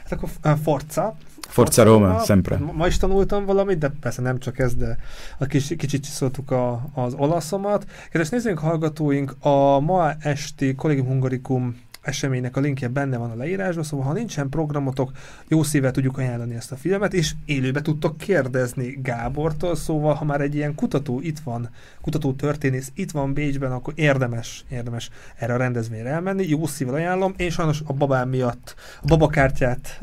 Hát 0.04 0.12
akkor 0.12 0.30
Forza, 0.64 1.16
Forza 1.48 1.84
Roma, 1.84 2.20
sempre. 2.20 2.58
Ma 2.58 2.88
is 2.88 2.98
tanultam 2.98 3.46
valamit, 3.46 3.78
de 3.78 3.92
persze 4.00 4.22
nem 4.22 4.40
csak 4.40 4.60
ez, 4.60 4.76
de 4.76 4.98
a 5.40 5.46
kis, 5.46 5.74
kicsit 5.78 6.04
csiszoltuk 6.04 6.52
a, 6.52 6.90
az 6.94 7.14
olaszomat. 7.14 7.86
Kedves 8.12 8.30
nézzünk, 8.30 8.58
hallgatóink, 8.60 9.36
a 9.40 9.80
ma 9.80 10.12
esti 10.20 10.76
Collegium 10.76 11.08
Hungarikum 11.08 11.76
eseménynek 12.04 12.58
a 12.58 12.60
linkje 12.60 12.88
benne 12.88 13.18
van 13.18 13.32
a 13.32 13.36
leírásban, 13.36 13.84
szóval 13.84 14.06
ha 14.06 14.14
nincsen 14.14 14.50
programotok, 14.50 15.12
jó 15.48 15.64
szívvel 15.64 15.92
tudjuk 15.92 16.18
ajánlani 16.18 16.56
ezt 16.56 16.72
a 16.72 16.76
filmet, 16.76 17.14
és 17.14 17.34
élőbe 17.46 17.82
tudtok 17.82 18.18
kérdezni 18.18 19.00
Gábortól, 19.02 19.76
szóval 19.76 20.14
ha 20.14 20.26
már 20.26 20.42
egy 20.42 20.56
ilyen 20.56 20.76
kutató 20.76 21.20
itt 21.22 21.40
van, 21.40 21.70
kutató 22.02 22.34
történész 22.34 22.92
itt 22.96 23.12
van 23.12 23.34
Bécsben, 23.34 23.72
akkor 23.72 23.94
érdemes, 23.96 24.66
érdemes 24.70 25.10
erre 25.36 25.54
a 25.54 25.58
rendezvényre 25.58 26.10
elmenni, 26.10 26.48
jó 26.48 26.66
szívvel 26.66 26.94
ajánlom, 26.94 27.34
én 27.38 27.50
sajnos 27.50 27.82
a 27.86 27.94
babám 27.94 28.30
miatt 28.30 28.76
a 29.02 29.06
babakártyát 29.06 30.00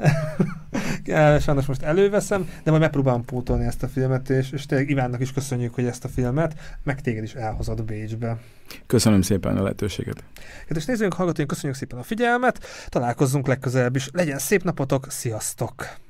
sajnos 1.45 1.67
most 1.67 1.83
előveszem, 1.83 2.49
de 2.63 2.71
majd 2.71 2.83
megpróbálom 2.83 3.25
pótolni 3.25 3.65
ezt 3.65 3.83
a 3.83 3.89
filmet, 3.89 4.31
és, 4.31 4.51
és 4.51 4.67
tényleg 4.67 4.91
Ivánnak 4.91 5.21
is 5.21 5.33
köszönjük, 5.33 5.75
hogy 5.75 5.85
ezt 5.85 6.05
a 6.05 6.09
filmet, 6.09 6.79
meg 6.83 7.01
téged 7.01 7.23
is 7.23 7.35
elhozod 7.35 7.85
Bécsbe. 7.85 8.39
Köszönöm 8.87 9.23
szépen 9.23 9.57
a 9.57 9.63
lehetőséget. 9.63 10.25
Kedves 10.67 10.85
nézőink, 10.85 11.15
hallgatóink, 11.15 11.51
köszönjük 11.51 11.79
szépen 11.79 11.99
a 11.99 12.03
figyelmet, 12.03 12.65
találkozzunk 12.89 13.47
legközelebb 13.47 13.97
is. 13.97 14.09
Legyen 14.13 14.39
szép 14.39 14.63
napotok, 14.63 15.07
sziasztok! 15.11 16.09